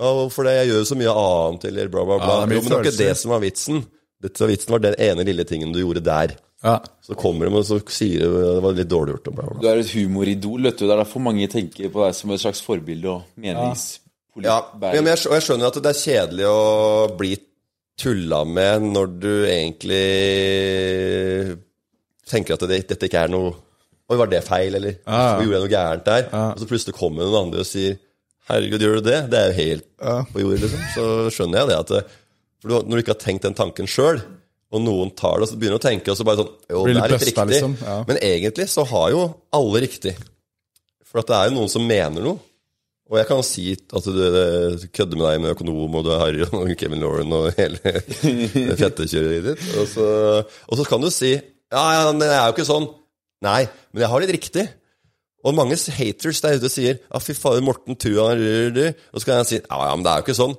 [0.00, 0.52] Ja, hvorfor det?
[0.60, 2.36] Jeg gjør jo så mye annet, eller bla, bla, bla.
[2.38, 3.82] Ja, det jo, men det var ikke det som var vitsen.
[4.20, 6.36] Det som vitsen var den ene lille tingen du gjorde der.
[6.62, 6.76] Ja.
[7.04, 9.30] Så kommer de og så sier de det var litt dårlig gjort.
[9.32, 9.62] Og bla, bla.
[9.64, 10.84] Du er et humoridol, vet du.
[10.86, 14.06] Det er derfor mange tenker på deg som et slags forbilde og meningspolitikk.
[14.06, 14.06] Ja,
[14.94, 17.32] men jeg, og jeg skjønner at det er kjedelig å bli
[18.00, 20.04] tulla med når du egentlig
[22.30, 23.50] tenker at det, dette ikke er noe
[24.10, 25.34] Oi, var det feil, eller Ja, ja.
[25.38, 26.24] Gjorde jeg noe gærent der?
[26.34, 27.98] Og så plutselig kommer noen andre og sier
[28.50, 29.18] Herregud, gjør du det?
[29.30, 29.84] Det er jo helt
[30.32, 30.80] på jord, liksom.
[30.96, 31.04] Så
[31.36, 32.00] skjønner jeg det at det,
[32.58, 34.18] For du, når du ikke har tenkt den tanken sjøl,
[34.74, 36.80] og noen tar det, og så begynner du å tenke, og så bare sånn Jo,
[36.88, 37.46] det er litt riktig.
[37.52, 37.94] liksom, ja.
[38.10, 39.22] Men egentlig så har jo
[39.60, 40.16] alle riktig.
[41.06, 42.42] For at det er jo noen som mener noe.
[43.10, 46.44] Og jeg kan si at du kødder med deg med økonom, og du er Harry
[46.46, 49.64] og Kevin Lauren og hele det fettekjøret ditt.
[49.82, 50.10] Og så,
[50.46, 52.86] og så kan du si Ja, ja, men det er jo ikke sånn.
[53.46, 54.66] Nei, men jeg har litt riktig.
[55.46, 58.88] Og mange haters der ute sier Ja, fy fader, Morten tror han rør det.
[59.10, 60.56] Og så kan jeg si Ja, ja, men det er jo ikke sånn.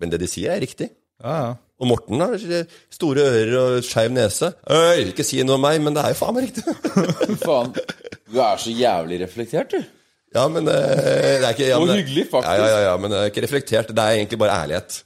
[0.00, 0.88] Men det de sier, er riktig.
[1.22, 1.52] Ja, ja.
[1.82, 2.36] Og Morten har
[2.94, 4.52] store ører og skeiv nese.
[4.70, 6.76] Øy, ikke si noe om meg, men det er jo faen meg riktig.
[7.42, 7.74] Faen.
[8.30, 9.82] Du er så jævlig reflektert, du.
[10.32, 12.60] Ja, men eh, det er ikke ja, men det- hyggelig, faktisk.
[12.62, 13.92] Ja, ja, ja, men det er ikke reflektert.
[13.92, 15.02] Det er egentlig bare ærlighet.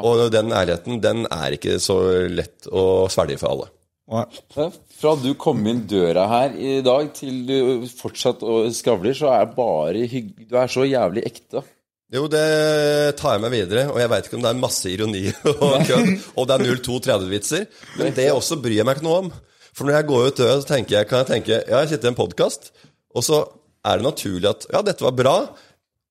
[0.00, 1.96] Og den ærligheten, den er ikke så
[2.30, 3.70] lett å svelge for alle.
[4.10, 4.24] Nei.
[5.00, 7.58] Fra du kom inn døra her i dag til du
[7.98, 8.42] fortsatt
[8.74, 10.32] skravler, så er bare hygg...
[10.50, 11.62] Du er så jævlig ekte.
[12.10, 12.44] Jo, det
[13.20, 16.08] tar jeg med videre, og jeg veit ikke om det er masse ironi og kødd,
[16.34, 17.68] og det er 0230-vitser,
[18.00, 19.30] men det også bryr jeg meg ikke noe om.
[19.70, 22.10] For når jeg går ut døra, så tenker jeg, kan jeg tenke Ja, jeg sitter
[22.10, 22.72] i en podkast,
[23.14, 23.44] og så
[23.86, 25.34] er det naturlig at Ja, dette var bra,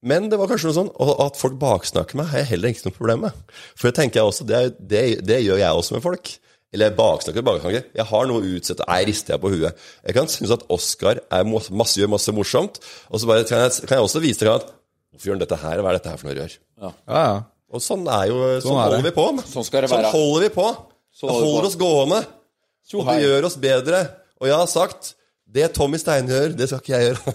[0.10, 2.88] men det var kanskje noe sånn Og at folk baksnakker meg, har jeg heller ikke
[2.88, 3.42] noe problem med.
[3.76, 6.32] For det tenker jeg også, det, det, det gjør jeg også med folk.
[6.74, 7.86] Eller baksnakker, baksnakker.
[7.98, 8.86] Jeg har noe å utsette.
[8.86, 9.86] Nei, rister jeg på huet.
[10.06, 12.78] Jeg kan synes at Oskar er masse, masse, gjør masse morsomt,
[13.10, 14.76] og så bare kan jeg, kan jeg også vise deg at
[15.10, 15.80] Hvorfor gjør han dette her?
[15.82, 16.54] Hva er dette her for noe rør?
[16.80, 17.24] Ja, ja.
[17.74, 19.26] Og sånn er jo Sånn, er holder vi på.
[19.50, 20.68] Sånn skal det Sånn holder vi på.
[21.20, 22.20] Sånn det holder oss gående.
[22.94, 24.04] Og det gjør oss bedre.
[24.40, 25.12] Og jeg har sagt
[25.50, 27.34] det Tommy Steine gjør, det skal ikke jeg gjøre.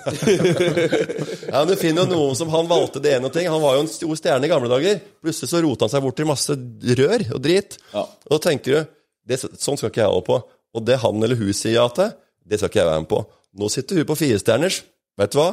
[1.51, 3.49] ja, men Du finner jo noen som han valgte det ene og ting.
[3.51, 5.01] Han var jo en stor stjerne i gamle dager.
[5.25, 6.55] Plutselig så rota han seg bort til masse
[7.01, 7.79] rør og drit.
[7.91, 8.05] Ja.
[8.07, 8.93] Og da tenker du
[9.27, 10.39] det, sånn skal ikke jeg holde på.
[10.75, 12.15] Og det han eller hun sier ja til,
[12.47, 13.21] det skal ikke jeg være med på.
[13.59, 14.81] Nå sitter hun på firestjerners.
[15.19, 15.51] Vet du hva?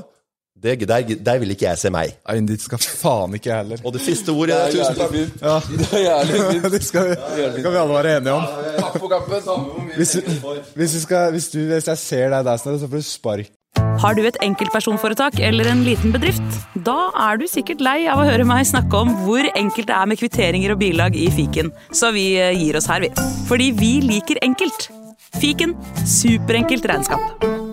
[0.61, 2.11] Det, der, der vil ikke jeg se meg.
[2.27, 3.79] Nei, dit skal faen ikke jeg heller.
[3.85, 5.15] Og det siste ordet er Tusen takk.
[5.41, 5.55] Ja.
[5.69, 6.67] Det er jævlig fint.
[6.75, 7.15] det, skal vi,
[7.55, 8.45] det kan vi alle være enige om.
[8.77, 9.89] Takk for kampen.
[9.95, 10.13] Hvis,
[10.75, 13.57] hvis, skal, hvis, du, hvis jeg ser deg der, Snorre, så får du spark.
[14.03, 16.59] Har du et enkeltpersonforetak eller en liten bedrift?
[16.85, 20.09] Da er du sikkert lei av å høre meg snakke om hvor enkelt det er
[20.11, 23.11] med kvitteringer og bilag i fiken, så vi eh, gir oss her, vi.
[23.49, 24.89] Fordi vi liker enkelt.
[25.41, 27.70] Fiken superenkelt regnskap.